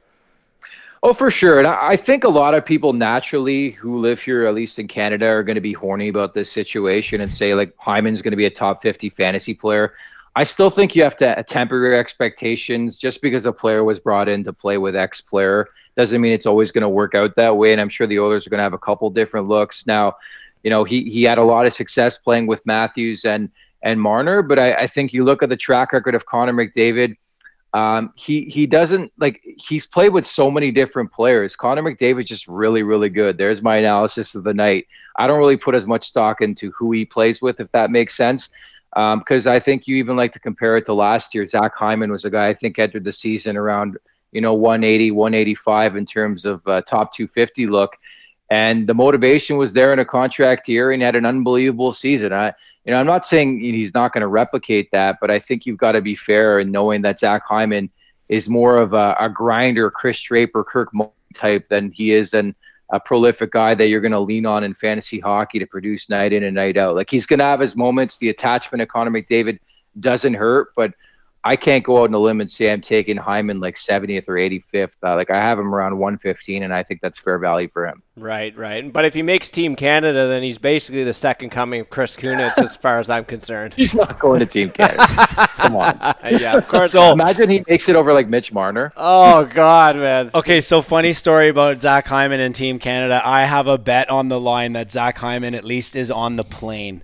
Oh, 1.04 1.14
for 1.14 1.30
sure. 1.30 1.60
And 1.60 1.68
I 1.68 1.96
think 1.96 2.24
a 2.24 2.30
lot 2.30 2.56
of 2.56 2.66
people 2.66 2.92
naturally 2.92 3.72
who 3.72 4.00
live 4.00 4.20
here, 4.20 4.48
at 4.48 4.56
least 4.56 4.80
in 4.80 4.88
Canada, 4.88 5.28
are 5.28 5.44
going 5.44 5.54
to 5.56 5.62
be 5.62 5.74
horny 5.74 6.08
about 6.08 6.34
this 6.34 6.52
situation 6.52 7.22
and 7.22 7.32
say, 7.32 7.54
like, 7.54 7.76
Hyman's 7.78 8.24
going 8.24 8.32
to 8.32 8.38
be 8.38 8.48
a 8.48 8.50
top 8.50 8.82
50 8.82 9.12
fantasy 9.12 9.54
player. 9.54 9.94
I 10.36 10.44
still 10.46 10.72
think 10.72 10.96
you 10.96 11.04
have 11.04 11.16
to 11.18 11.44
temper 11.44 11.78
your 11.78 11.94
expectations 11.94 12.98
just 12.98 13.22
because 13.22 13.46
a 13.46 13.54
player 13.54 13.84
was 13.84 14.00
brought 14.00 14.28
in 14.28 14.44
to 14.46 14.54
play 14.54 14.80
with 14.80 14.96
X 14.96 15.22
player 15.22 15.70
doesn't 15.96 16.20
mean 16.20 16.34
it's 16.34 16.48
always 16.48 16.72
going 16.72 16.82
to 16.82 16.90
work 16.90 17.14
out 17.14 17.36
that 17.36 17.56
way. 17.56 17.72
And 17.72 17.80
I'm 17.80 17.90
sure 17.90 18.08
the 18.08 18.20
Oilers 18.20 18.46
are 18.46 18.50
going 18.50 18.58
to 18.58 18.64
have 18.64 18.74
a 18.74 18.78
couple 18.80 19.10
different 19.12 19.48
looks. 19.48 19.86
Now, 19.86 20.16
you 20.64 20.70
know, 20.72 20.84
he, 20.84 21.10
he 21.10 21.22
had 21.24 21.38
a 21.38 21.44
lot 21.44 21.68
of 21.68 21.74
success 21.74 22.18
playing 22.18 22.48
with 22.48 22.66
Matthews 22.66 23.26
and, 23.26 23.50
and 23.86 24.02
Marner, 24.02 24.42
but 24.42 24.58
I, 24.58 24.74
I 24.74 24.88
think 24.88 25.14
you 25.14 25.24
look 25.24 25.44
at 25.44 25.50
the 25.50 25.56
track 25.56 25.94
record 25.94 26.16
of 26.16 26.26
Connor 26.26 26.54
McDavid. 26.54 27.16
Um, 27.74 28.14
he 28.16 28.46
he 28.46 28.66
doesn't 28.66 29.12
like 29.18 29.42
he's 29.44 29.86
played 29.86 30.10
with 30.10 30.26
so 30.26 30.50
many 30.50 30.72
different 30.72 31.12
players. 31.12 31.56
Connor 31.56 31.84
McDavid's 31.84 32.30
just 32.30 32.48
really 32.48 32.84
really 32.84 33.10
good. 33.10 33.38
There's 33.38 33.62
my 33.62 33.76
analysis 33.76 34.34
of 34.34 34.44
the 34.44 34.54
night. 34.54 34.88
I 35.18 35.28
don't 35.28 35.38
really 35.38 35.58
put 35.58 35.76
as 35.76 35.86
much 35.86 36.08
stock 36.08 36.42
into 36.42 36.72
who 36.72 36.92
he 36.94 37.06
plays 37.06 37.42
with, 37.42 37.60
if 37.60 37.72
that 37.74 37.92
makes 37.92 38.18
sense, 38.18 38.50
because 38.92 39.46
um, 39.46 39.54
I 39.54 39.60
think 39.60 39.88
you 39.88 39.98
even 39.98 40.16
like 40.16 40.34
to 40.34 40.40
compare 40.40 40.78
it 40.78 40.86
to 40.88 40.94
last 40.94 41.36
year. 41.36 41.46
Zach 41.46 41.76
Hyman 41.76 42.12
was 42.12 42.26
a 42.26 42.32
guy 42.32 42.48
I 42.48 42.54
think 42.56 42.80
entered 42.80 43.04
the 43.04 43.12
season 43.12 43.56
around 43.56 43.98
you 44.32 44.42
know 44.42 44.56
180 44.56 45.12
185 45.12 45.96
in 45.96 46.06
terms 46.08 46.46
of 46.46 46.66
uh, 46.66 46.82
top 46.82 47.14
250 47.14 47.68
look, 47.68 47.96
and 48.50 48.88
the 48.88 48.96
motivation 48.96 49.58
was 49.58 49.74
there 49.74 49.94
in 49.94 50.00
a 50.00 50.06
contract 50.06 50.68
year 50.68 50.92
and 50.92 51.04
had 51.04 51.16
an 51.16 51.26
unbelievable 51.26 51.94
season. 51.94 52.34
I 52.34 52.54
you 52.86 52.92
know, 52.92 53.00
I'm 53.00 53.06
not 53.08 53.26
saying 53.26 53.60
he's 53.60 53.94
not 53.94 54.14
going 54.14 54.22
to 54.22 54.28
replicate 54.28 54.92
that, 54.92 55.18
but 55.20 55.32
I 55.32 55.40
think 55.40 55.66
you've 55.66 55.78
got 55.78 55.94
to 55.94 56.02
be 56.02 56.16
fair 56.16 56.60
in 56.60 56.72
knowing 56.72 57.02
that 57.02 57.20
Zach 57.20 57.44
Hyman 57.48 57.90
is 58.30 58.48
more 58.48 58.78
of 58.78 58.94
a, 58.94 59.16
a 59.20 59.30
grinder, 59.30 59.90
Chris 59.90 60.20
Draper, 60.20 60.64
Kirk 60.64 60.94
Muller 60.94 61.12
type 61.34 61.68
than 61.70 61.92
he 61.92 62.14
is 62.14 62.34
an, 62.34 62.56
a 62.92 63.00
prolific 63.00 63.52
guy 63.52 63.74
that 63.74 63.88
you're 63.88 64.02
going 64.02 64.12
to 64.12 64.20
lean 64.20 64.46
on 64.46 64.64
in 64.64 64.76
fantasy 64.76 65.20
hockey 65.20 65.58
to 65.58 65.66
produce 65.66 66.10
night 66.10 66.32
in 66.32 66.44
and 66.44 66.56
night 66.56 66.78
out. 66.78 66.96
Like 66.96 67.10
he's 67.10 67.26
going 67.26 67.40
to 67.40 67.46
have 67.46 67.60
his 67.60 67.76
moments. 67.76 68.18
The 68.18 68.30
attachment 68.30 68.82
of 68.84 68.88
Connor 68.88 69.12
McDavid 69.12 69.60
doesn't 70.00 70.36
hurt, 70.36 70.70
but 70.76 70.94
I 71.46 71.56
can't 71.56 71.84
go 71.84 72.02
out 72.02 72.10
on 72.10 72.14
a 72.16 72.20
limb 72.20 72.41
and 72.41 72.50
say 72.50 72.72
I'm 72.72 72.82
taking 72.82 73.18
Hyman 73.18 73.60
like 73.60 73.76
70th 73.76 74.28
or 74.28 74.34
85th. 74.34 74.89
Uh, 75.04 75.16
like 75.16 75.30
I 75.30 75.39
have 75.39 75.60
him 75.60 75.76
around 75.76 75.96
115, 76.00 76.64
and 76.64 76.74
I 76.74 76.82
think 76.82 77.02
that's 77.02 77.20
fair 77.20 77.38
value 77.38 77.70
for 77.72 77.86
him. 77.86 78.02
Right, 78.18 78.58
right. 78.58 78.91
But 78.91 79.06
if 79.06 79.14
he 79.14 79.22
makes 79.22 79.50
Team 79.50 79.76
Canada, 79.76 80.28
then 80.28 80.41
he's 80.41 80.58
basically 80.58 81.04
the 81.04 81.14
second 81.14 81.52
coming 81.52 81.82
of 81.82 81.89
Chris 81.91 82.16
Kunitz, 82.16 82.58
as 82.58 82.76
far 82.76 82.98
as 82.98 83.12
I'm 83.12 83.26
concerned. 83.26 83.74
He's 83.78 83.93
not 83.93 84.18
going 84.18 84.39
to 84.39 84.48
Team 84.48 84.72
Canada. 84.72 85.06
Come 85.06 85.76
on. 85.76 86.00
yeah, 86.32 86.58
of 86.58 86.68
course. 86.70 86.93
So 86.93 87.12
imagine 87.12 87.50
he 87.50 87.64
makes 87.68 87.88
it 87.89 87.96
over 87.96 88.12
like 88.14 88.28
Mitch 88.28 88.52
Marner. 88.52 88.91
Oh 88.98 89.46
God, 89.46 89.98
man. 89.98 90.32
Okay, 90.34 90.62
so 90.62 90.82
funny 90.82 91.14
story 91.14 91.50
about 91.50 91.82
Zach 91.82 92.08
Hyman 92.08 92.39
and 92.39 92.56
Team 92.56 92.80
Canada. 92.80 93.22
I 93.24 93.46
have 93.46 93.68
a 93.68 93.78
bet 93.78 94.10
on 94.10 94.30
the 94.30 94.39
line 94.39 94.74
that 94.74 94.91
Zach 94.91 95.18
Hyman 95.20 95.54
at 95.54 95.64
least 95.64 95.96
is 95.96 96.10
on 96.10 96.38
the 96.38 96.43
plane. 96.43 97.04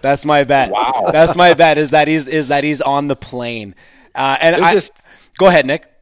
That's 0.00 0.24
my 0.24 0.44
bet. 0.44 0.70
Wow. 0.70 1.08
That's 1.12 1.36
my 1.36 1.54
bet. 1.54 1.78
Is 1.78 1.90
that 1.90 2.08
he's 2.08 2.26
is 2.28 2.48
that 2.48 2.64
he's 2.64 2.80
on 2.80 3.08
the 3.08 3.16
plane. 3.16 3.74
Uh, 4.14 4.36
and 4.40 4.56
I 4.56 4.74
just- 4.74 4.92
go 5.38 5.46
ahead, 5.46 5.66
Nick. 5.66 5.92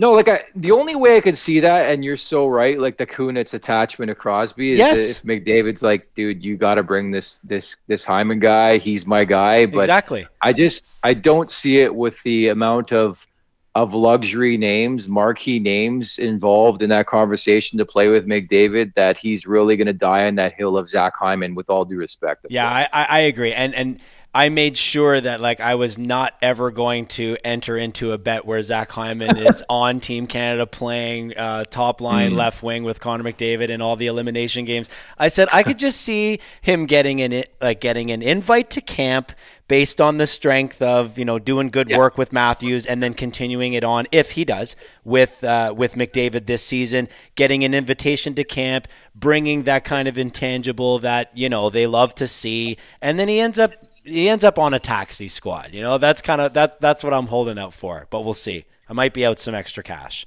No, 0.00 0.12
like 0.12 0.28
I, 0.28 0.44
the 0.54 0.70
only 0.70 0.94
way 0.94 1.16
I 1.16 1.20
could 1.20 1.36
see 1.36 1.58
that, 1.58 1.90
and 1.90 2.04
you're 2.04 2.16
so 2.16 2.46
right, 2.46 2.78
like 2.78 2.98
the 2.98 3.06
Kunitz 3.06 3.52
attachment 3.52 4.10
to 4.10 4.14
Crosby 4.14 4.72
is 4.72 4.78
Yes. 4.78 5.16
if 5.18 5.24
McDavid's 5.24 5.82
like, 5.82 6.14
dude, 6.14 6.44
you 6.44 6.56
got 6.56 6.76
to 6.76 6.84
bring 6.84 7.10
this 7.10 7.40
this 7.42 7.74
this 7.88 8.04
Hyman 8.04 8.38
guy. 8.38 8.78
He's 8.78 9.06
my 9.06 9.24
guy. 9.24 9.66
But 9.66 9.80
Exactly. 9.80 10.24
I 10.40 10.52
just 10.52 10.84
I 11.02 11.14
don't 11.14 11.50
see 11.50 11.80
it 11.80 11.92
with 11.92 12.22
the 12.22 12.48
amount 12.48 12.92
of 12.92 13.26
of 13.74 13.94
luxury 13.94 14.56
names, 14.56 15.06
marquee 15.06 15.58
names 15.58 16.18
involved 16.18 16.82
in 16.82 16.90
that 16.90 17.06
conversation 17.06 17.78
to 17.78 17.84
play 17.84 18.08
with 18.08 18.26
McDavid 18.26 18.94
that 18.94 19.18
he's 19.18 19.46
really 19.46 19.76
going 19.76 19.86
to 19.86 19.92
die 19.92 20.26
on 20.26 20.34
that 20.36 20.54
hill 20.54 20.76
of 20.76 20.88
Zach 20.88 21.14
Hyman. 21.16 21.54
With 21.54 21.70
all 21.70 21.84
due 21.84 21.98
respect. 21.98 22.46
Yeah. 22.48 22.68
I, 22.68 22.88
I, 22.92 23.04
I 23.04 23.18
agree, 23.20 23.52
and 23.52 23.74
and 23.74 24.00
I 24.34 24.50
made 24.50 24.76
sure 24.76 25.18
that 25.18 25.40
like 25.40 25.60
I 25.60 25.74
was 25.74 25.98
not 25.98 26.34
ever 26.42 26.70
going 26.70 27.06
to 27.06 27.38
enter 27.42 27.78
into 27.78 28.12
a 28.12 28.18
bet 28.18 28.44
where 28.44 28.60
Zach 28.60 28.92
Hyman 28.92 29.36
is 29.38 29.64
on 29.70 30.00
Team 30.00 30.26
Canada 30.26 30.66
playing 30.66 31.36
uh, 31.36 31.64
top 31.64 32.00
line 32.00 32.34
left 32.34 32.62
wing 32.62 32.84
with 32.84 33.00
Connor 33.00 33.24
McDavid 33.24 33.70
in 33.70 33.80
all 33.80 33.96
the 33.96 34.06
elimination 34.06 34.66
games. 34.66 34.90
I 35.16 35.28
said 35.28 35.48
I 35.50 35.62
could 35.62 35.78
just 35.78 36.00
see 36.02 36.40
him 36.60 36.84
getting 36.86 37.22
an 37.22 37.44
like 37.60 37.80
getting 37.80 38.10
an 38.10 38.22
invite 38.22 38.68
to 38.70 38.82
camp 38.82 39.32
based 39.66 40.00
on 40.00 40.18
the 40.18 40.26
strength 40.26 40.82
of 40.82 41.18
you 41.18 41.24
know 41.24 41.38
doing 41.38 41.68
good 41.70 41.90
work 41.90 42.18
with 42.18 42.32
Matthews 42.32 42.84
and 42.84 43.02
then 43.02 43.14
continuing 43.14 43.72
it 43.72 43.84
on 43.84 44.06
if 44.12 44.32
he 44.32 44.44
does 44.44 44.76
with 45.04 45.42
uh, 45.42 45.72
with 45.76 45.94
McDavid 45.94 46.46
this 46.46 46.62
season, 46.62 47.08
getting 47.34 47.64
an 47.64 47.72
invitation 47.72 48.34
to 48.34 48.44
camp, 48.44 48.88
bringing 49.14 49.62
that 49.62 49.84
kind 49.84 50.06
of 50.06 50.18
intangible 50.18 50.98
that 50.98 51.30
you 51.34 51.48
know 51.48 51.70
they 51.70 51.86
love 51.86 52.14
to 52.16 52.26
see, 52.26 52.76
and 53.00 53.18
then 53.18 53.28
he 53.28 53.40
ends 53.40 53.58
up 53.58 53.72
he 54.08 54.28
ends 54.28 54.44
up 54.44 54.58
on 54.58 54.74
a 54.74 54.78
taxi 54.78 55.28
squad. 55.28 55.70
You 55.72 55.80
know 55.80 55.98
that's 55.98 56.22
kind 56.22 56.40
of 56.40 56.54
that 56.54 56.80
that's 56.80 57.04
what 57.04 57.12
I'm 57.14 57.26
holding 57.26 57.58
out 57.58 57.74
for, 57.74 58.06
but 58.10 58.24
we'll 58.24 58.34
see. 58.34 58.64
I 58.88 58.92
might 58.92 59.14
be 59.14 59.24
out 59.24 59.38
some 59.38 59.54
extra 59.54 59.82
cash. 59.82 60.26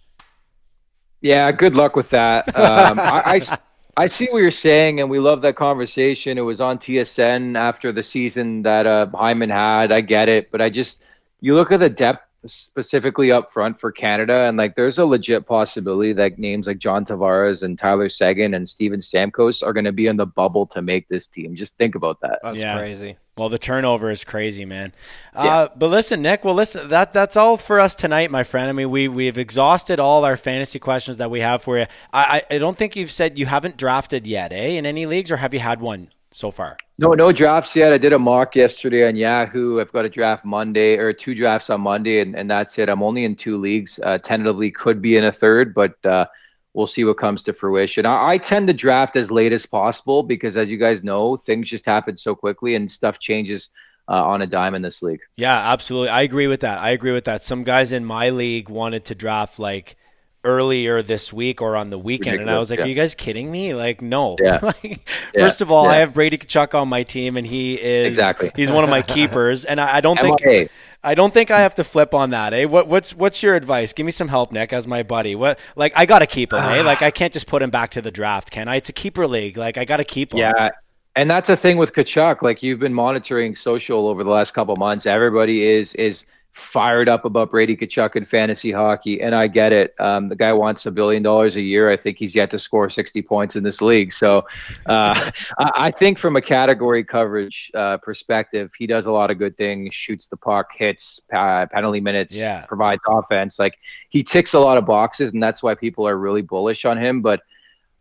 Yeah, 1.22 1.52
good 1.52 1.76
luck 1.76 1.96
with 1.96 2.10
that. 2.12 2.48
Um, 2.56 3.00
I, 3.00 3.42
I, 3.50 3.58
I 3.98 4.08
see 4.08 4.28
what 4.32 4.40
you're 4.40 4.52
saying, 4.52 5.00
and 5.00 5.10
we 5.10 5.20
love 5.20 5.42
that 5.42 5.56
conversation. 5.56 6.38
It 6.38 6.42
was 6.42 6.62
on 6.62 6.78
TSN 6.78 7.58
after 7.58 7.92
the 7.92 8.04
season 8.04 8.62
that 8.64 8.86
uh, 8.86 9.08
Hyman 9.14 9.50
had. 9.50 9.92
I 9.92 10.02
get 10.02 10.30
it, 10.30 10.52
but 10.52 10.62
I 10.62 10.70
just 10.70 11.04
you 11.42 11.56
look 11.56 11.72
at 11.72 11.80
the 11.80 11.90
depth 11.90 12.24
specifically 12.46 13.32
up 13.32 13.52
front 13.54 13.80
for 13.80 13.92
Canada, 13.92 14.42
and 14.48 14.58
like 14.58 14.76
there's 14.76 14.98
a 14.98 15.06
legit 15.06 15.46
possibility 15.46 16.14
that 16.14 16.40
names 16.40 16.68
like 16.68 16.80
John 16.80 17.06
Tavares 17.06 17.64
and 17.64 17.78
Tyler 17.78 18.10
Seguin 18.10 18.54
and 18.54 18.68
Steven 18.68 19.00
Stamkos 19.00 19.62
are 19.64 19.74
going 19.74 19.86
to 19.86 19.92
be 19.92 20.08
in 20.08 20.18
the 20.18 20.26
bubble 20.26 20.66
to 20.68 20.82
make 20.82 21.08
this 21.08 21.28
team. 21.28 21.56
Just 21.56 21.78
think 21.78 21.96
about 21.96 22.20
that. 22.22 22.40
That's 22.44 22.58
Yeah. 22.58 22.78
crazy. 22.78 23.18
Well, 23.38 23.48
the 23.50 23.58
turnover 23.58 24.12
is 24.12 24.24
crazy, 24.24 24.66
man. 24.66 24.92
Uh, 25.34 25.70
but 25.76 25.88
listen, 25.88 26.22
Nick. 26.22 26.44
Well, 26.44 26.54
listen. 26.54 26.90
That 26.90 27.14
that's 27.14 27.38
all 27.38 27.58
for 27.58 27.80
us 27.80 27.96
tonight, 27.96 28.30
my 28.30 28.44
friend. 28.44 28.70
I 28.70 28.74
mean, 28.74 28.90
we 28.90 29.08
we've 29.08 29.38
exhausted 29.38 30.00
all 30.00 30.26
our 30.26 30.36
fantasy 30.38 30.80
questions 30.80 31.18
that 31.18 31.32
we 31.32 31.40
have 31.40 31.62
for 31.64 31.78
you. 31.80 31.86
I 32.12 32.44
I, 32.52 32.56
I 32.56 32.58
don't 32.58 32.78
think 32.78 32.96
you've 32.96 33.12
said 33.12 33.40
you 33.40 33.46
haven't 33.46 33.78
drafted 33.78 34.28
yet, 34.28 34.52
eh? 34.52 34.78
In 34.78 34.86
any 34.86 35.06
leagues, 35.06 35.32
or 35.32 35.38
have 35.38 35.54
you 35.54 35.60
had 35.62 35.80
one 35.80 36.10
so 36.32 36.52
far? 36.52 36.78
No, 36.98 37.14
no 37.14 37.32
drafts 37.32 37.76
yet. 37.76 37.94
I 37.94 37.98
did 37.98 38.14
a 38.14 38.20
mock 38.20 38.56
yesterday 38.56 39.08
on 39.08 39.16
Yahoo. 39.16 39.80
I've 39.80 39.92
got 39.92 40.06
a 40.06 40.10
draft 40.10 40.46
Monday 40.46 40.98
or 40.98 41.14
two 41.14 41.36
drafts 41.36 41.70
on 41.70 41.82
Monday, 41.82 42.22
and, 42.22 42.36
and 42.36 42.50
that's 42.50 42.78
it. 42.80 42.90
I'm 42.90 43.04
only 43.04 43.26
in 43.26 43.36
two 43.36 43.58
leagues. 43.58 44.00
Uh, 44.04 44.18
tentatively 44.18 44.72
could 44.72 45.02
be 45.02 45.18
in 45.18 45.26
a 45.26 45.32
third, 45.32 45.74
but 45.74 46.04
uh, 46.06 46.26
we'll 46.74 46.88
see 46.88 47.04
what 47.04 47.18
comes 47.18 47.44
to 47.44 47.54
fruition. 47.54 48.06
I, 48.06 48.32
I 48.32 48.38
tend 48.38 48.68
to 48.68 48.74
draft 48.74 49.16
as 49.16 49.30
late 49.30 49.54
as 49.54 49.66
possible 49.66 50.24
because, 50.24 50.58
as 50.58 50.70
you 50.70 50.78
guys 50.78 51.04
know, 51.04 51.38
things 51.38 51.70
just 51.70 51.86
happen 51.86 52.16
so 52.18 52.36
quickly 52.36 52.76
and 52.76 52.90
stuff 52.90 53.20
changes 53.20 53.70
uh, 54.08 54.26
on 54.26 54.42
a 54.42 54.48
dime 54.48 54.76
in 54.76 54.82
this 54.82 55.02
league. 55.02 55.22
Yeah, 55.36 55.72
absolutely. 55.72 56.10
I 56.10 56.22
agree 56.22 56.48
with 56.48 56.62
that. 56.62 56.80
I 56.80 56.92
agree 56.92 57.14
with 57.14 57.26
that. 57.26 57.44
Some 57.44 57.64
guys 57.64 57.92
in 57.92 58.06
my 58.06 58.30
league 58.30 58.70
wanted 58.70 59.06
to 59.06 59.16
draft 59.16 59.60
like 59.60 59.96
earlier 60.44 61.02
this 61.02 61.32
week 61.32 61.62
or 61.62 61.76
on 61.76 61.90
the 61.90 62.00
weekend, 62.00 62.42
and 62.42 62.50
I 62.50 62.58
was 62.58 62.70
like, 62.70 62.80
Ridiculous, 62.80 62.86
"Are 62.86 62.90
you 62.90 62.96
guys 62.96 63.16
kidding 63.16 63.52
me? 63.52 63.74
Like, 63.74 64.02
no." 64.02 64.36
Yeah. 64.40 64.60
Like, 64.72 65.02
Yeah. 65.34 65.46
First 65.46 65.62
of 65.62 65.72
all, 65.72 65.88
I 65.88 65.98
have 65.98 66.14
Brady 66.14 66.38
Tkachuk 66.38 66.74
on 66.74 66.88
my 66.90 67.04
team, 67.04 67.38
and 67.38 67.46
he 67.46 67.76
is 67.76 68.08
Exactly. 68.08 68.52
He's 68.56 68.72
one 68.72 68.84
of 68.84 68.90
my 68.90 69.02
keepers, 69.02 69.66
and 69.66 69.80
I, 69.80 69.98
I 69.98 70.02
don't 70.02 70.20
think 70.20 70.70
I 71.04 71.16
don't 71.16 71.34
think 71.34 71.50
I 71.50 71.62
have 71.62 71.76
to 71.76 71.84
flip 71.84 72.14
on 72.14 72.30
that. 72.30 72.54
Eh? 72.54 72.66
What, 72.66 72.88
what's 72.88 73.16
what's 73.16 73.42
your 73.42 73.56
advice? 73.56 73.92
Give 73.94 74.06
me 74.06 74.12
some 74.12 74.28
help, 74.28 74.52
Nick, 74.52 74.72
as 74.72 74.88
my 74.88 75.04
buddy. 75.04 75.36
What 75.36 75.60
like 75.76 75.94
I 75.96 76.06
gotta 76.06 76.28
keep 76.28 76.54
him, 76.54 76.64
eh? 76.64 76.82
Like 76.84 77.02
I 77.02 77.12
can't 77.12 77.34
just 77.34 77.48
put 77.48 77.62
him 77.62 77.72
back 77.72 77.92
to 77.92 78.02
the 78.02 78.12
draft, 78.12 78.52
can 78.52 78.68
I? 78.68 78.76
It's 78.76 78.90
a 78.90 78.94
keeper 78.94 79.28
league. 79.28 79.58
Like 79.58 79.78
I 79.78 79.86
gotta 79.86 80.04
keep 80.04 80.34
him. 80.34 80.40
Yeah. 80.40 80.70
And 81.16 81.30
that's 81.30 81.48
the 81.48 81.58
thing 81.58 81.78
with 81.78 81.94
Tkachuk. 81.94 82.42
Like 82.42 82.64
you've 82.64 82.80
been 82.80 82.94
monitoring 82.94 83.56
social 83.56 84.08
over 84.08 84.24
the 84.24 84.30
last 84.30 84.54
couple 84.54 84.76
months. 84.78 85.06
Everybody 85.06 85.68
is 85.68 85.94
is 85.96 86.26
fired 86.54 87.08
up 87.08 87.24
about 87.26 87.50
Brady 87.50 87.78
Tkachuk 87.78 88.16
in 88.16 88.26
fantasy 88.26 88.72
hockey, 88.72 89.22
and 89.22 89.34
I 89.34 89.48
get 89.48 89.72
it. 89.72 89.96
Um, 90.00 90.28
the 90.28 90.36
guy 90.36 90.52
wants 90.52 90.86
a 90.86 90.92
billion 90.92 91.24
dollars 91.24 91.56
a 91.56 91.62
year. 91.62 91.90
I 91.90 91.96
think 91.96 92.18
he's 92.18 92.36
yet 92.36 92.52
to 92.52 92.60
score 92.60 92.90
60 92.90 93.22
points 93.22 93.56
in 93.56 93.64
this 93.64 93.82
league. 93.82 94.12
So 94.12 94.40
uh, 94.86 95.32
I, 95.60 95.72
I 95.78 95.92
think 95.92 96.18
from 96.18 96.36
a 96.36 96.42
category 96.42 97.04
coverage 97.06 97.72
uh, 97.74 97.98
perspective, 97.98 98.72
he 98.78 98.86
does 98.86 99.06
a 99.06 99.12
lot 99.12 99.32
of 99.32 99.38
good 99.38 99.56
things. 99.58 99.96
Shoots 99.96 100.28
the 100.28 100.38
puck, 100.38 100.68
hits 100.78 101.22
pa- 101.32 101.68
penalty 101.68 102.02
minutes, 102.02 102.36
Yeah. 102.36 102.66
provides 102.66 103.02
offense. 103.08 103.58
Like 103.58 103.78
he 104.10 104.22
ticks 104.24 104.54
a 104.54 104.60
lot 104.60 104.78
of 104.78 104.86
boxes, 104.86 105.32
and 105.34 105.42
that's 105.42 105.64
why 105.64 105.74
people 105.76 106.06
are 106.08 106.18
really 106.18 106.42
bullish 106.42 106.84
on 106.84 106.98
him. 106.98 107.22
But 107.22 107.42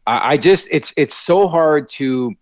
I, 0.07 0.32
I 0.32 0.36
just 0.36 0.66
it's 0.72 0.92
it's 0.96 1.14
so 1.14 1.46
hard 1.46 1.88
to 1.90 2.34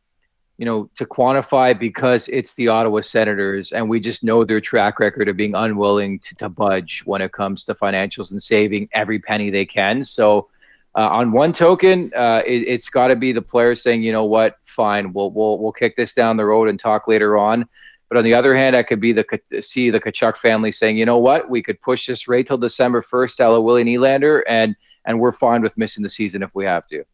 you 0.59 0.65
know, 0.65 0.91
to 0.97 1.07
quantify 1.07 1.79
because 1.79 2.29
it's 2.29 2.55
the 2.55 2.67
Ottawa 2.67 3.01
Senators, 3.01 3.71
and 3.71 3.89
we 3.89 4.01
just 4.01 4.25
know 4.25 4.45
their 4.45 4.61
track 4.61 4.99
record 4.99 5.29
of 5.29 5.37
being 5.37 5.55
unwilling 5.55 6.19
to, 6.19 6.35
to 6.35 6.49
budge 6.49 7.03
when 7.05 7.23
it 7.23 7.33
comes 7.33 7.65
to 7.65 7.75
financials 7.75 8.33
and 8.33 8.43
saving 8.43 8.89
every 8.93 9.21
penny 9.21 9.51
they 9.51 9.65
can. 9.65 10.03
So, 10.03 10.49
uh, 10.97 11.09
on 11.11 11.31
one 11.31 11.53
token, 11.53 12.13
uh, 12.15 12.43
it, 12.45 12.67
it's 12.67 12.89
got 12.89 13.09
to 13.09 13.17
be 13.17 13.33
the 13.33 13.41
players 13.41 13.83
saying, 13.83 14.03
you 14.03 14.11
know 14.11 14.25
what, 14.25 14.57
fine, 14.65 15.13
we'll 15.13 15.31
we'll 15.31 15.61
we'll 15.61 15.73
kick 15.73 15.97
this 15.97 16.13
down 16.13 16.37
the 16.37 16.45
road 16.45 16.69
and 16.69 16.79
talk 16.79 17.07
later 17.07 17.39
on. 17.39 17.69
But 18.09 18.19
on 18.19 18.25
the 18.25 18.35
other 18.35 18.57
hand, 18.57 18.75
I 18.75 18.83
could 18.83 19.01
be 19.01 19.13
the 19.13 19.25
see 19.61 19.91
the 19.91 20.01
Tkachuk 20.01 20.39
family 20.39 20.73
saying, 20.73 20.97
you 20.97 21.07
know 21.07 21.19
what, 21.19 21.49
we 21.49 21.63
could 21.63 21.81
push 21.83 22.09
this 22.09 22.27
right 22.27 22.45
till 22.45 22.59
December 22.59 23.01
first, 23.01 23.39
Ella 23.39 23.61
Willie 23.61 23.85
Nylander, 23.85 24.43
and 24.49 24.75
and 25.05 25.21
we're 25.21 25.31
fine 25.31 25.63
with 25.63 25.79
missing 25.79 26.03
the 26.03 26.09
season 26.09 26.43
if 26.43 26.53
we 26.53 26.65
have 26.65 26.89
to. 26.89 27.05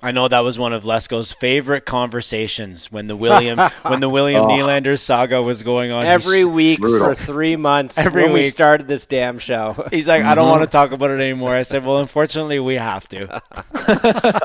I 0.00 0.12
know 0.12 0.28
that 0.28 0.40
was 0.40 0.60
one 0.60 0.72
of 0.72 0.84
Lesko's 0.84 1.32
favorite 1.32 1.84
conversations 1.84 2.92
when 2.92 3.08
the 3.08 3.16
William 3.16 3.58
when 3.82 3.98
the 3.98 4.08
William 4.08 4.42
Oh. 4.44 4.46
Nylander 4.48 4.96
saga 4.96 5.42
was 5.42 5.64
going 5.64 5.90
on. 5.90 6.04
He's- 6.06 6.24
Every 6.24 6.44
week 6.44 6.78
brutal. 6.78 7.08
for 7.08 7.14
three 7.16 7.56
months 7.56 7.98
Every 7.98 8.22
when 8.22 8.32
we 8.32 8.40
week. 8.42 8.52
started 8.52 8.86
this 8.86 9.06
damn 9.06 9.40
show. 9.40 9.88
He's 9.90 10.06
like, 10.06 10.22
I 10.22 10.36
don't 10.36 10.48
want 10.48 10.62
to 10.62 10.68
talk 10.68 10.92
about 10.92 11.10
it 11.10 11.18
anymore. 11.20 11.56
I 11.56 11.62
said, 11.62 11.84
well, 11.84 11.98
unfortunately, 11.98 12.60
we 12.60 12.76
have 12.76 13.08
to. 13.08 13.42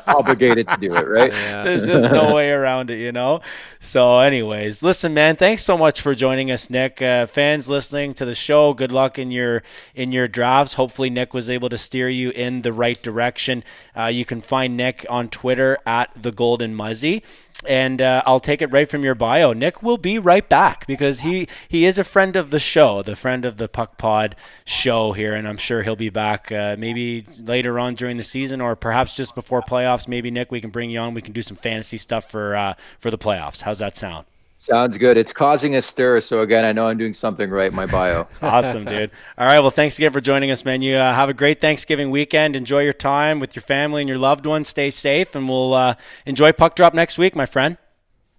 Obligated 0.08 0.68
to 0.70 0.78
do 0.78 0.96
it, 0.96 1.08
right? 1.08 1.32
There's 1.32 1.86
just 1.86 2.12
no 2.12 2.34
way 2.34 2.50
around 2.50 2.90
it, 2.90 2.98
you 2.98 3.12
know? 3.12 3.42
So, 3.80 4.20
anyways, 4.20 4.82
listen, 4.82 5.14
man, 5.14 5.36
thanks 5.36 5.62
so 5.64 5.78
much 5.78 6.02
for 6.02 6.16
joining 6.16 6.50
us, 6.50 6.72
Nick. 6.72 7.00
Uh, 7.00 7.28
fans 7.28 7.70
listening 7.70 8.16
to 8.16 8.26
the 8.26 8.34
show, 8.34 8.74
good 8.74 8.92
luck 8.92 9.20
in 9.20 9.30
your 9.30 9.62
in 9.94 10.12
your 10.12 10.28
drafts. 10.28 10.74
Hopefully, 10.74 11.12
Nick 11.12 11.32
was 11.36 11.48
able 11.48 11.70
to 11.70 11.78
steer 11.78 12.10
you 12.10 12.32
in 12.32 12.64
the 12.64 12.74
right 12.74 13.00
direction. 13.04 13.64
Uh, 13.96 14.06
you 14.08 14.26
can 14.26 14.42
find 14.42 14.76
Nick 14.76 15.06
on 15.12 15.30
Twitter 15.30 15.43
at 15.86 16.10
the 16.22 16.32
Golden 16.32 16.76
Muzzy. 16.76 17.24
And 17.66 18.02
uh, 18.02 18.22
I'll 18.26 18.42
take 18.42 18.62
it 18.62 18.72
right 18.74 18.90
from 18.90 19.04
your 19.04 19.16
bio. 19.16 19.54
Nick 19.54 19.82
will 19.82 19.98
be 19.98 20.20
right 20.20 20.48
back 20.50 20.86
because 20.86 21.22
he, 21.22 21.48
he 21.70 21.86
is 21.86 21.98
a 21.98 22.04
friend 22.04 22.36
of 22.36 22.50
the 22.50 22.60
show, 22.60 23.02
the 23.02 23.16
friend 23.16 23.46
of 23.46 23.56
the 23.56 23.70
Puck 23.70 23.98
Pod 23.98 24.36
show 24.66 25.14
here, 25.14 25.34
and 25.34 25.48
I'm 25.48 25.56
sure 25.56 25.82
he'll 25.82 25.96
be 25.96 26.10
back 26.10 26.52
uh, 26.52 26.76
maybe 26.78 27.26
later 27.40 27.80
on 27.80 27.94
during 27.94 28.18
the 28.18 28.24
season 28.24 28.60
or 28.60 28.76
perhaps 28.76 29.16
just 29.16 29.34
before 29.34 29.62
playoffs. 29.62 30.10
Maybe 30.10 30.30
Nick, 30.30 30.52
we 30.52 30.60
can 30.60 30.72
bring 30.72 30.90
you 30.90 31.00
on. 31.00 31.14
We 31.14 31.22
can 31.22 31.34
do 31.34 31.42
some 31.42 31.56
fantasy 31.56 31.98
stuff 31.98 32.30
for 32.30 32.56
uh, 32.56 32.74
for 33.00 33.10
the 33.10 33.18
playoffs. 33.18 33.62
How's 33.62 33.80
that 33.80 33.96
sound? 33.96 34.26
Sounds 34.64 34.98
good. 34.98 35.18
It's 35.18 35.34
causing 35.34 35.76
a 35.76 35.82
stir. 35.82 36.22
So 36.22 36.40
again, 36.40 36.64
I 36.64 36.72
know 36.72 36.88
I'm 36.88 36.98
doing 36.98 37.14
something 37.14 37.50
right 37.50 37.70
in 37.70 37.76
my 37.76 37.86
bio. 37.86 38.30
Awesome, 38.42 38.86
dude. 38.86 39.12
All 39.38 39.46
right, 39.46 39.60
well, 39.60 39.70
thanks 39.70 39.98
again 40.00 40.14
for 40.14 40.22
joining 40.22 40.52
us, 40.52 40.64
man. 40.64 40.82
You 40.82 40.96
uh, 40.96 41.14
have 41.14 41.28
a 41.28 41.34
great 41.34 41.60
Thanksgiving 41.60 42.12
weekend. 42.12 42.56
Enjoy 42.56 42.82
your 42.82 42.94
time 42.94 43.42
with 43.42 43.58
your 43.58 43.64
family 43.64 44.02
and 44.02 44.08
your 44.08 44.18
loved 44.18 44.46
ones. 44.46 44.70
Stay 44.70 44.90
safe, 44.90 45.36
and 45.36 45.50
we'll 45.50 45.74
uh, 45.74 45.96
enjoy 46.26 46.54
Puck 46.54 46.76
Drop 46.78 46.94
next 46.94 47.18
week, 47.18 47.36
my 47.36 47.46
friend. 47.46 47.78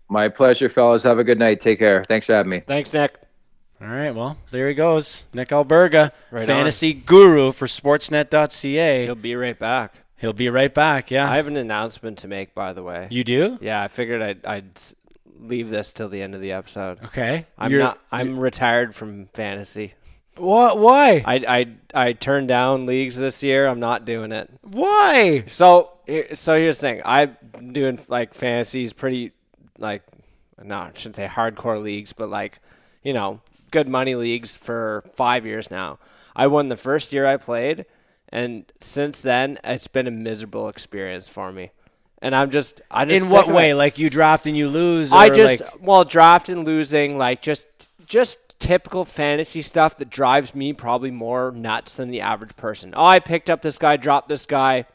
My 0.09 0.31
pleasure, 0.31 0.71
fellas. 0.71 1.03
Have 1.03 1.19
a 1.19 1.25
good 1.25 1.39
night. 1.39 1.61
Take 1.61 1.79
care. 1.79 2.05
Thanks 2.09 2.25
for 2.25 2.33
having 2.35 2.49
me. 2.51 2.61
Thanks, 2.61 2.91
Nick. 2.95 3.19
All 3.83 3.89
right, 3.89 4.13
well, 4.15 4.39
there 4.51 4.69
he 4.69 4.75
goes. 4.75 5.27
Nick 5.35 5.49
Alberga, 5.49 6.11
Right 6.31 6.47
fantasy 6.47 6.95
guru 6.95 7.53
for 7.53 7.67
sportsnet.ca. 7.67 9.05
He'll 9.05 9.15
be 9.15 9.37
right 9.37 9.59
back. 9.59 9.95
He'll 10.17 10.33
be 10.33 10.49
right 10.49 10.73
back. 10.73 11.11
Yeah. 11.11 11.31
I 11.31 11.37
have 11.37 11.49
an 11.49 11.57
announcement 11.59 12.17
to 12.19 12.29
make, 12.29 12.55
by 12.55 12.73
the 12.73 12.83
way. 12.83 13.09
you 13.11 13.25
do? 13.25 13.59
yeah, 13.61 13.83
I 13.83 13.89
figured 13.89 14.23
I'd, 14.23 14.47
I'd 14.47 14.71
s- 14.77 14.95
leave 15.49 15.71
this 15.71 15.93
till 15.93 16.09
the 16.09 16.23
end 16.23 16.35
of 16.35 16.41
the 16.41 16.53
episode. 16.53 16.99
Okay. 17.05 17.47
I'm 17.59 17.71
You're- 17.71 17.85
not. 17.85 17.99
I'm 18.13 18.39
retired 18.39 18.95
from 18.95 19.27
fantasy. 19.35 19.95
What? 20.37 20.79
Why? 20.79 21.23
I, 21.25 21.35
I 21.95 22.07
I 22.09 22.13
turned 22.13 22.49
down 22.49 22.87
leagues 22.87 23.17
this 23.17 23.43
year. 23.45 23.69
I'm 23.69 23.79
not 23.79 24.05
doing 24.05 24.33
it. 24.33 24.51
Why? 24.63 25.45
So 25.47 25.93
so 26.35 26.57
here's 26.59 26.79
the 26.81 26.89
thing. 26.89 27.03
I'm 27.05 27.37
doing 27.73 28.01
like 28.09 28.35
fantasies, 28.35 28.93
pretty 28.93 29.31
like 29.79 30.03
no, 30.63 30.77
I 30.77 30.91
shouldn't 30.95 31.17
say 31.17 31.27
hardcore 31.27 31.81
leagues, 31.81 32.13
but 32.13 32.31
like 32.31 32.59
you 33.05 33.13
know, 33.13 33.43
good 33.71 33.89
money 33.89 34.17
leagues 34.17 34.57
for 34.57 35.05
five 35.15 35.47
years 35.47 35.71
now. 35.71 35.99
I 36.35 36.49
won 36.49 36.67
the 36.69 36.77
first 36.77 37.13
year 37.13 37.27
I 37.27 37.37
played, 37.37 37.87
and 38.31 38.65
since 38.81 39.23
then 39.23 39.59
it's 39.63 39.87
been 39.87 40.09
a 40.09 40.11
miserable 40.11 40.69
experience 40.69 41.29
for 41.29 41.53
me. 41.53 41.71
And 42.25 42.35
I'm 42.35 42.51
just 42.51 42.81
I 42.91 43.05
just 43.05 43.27
In 43.27 43.31
what 43.31 43.49
way? 43.49 43.71
it. 43.71 43.75
Like 43.75 43.99
you 43.99 44.09
draft 44.09 44.47
and 44.47 44.57
you 44.57 44.69
lose? 44.69 45.13
I 45.13 45.29
just 45.29 45.61
like- 45.61 45.71
well 45.81 46.05
drafting 46.05 46.65
losing 46.65 47.19
like 47.19 47.43
just 47.43 47.69
just 48.07 48.39
typical 48.59 49.05
fantasy 49.05 49.61
stuff 49.61 49.97
that 49.99 50.09
drives 50.09 50.55
me 50.55 50.73
probably 50.73 51.11
more 51.11 51.53
nuts 51.53 51.97
than 51.97 52.11
the 52.11 52.23
average 52.23 52.57
person. 52.57 52.95
Oh, 52.97 53.05
I 53.05 53.19
picked 53.19 53.51
up 53.51 53.61
this 53.61 53.77
guy, 53.79 53.99
dropped 53.99 54.29
this 54.31 54.47
guy. 54.47 54.87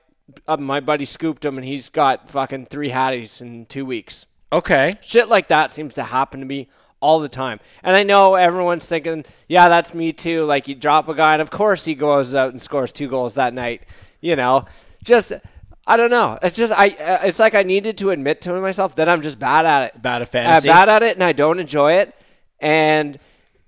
Uh, 0.47 0.57
my 0.57 0.79
buddy 0.79 1.05
scooped 1.05 1.45
him, 1.45 1.57
and 1.57 1.65
he's 1.65 1.89
got 1.89 2.29
fucking 2.29 2.65
three 2.65 2.89
hatties 2.89 3.41
in 3.41 3.65
two 3.67 3.85
weeks. 3.85 4.25
okay. 4.51 4.95
Shit 5.01 5.27
like 5.29 5.49
that 5.49 5.71
seems 5.71 5.93
to 5.95 6.03
happen 6.03 6.39
to 6.39 6.45
me 6.47 6.67
all 6.99 7.19
the 7.19 7.29
time. 7.29 7.59
And 7.83 7.95
I 7.95 8.01
know 8.03 8.33
everyone's 8.35 8.87
thinking, 8.87 9.23
yeah, 9.47 9.69
that's 9.69 9.93
me 9.93 10.11
too. 10.11 10.45
Like 10.45 10.67
you 10.67 10.73
drop 10.75 11.07
a 11.07 11.13
guy, 11.13 11.33
and 11.33 11.41
of 11.43 11.51
course 11.51 11.85
he 11.85 11.93
goes 11.93 12.33
out 12.33 12.51
and 12.51 12.61
scores 12.61 12.91
two 12.91 13.07
goals 13.07 13.35
that 13.35 13.53
night. 13.53 13.83
You 14.19 14.35
know, 14.35 14.65
just 15.03 15.31
I 15.87 15.97
don't 15.97 16.11
know. 16.11 16.37
It's 16.41 16.55
just 16.55 16.71
I. 16.71 16.89
Uh, 16.89 17.19
it's 17.23 17.39
like 17.39 17.55
I 17.55 17.63
needed 17.63 17.97
to 17.99 18.11
admit 18.11 18.41
to 18.41 18.53
myself 18.61 18.95
that 18.95 19.09
I'm 19.09 19.21
just 19.21 19.39
bad 19.39 19.65
at 19.65 19.95
it. 19.95 20.01
Bad 20.01 20.21
at 20.21 20.21
I'm 20.21 20.27
fantasy. 20.27 20.67
bad 20.67 20.89
at 20.89 21.03
it, 21.03 21.15
and 21.15 21.23
I 21.23 21.33
don't 21.33 21.59
enjoy 21.59 21.93
it. 21.93 22.15
And 22.59 23.17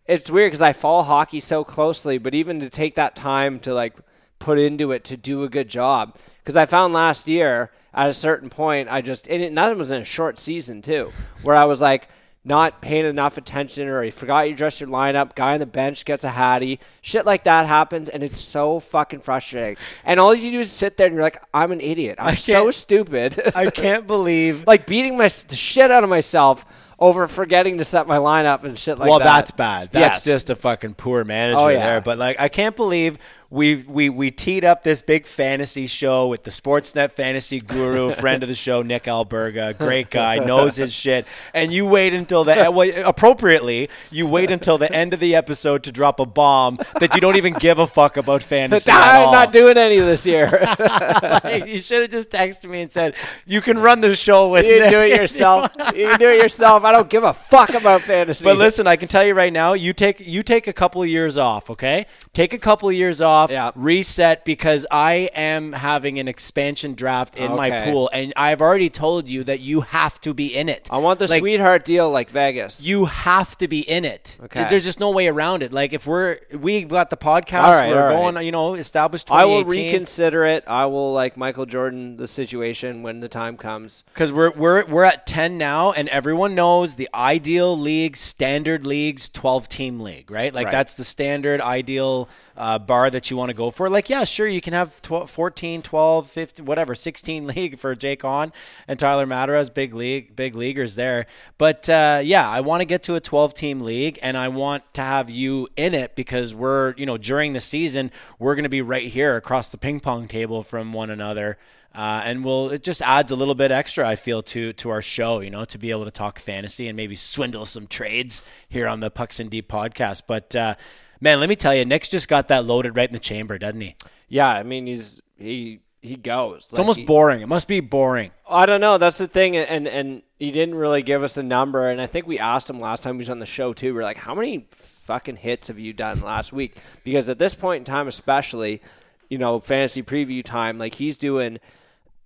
it's 0.05 0.29
weird 0.29 0.47
because 0.47 0.61
I 0.61 0.73
follow 0.73 1.03
hockey 1.03 1.39
so 1.39 1.63
closely, 1.63 2.17
but 2.17 2.33
even 2.35 2.59
to 2.59 2.69
take 2.69 2.95
that 2.95 3.15
time 3.15 3.59
to 3.61 3.73
like 3.73 3.95
put 4.39 4.59
into 4.59 4.91
it 4.91 5.03
to 5.05 5.17
do 5.17 5.43
a 5.43 5.49
good 5.49 5.69
job, 5.69 6.17
because 6.43 6.55
I 6.55 6.65
found 6.65 6.93
last 6.93 7.27
year 7.27 7.71
at 7.93 8.09
a 8.09 8.13
certain 8.13 8.49
point, 8.49 8.89
I 8.89 9.01
just 9.01 9.27
and, 9.27 9.41
it, 9.41 9.47
and 9.47 9.57
that 9.57 9.75
was 9.77 9.91
in 9.91 10.01
a 10.01 10.05
short 10.05 10.37
season 10.37 10.81
too, 10.81 11.11
where 11.43 11.55
I 11.55 11.65
was 11.65 11.81
like 11.81 12.07
not 12.43 12.81
paying 12.81 13.05
enough 13.05 13.37
attention, 13.37 13.87
or 13.87 14.03
you 14.03 14.11
forgot 14.11 14.49
you 14.49 14.55
dressed 14.55 14.81
your 14.81 14.89
lineup. 14.89 15.35
Guy 15.35 15.53
on 15.53 15.59
the 15.59 15.65
bench 15.65 16.05
gets 16.05 16.23
a 16.23 16.29
hattie, 16.29 16.79
shit 17.01 17.25
like 17.25 17.43
that 17.43 17.67
happens, 17.67 18.09
and 18.09 18.23
it's 18.23 18.41
so 18.41 18.79
fucking 18.79 19.19
frustrating. 19.19 19.77
And 20.03 20.19
all 20.19 20.33
you 20.33 20.51
do 20.51 20.59
is 20.59 20.71
sit 20.71 20.97
there 20.97 21.07
and 21.07 21.15
you're 21.15 21.23
like, 21.23 21.41
I'm 21.53 21.71
an 21.71 21.81
idiot. 21.81 22.17
I'm 22.19 22.35
so 22.35 22.71
stupid. 22.71 23.39
I 23.55 23.69
can't 23.69 24.07
believe. 24.07 24.63
like 24.67 24.87
beating 24.87 25.17
my 25.17 25.27
the 25.27 25.55
shit 25.55 25.91
out 25.91 26.03
of 26.03 26.09
myself 26.09 26.65
over 26.97 27.27
forgetting 27.27 27.79
to 27.79 27.85
set 27.85 28.05
my 28.07 28.17
lineup 28.17 28.63
and 28.63 28.77
shit 28.77 28.99
like 28.99 29.09
well, 29.09 29.19
that. 29.19 29.25
Well, 29.25 29.35
that's 29.35 29.51
bad. 29.51 29.91
That's 29.91 30.17
Yes. 30.17 30.23
just 30.25 30.49
a 30.51 30.55
fucking 30.55 30.93
poor 30.93 31.23
manager 31.23 31.59
Oh, 31.59 31.67
yeah. 31.69 31.79
there. 31.79 32.01
But 32.01 32.19
like, 32.19 32.39
I 32.39 32.47
can't 32.47 32.75
believe 32.75 33.17
we 33.51 33.75
we 33.75 34.09
we 34.09 34.31
teed 34.31 34.63
up 34.63 34.81
this 34.81 35.01
big 35.01 35.25
fantasy 35.25 35.85
show 35.85 36.29
with 36.29 36.43
the 36.43 36.49
Sportsnet 36.49 37.11
fantasy 37.11 37.59
guru, 37.59 38.11
friend 38.15 38.41
of 38.43 38.49
the 38.49 38.55
show, 38.55 38.81
Nick 38.81 39.03
Alberga, 39.03 39.77
great 39.77 40.09
guy, 40.09 40.37
knows 40.37 40.77
his 40.77 40.93
shit. 40.93 41.27
And 41.53 41.73
you 41.73 41.85
wait 41.85 42.13
until 42.13 42.45
the 42.45 42.71
well, 42.73 42.89
appropriately, 43.05 43.89
you 44.09 44.25
wait 44.25 44.51
until 44.51 44.77
the 44.77 44.91
end 44.91 45.13
of 45.13 45.19
the 45.19 45.35
episode 45.35 45.83
to 45.83 45.91
drop 45.91 46.21
a 46.21 46.25
bomb 46.25 46.79
that 47.01 47.13
you 47.13 47.19
don't 47.19 47.35
even 47.35 47.53
give 47.53 47.77
a 47.77 47.85
fuck 47.85 48.15
about 48.15 48.41
fantasy. 48.41 48.89
I'm 48.93 49.33
not 49.33 49.51
doing 49.51 49.77
any 49.77 49.97
of 49.97 50.05
this 50.05 50.25
year. 50.25 50.49
Like, 50.79 51.65
you 51.67 51.81
should 51.81 52.03
have 52.03 52.11
just 52.11 52.29
texted 52.29 52.69
me 52.69 52.83
and 52.83 52.93
said 52.93 53.15
you 53.45 53.59
can 53.59 53.77
run 53.77 53.99
the 53.99 54.15
show 54.15 54.47
with 54.47 54.65
you 54.65 54.89
do 54.89 55.01
it 55.01 55.09
yourself. 55.19 55.71
You 55.93 56.07
can 56.07 56.19
do 56.19 56.29
it 56.29 56.41
yourself. 56.41 56.85
I 56.85 56.93
don't 56.93 57.09
give 57.09 57.23
a 57.23 57.33
fuck 57.33 57.73
about 57.73 57.99
fantasy. 57.99 58.45
But 58.45 58.55
listen, 58.55 58.87
I 58.87 58.95
can 58.95 59.09
tell 59.09 59.25
you 59.25 59.33
right 59.33 59.51
now, 59.51 59.73
you 59.73 59.91
take 59.91 60.21
you 60.21 60.41
take 60.41 60.67
a 60.67 60.73
couple 60.73 61.01
of 61.01 61.09
years 61.09 61.37
off, 61.37 61.69
okay? 61.69 62.05
Take 62.33 62.53
a 62.53 62.57
couple 62.57 62.87
of 62.87 62.95
years 62.95 63.19
off, 63.19 63.51
Yeah. 63.51 63.71
reset 63.75 64.45
because 64.45 64.85
I 64.89 65.29
am 65.35 65.73
having 65.73 66.17
an 66.17 66.29
expansion 66.29 66.93
draft 66.95 67.35
in 67.35 67.53
my 67.57 67.81
pool, 67.81 68.09
and 68.13 68.31
I've 68.37 68.61
already 68.61 68.89
told 68.89 69.29
you 69.29 69.43
that 69.43 69.59
you 69.59 69.81
have 69.81 70.21
to 70.21 70.33
be 70.33 70.55
in 70.55 70.69
it. 70.69 70.87
I 70.89 70.97
want 70.99 71.19
the 71.19 71.27
Like, 71.27 71.39
sweetheart 71.39 71.83
deal 71.83 72.09
like 72.09 72.29
Vegas. 72.29 72.85
You 72.85 73.03
have 73.03 73.57
to 73.57 73.67
be 73.67 73.81
in 73.81 74.05
it. 74.05 74.37
Okay. 74.45 74.65
There's 74.69 74.85
just 74.85 74.97
no 74.97 75.11
way 75.11 75.27
around 75.27 75.61
it. 75.61 75.73
Like 75.73 75.91
if 75.91 76.07
we're 76.07 76.37
we've 76.57 76.87
got 76.87 77.09
the 77.09 77.17
podcast, 77.17 77.63
right, 77.81 77.89
we're 77.89 78.01
right. 78.07 78.33
going, 78.33 78.45
you 78.45 78.53
know, 78.53 78.75
established 78.75 79.29
I 79.29 79.43
will 79.43 79.65
reconsider 79.65 80.45
it. 80.45 80.63
I 80.67 80.85
will 80.85 81.11
like 81.11 81.35
Michael 81.35 81.65
Jordan 81.65 82.15
the 82.15 82.27
situation 82.27 83.03
when 83.03 83.19
the 83.19 83.27
time 83.27 83.57
comes. 83.57 84.05
because 84.13 84.31
we're 84.31 84.51
we're 84.51 84.85
we're 84.85 85.03
at 85.03 85.27
10 85.27 85.57
now 85.57 85.91
and 85.91 86.07
everyone 86.07 86.55
knows 86.55 86.95
the 86.95 87.09
ideal 87.13 87.77
leagues 87.77 88.19
standard 88.21 88.85
leagues 88.85 89.27
12 89.27 89.67
team 89.67 89.99
league 89.99 90.31
right 90.31 90.53
like 90.53 90.67
Right. 90.67 90.71
that's 90.71 90.93
the 90.93 91.03
standard 91.03 91.59
ideal 91.59 92.20
uh, 92.57 92.79
bar 92.79 93.09
that 93.09 93.29
you 93.29 93.37
want 93.37 93.49
to 93.49 93.53
go 93.53 93.71
for. 93.71 93.89
Like, 93.89 94.09
yeah, 94.09 94.23
sure, 94.23 94.47
you 94.47 94.61
can 94.61 94.73
have 94.73 95.01
12, 95.01 95.29
14, 95.29 95.81
12, 95.81 96.29
15, 96.29 96.65
whatever, 96.65 96.95
16 96.95 97.47
league 97.55 97.77
for 97.77 97.95
Jake 97.95 98.23
On 98.25 98.51
and 98.87 98.99
Tyler 98.99 99.25
Mataraz, 99.25 99.73
big 99.73 99.93
league, 99.93 100.35
big 100.35 100.55
leaguers 100.55 100.95
there. 100.95 101.25
But 101.57 101.89
uh, 101.89 102.21
yeah, 102.23 102.49
I 102.49 102.61
want 102.61 102.81
to 102.81 102.85
get 102.85 103.03
to 103.03 103.15
a 103.15 103.19
12 103.19 103.53
team 103.53 103.81
league 103.81 104.19
and 104.21 104.37
I 104.37 104.47
want 104.47 104.83
to 104.95 105.01
have 105.01 105.29
you 105.29 105.67
in 105.75 105.93
it 105.93 106.15
because 106.15 106.53
we're, 106.53 106.93
you 106.97 107.05
know, 107.05 107.17
during 107.17 107.53
the 107.53 107.59
season, 107.59 108.11
we're 108.39 108.55
going 108.55 108.63
to 108.63 108.69
be 108.69 108.81
right 108.81 109.07
here 109.07 109.35
across 109.35 109.71
the 109.71 109.77
ping 109.77 109.99
pong 109.99 110.27
table 110.27 110.63
from 110.63 110.93
one 110.93 111.09
another. 111.09 111.57
Uh, 111.93 112.21
and 112.23 112.45
we'll 112.45 112.69
it 112.69 112.83
just 112.83 113.01
adds 113.01 113.31
a 113.31 113.35
little 113.35 113.55
bit 113.55 113.69
extra 113.69 114.07
I 114.07 114.15
feel 114.15 114.41
to 114.43 114.71
to 114.71 114.89
our 114.89 115.01
show 115.01 115.41
you 115.41 115.49
know 115.49 115.65
to 115.65 115.77
be 115.77 115.91
able 115.91 116.05
to 116.05 116.11
talk 116.11 116.39
fantasy 116.39 116.87
and 116.87 116.95
maybe 116.95 117.17
swindle 117.17 117.65
some 117.65 117.85
trades 117.85 118.43
here 118.69 118.87
on 118.87 119.01
the 119.01 119.11
Pucks 119.11 119.41
in 119.41 119.49
Deep 119.49 119.67
podcast 119.67 120.23
but 120.25 120.55
uh, 120.55 120.75
man 121.21 121.39
let 121.39 121.47
me 121.47 121.55
tell 121.55 121.73
you 121.73 121.85
Nick's 121.85 122.09
just 122.09 122.27
got 122.27 122.49
that 122.49 122.65
loaded 122.65 122.97
right 122.97 123.07
in 123.09 123.13
the 123.13 123.19
chamber 123.19 123.57
doesn't 123.57 123.79
he 123.81 123.95
Yeah, 124.27 124.49
I 124.49 124.63
mean 124.63 124.87
he's 124.87 125.21
he 125.37 125.79
he 126.01 126.15
goes. 126.15 126.67
it's 126.69 126.79
almost 126.79 127.05
boring 127.05 127.41
it 127.41 127.47
must 127.47 127.67
be 127.67 127.79
boring 127.79 128.31
I 128.49 128.65
don't 128.65 128.81
know. 128.81 128.97
That's 128.97 129.17
the 129.17 129.29
thing, 129.29 129.55
and 129.55 129.87
and 129.87 130.23
he 130.37 130.51
didn't 130.51 130.75
really 130.75 131.03
give 131.03 131.23
us 131.23 131.37
a 131.37 131.43
number. 131.43 131.89
And 131.89 132.01
I 132.01 132.05
think 132.05 132.27
we 132.27 132.37
asked 132.37 132.69
him 132.69 132.79
last 132.79 133.01
time 133.01 133.15
he 133.15 133.19
was 133.19 133.29
on 133.29 133.39
the 133.39 133.45
show 133.45 133.71
too. 133.71 133.93
We 133.93 134.01
are 134.01 134.03
like, 134.03 134.17
how 134.17 134.35
many 134.35 134.67
fucking 134.71 135.37
hits 135.37 135.69
have 135.69 135.79
you 135.79 135.93
done 135.93 136.19
last 136.19 136.51
week? 136.51 136.75
Because 137.05 137.29
at 137.29 137.39
this 137.39 137.55
point 137.55 137.79
in 137.81 137.85
time, 137.85 138.09
especially, 138.09 138.81
you 139.29 139.37
know, 139.37 139.61
fantasy 139.61 140.03
preview 140.03 140.43
time, 140.43 140.77
like 140.77 140.95
he's 140.95 141.17
doing, 141.17 141.59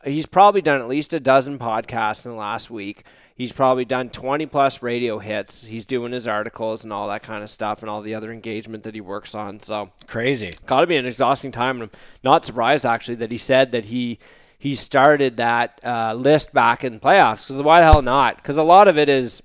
he's 0.03 0.25
probably 0.25 0.61
done 0.63 0.81
at 0.81 0.87
least 0.87 1.13
a 1.13 1.19
dozen 1.19 1.59
podcasts 1.59 2.25
in 2.25 2.31
the 2.31 2.37
last 2.37 2.71
week. 2.71 3.03
He's 3.35 3.51
probably 3.51 3.83
done 3.83 4.09
20 4.09 4.45
plus 4.45 4.81
radio 4.81 5.19
hits. 5.19 5.65
He's 5.65 5.83
doing 5.85 6.13
his 6.13 6.25
articles 6.25 6.85
and 6.85 6.93
all 6.93 7.09
that 7.09 7.21
kind 7.21 7.43
of 7.43 7.49
stuff 7.49 7.81
and 7.81 7.89
all 7.89 8.01
the 8.01 8.15
other 8.15 8.31
engagement 8.31 8.83
that 8.83 8.95
he 8.95 9.01
works 9.01 9.35
on. 9.35 9.59
So 9.61 9.89
crazy 10.07 10.53
got 10.65 10.81
to 10.81 10.87
be 10.87 10.95
an 10.95 11.05
exhausting 11.05 11.51
time. 11.51 11.81
And 11.81 11.91
I'm 11.91 11.99
not 12.23 12.45
surprised 12.45 12.85
actually 12.85 13.15
that 13.15 13.31
he 13.31 13.37
said 13.37 13.73
that 13.73 13.85
he 13.85 14.19
he 14.57 14.73
started 14.73 15.35
that 15.37 15.81
uh, 15.83 16.13
list 16.13 16.53
back 16.53 16.85
in 16.85 16.99
playoffs 17.01 17.45
because 17.47 17.61
why 17.61 17.81
the 17.81 17.85
hell 17.85 18.01
not? 18.01 18.37
Because 18.37 18.57
a 18.57 18.63
lot 18.63 18.87
of 18.87 18.97
it 18.97 19.09
is 19.09 19.43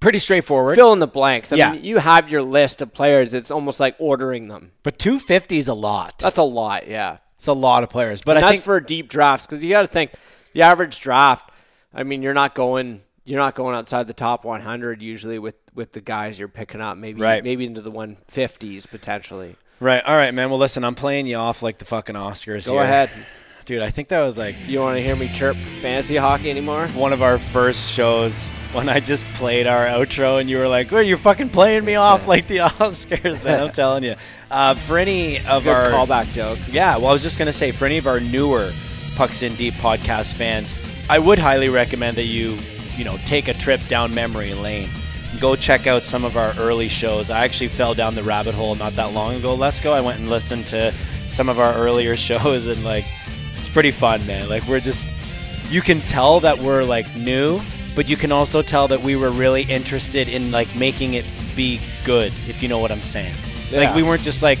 pretty 0.00 0.18
straightforward 0.18 0.74
fill 0.74 0.92
in 0.92 0.98
the 0.98 1.06
blanks. 1.06 1.52
I 1.52 1.56
Yeah. 1.56 1.72
mean, 1.72 1.84
you 1.84 1.98
have 1.98 2.28
your 2.28 2.42
list 2.42 2.82
of 2.82 2.92
players. 2.92 3.32
It's 3.32 3.52
almost 3.52 3.78
like 3.78 3.94
ordering 4.00 4.48
them. 4.48 4.72
but 4.82 4.98
250 4.98 5.56
is 5.56 5.68
a 5.68 5.74
lot 5.74 6.18
That's 6.18 6.36
a 6.38 6.42
lot, 6.42 6.88
yeah. 6.88 7.18
it's 7.36 7.46
a 7.46 7.52
lot 7.52 7.84
of 7.84 7.90
players 7.90 8.22
but 8.22 8.36
and 8.36 8.44
I 8.44 8.48
that's 8.48 8.52
think 8.54 8.64
for 8.64 8.80
deep 8.80 9.08
drafts 9.08 9.46
because 9.46 9.62
you 9.62 9.70
got 9.70 9.82
to 9.82 9.86
think 9.86 10.10
the 10.52 10.62
average 10.62 11.00
draft. 11.00 11.48
I 11.94 12.02
mean, 12.02 12.22
you're 12.22 12.34
not 12.34 12.54
going 12.56 13.02
you're 13.24 13.38
not 13.38 13.54
going 13.54 13.76
outside 13.76 14.06
the 14.06 14.14
top 14.14 14.44
100 14.44 15.02
usually 15.02 15.38
with 15.38 15.56
with 15.74 15.92
the 15.92 16.00
guys 16.00 16.38
you're 16.38 16.48
picking 16.48 16.80
up. 16.80 16.96
Maybe 16.96 17.20
Right. 17.20 17.44
maybe 17.44 17.64
into 17.66 17.80
the 17.80 17.90
150s 17.92 18.86
potentially. 18.90 19.56
right 19.78 20.02
all 20.04 20.16
right 20.16 20.32
man 20.34 20.50
well 20.50 20.58
listen 20.58 20.84
I'm 20.84 20.94
playing 20.94 21.26
you 21.26 21.36
off 21.36 21.62
like 21.62 21.78
the 21.78 21.84
fucking 21.84 22.14
Oscars 22.16 22.66
Go 22.66 22.74
here. 22.74 22.82
ahead. 22.82 23.10
dude 23.66 23.82
I 23.82 23.90
think 23.90 24.08
that 24.08 24.20
was 24.22 24.36
like 24.38 24.56
You 24.66 24.80
want 24.80 24.96
to 24.96 25.02
hear 25.02 25.14
me 25.16 25.28
chirp 25.32 25.56
fantasy 25.80 26.16
hockey 26.16 26.50
anymore? 26.50 26.88
one 26.88 27.12
of 27.12 27.22
our 27.22 27.38
first 27.38 27.92
shows 27.92 28.50
when 28.72 28.88
I 28.88 29.00
just 29.00 29.26
played 29.34 29.66
our 29.66 29.86
outro 29.86 30.40
and 30.40 30.48
you 30.50 30.58
were 30.58 30.68
like, 30.68 30.90
well, 30.92 31.02
you're 31.02 31.16
fucking 31.18 31.50
playing 31.50 31.84
me 31.84 31.94
off 31.96 32.26
like 32.28 32.46
the 32.46 32.56
Oscars, 32.58 33.44
man. 33.44 33.60
I'm 33.60 33.72
telling 33.72 34.04
you. 34.04 34.14
Uh, 34.50 34.74
for 34.74 34.96
any 34.98 35.38
of 35.46 35.64
Good 35.64 35.72
our 35.74 35.84
callback 35.90 36.30
joke. 36.32 36.58
yeah, 36.70 36.96
well, 36.96 37.08
I 37.08 37.12
was 37.12 37.22
just 37.22 37.38
gonna 37.38 37.52
say 37.52 37.70
for 37.72 37.84
any 37.86 37.98
of 37.98 38.06
our 38.06 38.20
newer 38.20 38.70
Pucks 39.16 39.42
in 39.42 39.54
Deep 39.56 39.74
podcast 39.74 40.34
fans, 40.34 40.76
I 41.08 41.18
would 41.18 41.38
highly 41.38 41.68
recommend 41.68 42.16
that 42.16 42.24
you, 42.26 42.56
you 43.00 43.06
know, 43.06 43.16
take 43.24 43.48
a 43.48 43.54
trip 43.54 43.80
down 43.88 44.14
memory 44.14 44.52
lane. 44.52 44.90
Go 45.40 45.56
check 45.56 45.86
out 45.86 46.04
some 46.04 46.22
of 46.22 46.36
our 46.36 46.52
early 46.58 46.88
shows. 46.88 47.30
I 47.30 47.44
actually 47.44 47.68
fell 47.68 47.94
down 47.94 48.14
the 48.14 48.22
rabbit 48.22 48.54
hole 48.54 48.74
not 48.74 48.92
that 48.96 49.14
long 49.14 49.36
ago. 49.36 49.54
Let's 49.54 49.80
go. 49.80 49.94
I 49.94 50.02
went 50.02 50.20
and 50.20 50.28
listened 50.28 50.66
to 50.66 50.92
some 51.30 51.48
of 51.48 51.58
our 51.58 51.72
earlier 51.72 52.14
shows, 52.28 52.66
and 52.66 52.84
like, 52.84 53.06
it's 53.56 53.70
pretty 53.70 53.90
fun, 53.90 54.26
man. 54.26 54.50
Like, 54.50 54.68
we're 54.68 54.80
just, 54.80 55.10
you 55.70 55.80
can 55.80 56.02
tell 56.02 56.40
that 56.40 56.58
we're 56.58 56.84
like 56.84 57.16
new, 57.16 57.58
but 57.96 58.06
you 58.06 58.18
can 58.18 58.32
also 58.32 58.60
tell 58.60 58.86
that 58.88 59.00
we 59.00 59.16
were 59.16 59.30
really 59.30 59.62
interested 59.62 60.28
in 60.28 60.50
like 60.50 60.68
making 60.76 61.14
it 61.14 61.24
be 61.56 61.80
good, 62.04 62.34
if 62.48 62.62
you 62.62 62.68
know 62.68 62.80
what 62.80 62.92
I'm 62.92 63.02
saying. 63.02 63.34
Like, 63.72 63.94
we 63.94 64.02
weren't 64.02 64.22
just 64.22 64.42
like 64.42 64.58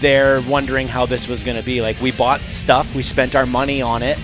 there 0.00 0.40
wondering 0.40 0.88
how 0.88 1.06
this 1.06 1.28
was 1.28 1.44
going 1.44 1.56
to 1.56 1.62
be. 1.62 1.80
Like, 1.80 2.00
we 2.00 2.10
bought 2.10 2.40
stuff, 2.40 2.96
we 2.96 3.02
spent 3.02 3.36
our 3.36 3.46
money 3.46 3.80
on 3.80 4.02
it, 4.02 4.18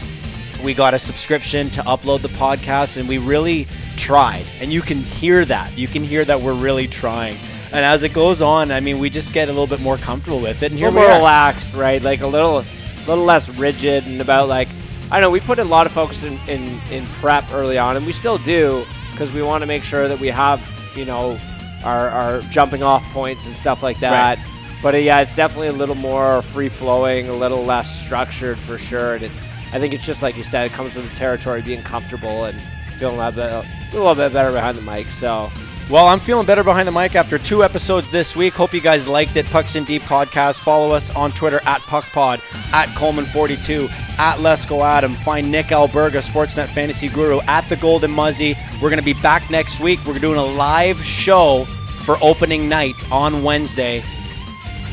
we 0.62 0.74
got 0.74 0.94
a 0.94 0.98
subscription 0.98 1.70
to 1.70 1.82
upload 1.82 2.22
the 2.22 2.28
podcast, 2.28 2.96
and 2.96 3.08
we 3.08 3.18
really 3.18 3.66
tried. 3.96 4.44
And 4.60 4.72
you 4.72 4.80
can 4.80 4.98
hear 4.98 5.44
that. 5.44 5.76
You 5.76 5.88
can 5.88 6.02
hear 6.04 6.24
that 6.24 6.40
we're 6.40 6.54
really 6.54 6.86
trying. 6.86 7.36
And 7.66 7.84
as 7.84 8.02
it 8.02 8.12
goes 8.12 8.42
on, 8.42 8.70
I 8.70 8.80
mean, 8.80 8.98
we 8.98 9.10
just 9.10 9.32
get 9.32 9.48
a 9.48 9.52
little 9.52 9.66
bit 9.66 9.80
more 9.80 9.96
comfortable 9.96 10.40
with 10.40 10.62
it. 10.62 10.70
And 10.70 10.78
here 10.78 10.90
we 10.90 10.96
more 10.96 11.06
are. 11.06 11.16
relaxed, 11.16 11.74
right? 11.74 12.02
Like 12.02 12.20
a 12.20 12.26
little, 12.26 12.64
little 13.06 13.24
less 13.24 13.48
rigid 13.48 14.06
and 14.06 14.20
about 14.20 14.48
like 14.48 14.68
I 15.10 15.20
know. 15.20 15.28
We 15.28 15.40
put 15.40 15.58
a 15.58 15.64
lot 15.64 15.84
of 15.84 15.92
focus 15.92 16.22
in 16.22 16.38
in, 16.48 16.80
in 16.90 17.06
prep 17.06 17.52
early 17.52 17.76
on, 17.76 17.96
and 17.96 18.06
we 18.06 18.12
still 18.12 18.38
do 18.38 18.86
because 19.10 19.30
we 19.30 19.42
want 19.42 19.60
to 19.60 19.66
make 19.66 19.84
sure 19.84 20.08
that 20.08 20.18
we 20.18 20.28
have 20.28 20.60
you 20.96 21.04
know 21.04 21.38
our 21.84 22.08
our 22.08 22.40
jumping 22.42 22.82
off 22.82 23.04
points 23.12 23.46
and 23.46 23.54
stuff 23.54 23.82
like 23.82 24.00
that. 24.00 24.38
But 24.82 24.94
uh, 24.94 24.98
yeah, 24.98 25.20
it's 25.20 25.34
definitely 25.34 25.68
a 25.68 25.72
little 25.72 25.94
more 25.94 26.40
free 26.40 26.70
flowing, 26.70 27.28
a 27.28 27.34
little 27.34 27.62
less 27.62 28.04
structured 28.04 28.58
for 28.58 28.78
sure. 28.78 29.14
And 29.14 29.24
it, 29.24 29.32
I 29.72 29.78
think 29.78 29.94
it's 29.94 30.04
just 30.04 30.22
like 30.22 30.36
you 30.36 30.42
said, 30.42 30.66
it 30.66 30.72
comes 30.72 30.94
with 30.96 31.08
the 31.08 31.16
territory, 31.16 31.62
being 31.62 31.82
comfortable 31.82 32.44
and 32.44 32.60
feeling 32.96 33.18
a 33.18 33.30
little 33.30 33.62
bit, 33.62 33.92
a 33.94 33.96
little 33.96 34.14
bit 34.14 34.32
better 34.32 34.52
behind 34.52 34.76
the 34.76 34.82
mic. 34.82 35.06
So 35.06 35.50
Well, 35.90 36.06
I'm 36.06 36.20
feeling 36.20 36.46
better 36.46 36.62
behind 36.62 36.86
the 36.86 36.92
mic 36.92 37.16
after 37.16 37.38
two 37.38 37.64
episodes 37.64 38.08
this 38.10 38.36
week. 38.36 38.54
Hope 38.54 38.72
you 38.74 38.80
guys 38.80 39.08
liked 39.08 39.36
it. 39.36 39.46
Pucks 39.46 39.74
in 39.74 39.84
Deep 39.84 40.02
podcast. 40.02 40.60
Follow 40.60 40.94
us 40.94 41.10
on 41.14 41.32
Twitter 41.32 41.60
at 41.64 41.80
PuckPod, 41.82 42.40
at 42.72 42.88
Coleman42, 42.90 43.90
at 44.18 44.38
Lesko 44.38 44.82
Adam. 44.82 45.14
Find 45.14 45.50
Nick 45.50 45.66
Alberga, 45.66 46.22
Sportsnet 46.22 46.68
Fantasy 46.68 47.08
Guru, 47.08 47.40
at 47.48 47.68
the 47.68 47.76
Golden 47.76 48.10
Muzzy. 48.12 48.54
We're 48.74 48.90
going 48.90 48.98
to 48.98 49.04
be 49.04 49.14
back 49.14 49.50
next 49.50 49.80
week. 49.80 50.00
We're 50.04 50.18
doing 50.18 50.38
a 50.38 50.44
live 50.44 51.02
show 51.02 51.64
for 51.96 52.18
opening 52.20 52.68
night 52.68 52.94
on 53.10 53.42
Wednesday. 53.42 54.04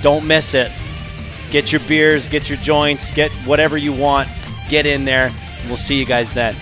Don't 0.02 0.26
miss 0.26 0.54
it. 0.54 0.72
Get 1.52 1.72
your 1.72 1.82
beers, 1.82 2.28
get 2.28 2.50
your 2.50 2.60
joints, 2.60 3.12
get 3.12 3.32
whatever 3.46 3.78
you 3.78 3.92
want. 3.92 4.30
Get 4.70 4.86
in 4.86 5.04
there. 5.04 5.32
We'll 5.66 5.78
see 5.78 6.00
you 6.00 6.06
guys 6.06 6.34
then. 6.34 6.56